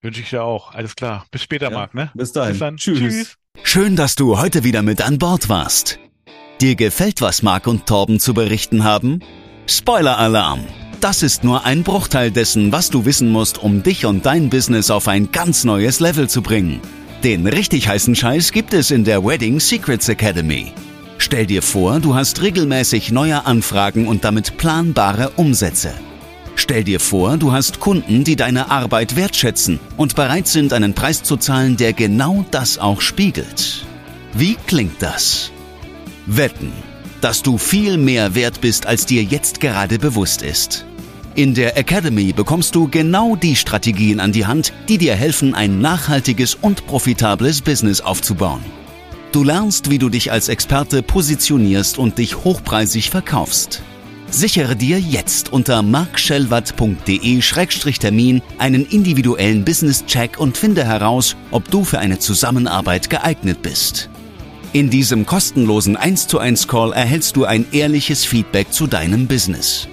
Wünsche 0.00 0.20
ich 0.20 0.30
dir 0.30 0.44
auch. 0.44 0.74
Alles 0.74 0.94
klar. 0.94 1.26
Bis 1.30 1.42
später, 1.42 1.70
ja. 1.70 1.76
Marc, 1.76 1.94
ne? 1.94 2.10
Bis 2.14 2.32
dahin. 2.32 2.52
Bis 2.52 2.58
dann. 2.60 2.76
Tschüss. 2.76 2.98
Tschüss. 2.98 3.36
Schön, 3.64 3.96
dass 3.96 4.14
du 4.14 4.38
heute 4.38 4.64
wieder 4.64 4.82
mit 4.82 5.02
an 5.02 5.18
Bord 5.18 5.48
warst. 5.48 5.98
Dir 6.60 6.76
gefällt, 6.76 7.20
was 7.20 7.42
Marc 7.42 7.66
und 7.66 7.86
Torben 7.86 8.20
zu 8.20 8.34
berichten 8.34 8.84
haben? 8.84 9.20
Spoiler-Alarm! 9.66 10.87
Das 11.00 11.22
ist 11.22 11.44
nur 11.44 11.64
ein 11.64 11.84
Bruchteil 11.84 12.32
dessen, 12.32 12.72
was 12.72 12.90
du 12.90 13.04
wissen 13.04 13.30
musst, 13.30 13.62
um 13.62 13.84
dich 13.84 14.04
und 14.04 14.26
dein 14.26 14.50
Business 14.50 14.90
auf 14.90 15.06
ein 15.06 15.30
ganz 15.30 15.62
neues 15.62 16.00
Level 16.00 16.28
zu 16.28 16.42
bringen. 16.42 16.80
Den 17.22 17.46
richtig 17.46 17.86
heißen 17.86 18.16
Scheiß 18.16 18.50
gibt 18.50 18.74
es 18.74 18.90
in 18.90 19.04
der 19.04 19.24
Wedding 19.24 19.60
Secrets 19.60 20.08
Academy. 20.08 20.72
Stell 21.18 21.46
dir 21.46 21.62
vor, 21.62 22.00
du 22.00 22.16
hast 22.16 22.42
regelmäßig 22.42 23.12
neue 23.12 23.46
Anfragen 23.46 24.08
und 24.08 24.24
damit 24.24 24.56
planbare 24.56 25.30
Umsätze. 25.36 25.92
Stell 26.56 26.82
dir 26.82 26.98
vor, 26.98 27.36
du 27.36 27.52
hast 27.52 27.78
Kunden, 27.78 28.24
die 28.24 28.34
deine 28.34 28.68
Arbeit 28.68 29.14
wertschätzen 29.14 29.78
und 29.96 30.16
bereit 30.16 30.48
sind, 30.48 30.72
einen 30.72 30.94
Preis 30.94 31.22
zu 31.22 31.36
zahlen, 31.36 31.76
der 31.76 31.92
genau 31.92 32.44
das 32.50 32.78
auch 32.78 33.00
spiegelt. 33.00 33.86
Wie 34.34 34.56
klingt 34.66 35.00
das? 35.00 35.52
Wetten, 36.26 36.72
dass 37.20 37.42
du 37.42 37.56
viel 37.56 37.98
mehr 37.98 38.34
wert 38.34 38.60
bist, 38.60 38.86
als 38.86 39.06
dir 39.06 39.22
jetzt 39.22 39.60
gerade 39.60 40.00
bewusst 40.00 40.42
ist. 40.42 40.87
In 41.38 41.54
der 41.54 41.76
Academy 41.76 42.32
bekommst 42.32 42.74
du 42.74 42.88
genau 42.88 43.36
die 43.36 43.54
Strategien 43.54 44.18
an 44.18 44.32
die 44.32 44.44
Hand, 44.44 44.72
die 44.88 44.98
dir 44.98 45.14
helfen, 45.14 45.54
ein 45.54 45.80
nachhaltiges 45.80 46.56
und 46.56 46.84
profitables 46.88 47.62
Business 47.62 48.00
aufzubauen. 48.00 48.64
Du 49.30 49.44
lernst, 49.44 49.88
wie 49.88 49.98
du 49.98 50.08
dich 50.08 50.32
als 50.32 50.48
Experte 50.48 51.00
positionierst 51.00 51.96
und 51.96 52.18
dich 52.18 52.42
hochpreisig 52.42 53.10
verkaufst. 53.10 53.82
Sichere 54.28 54.74
dir 54.74 54.98
jetzt 54.98 55.52
unter 55.52 55.82
markschellwatt.de-termin 55.82 58.42
einen 58.58 58.84
individuellen 58.84 59.64
Business-Check 59.64 60.40
und 60.40 60.58
finde 60.58 60.84
heraus, 60.84 61.36
ob 61.52 61.70
du 61.70 61.84
für 61.84 62.00
eine 62.00 62.18
Zusammenarbeit 62.18 63.10
geeignet 63.10 63.62
bist. 63.62 64.10
In 64.72 64.90
diesem 64.90 65.24
kostenlosen 65.24 65.96
1 65.96 66.26
zu 66.26 66.40
1 66.40 66.66
Call 66.66 66.92
erhältst 66.92 67.36
du 67.36 67.44
ein 67.44 67.64
ehrliches 67.70 68.24
Feedback 68.24 68.72
zu 68.72 68.88
deinem 68.88 69.28
Business. 69.28 69.86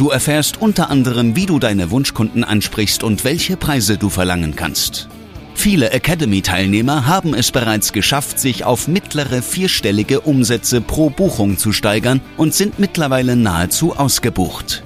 Du 0.00 0.08
erfährst 0.08 0.62
unter 0.62 0.88
anderem, 0.88 1.36
wie 1.36 1.44
du 1.44 1.58
deine 1.58 1.90
Wunschkunden 1.90 2.42
ansprichst 2.42 3.04
und 3.04 3.22
welche 3.22 3.58
Preise 3.58 3.98
du 3.98 4.08
verlangen 4.08 4.56
kannst. 4.56 5.10
Viele 5.52 5.90
Academy-Teilnehmer 5.90 7.06
haben 7.06 7.34
es 7.34 7.50
bereits 7.50 7.92
geschafft, 7.92 8.38
sich 8.38 8.64
auf 8.64 8.88
mittlere 8.88 9.42
vierstellige 9.42 10.22
Umsätze 10.22 10.80
pro 10.80 11.10
Buchung 11.10 11.58
zu 11.58 11.74
steigern 11.74 12.22
und 12.38 12.54
sind 12.54 12.78
mittlerweile 12.78 13.36
nahezu 13.36 13.94
ausgebucht. 13.94 14.84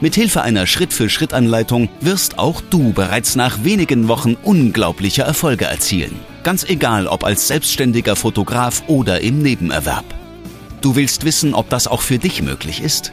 Mithilfe 0.00 0.42
einer 0.42 0.66
Schritt-für-Schritt-Anleitung 0.66 1.88
wirst 2.00 2.40
auch 2.40 2.60
du 2.60 2.92
bereits 2.92 3.36
nach 3.36 3.62
wenigen 3.62 4.08
Wochen 4.08 4.36
unglaubliche 4.42 5.22
Erfolge 5.22 5.66
erzielen. 5.66 6.16
Ganz 6.42 6.64
egal, 6.64 7.06
ob 7.06 7.22
als 7.22 7.46
selbstständiger 7.46 8.16
Fotograf 8.16 8.82
oder 8.88 9.20
im 9.20 9.42
Nebenerwerb. 9.42 10.06
Du 10.80 10.96
willst 10.96 11.24
wissen, 11.24 11.54
ob 11.54 11.70
das 11.70 11.86
auch 11.86 12.00
für 12.00 12.18
dich 12.18 12.42
möglich 12.42 12.82
ist? 12.82 13.12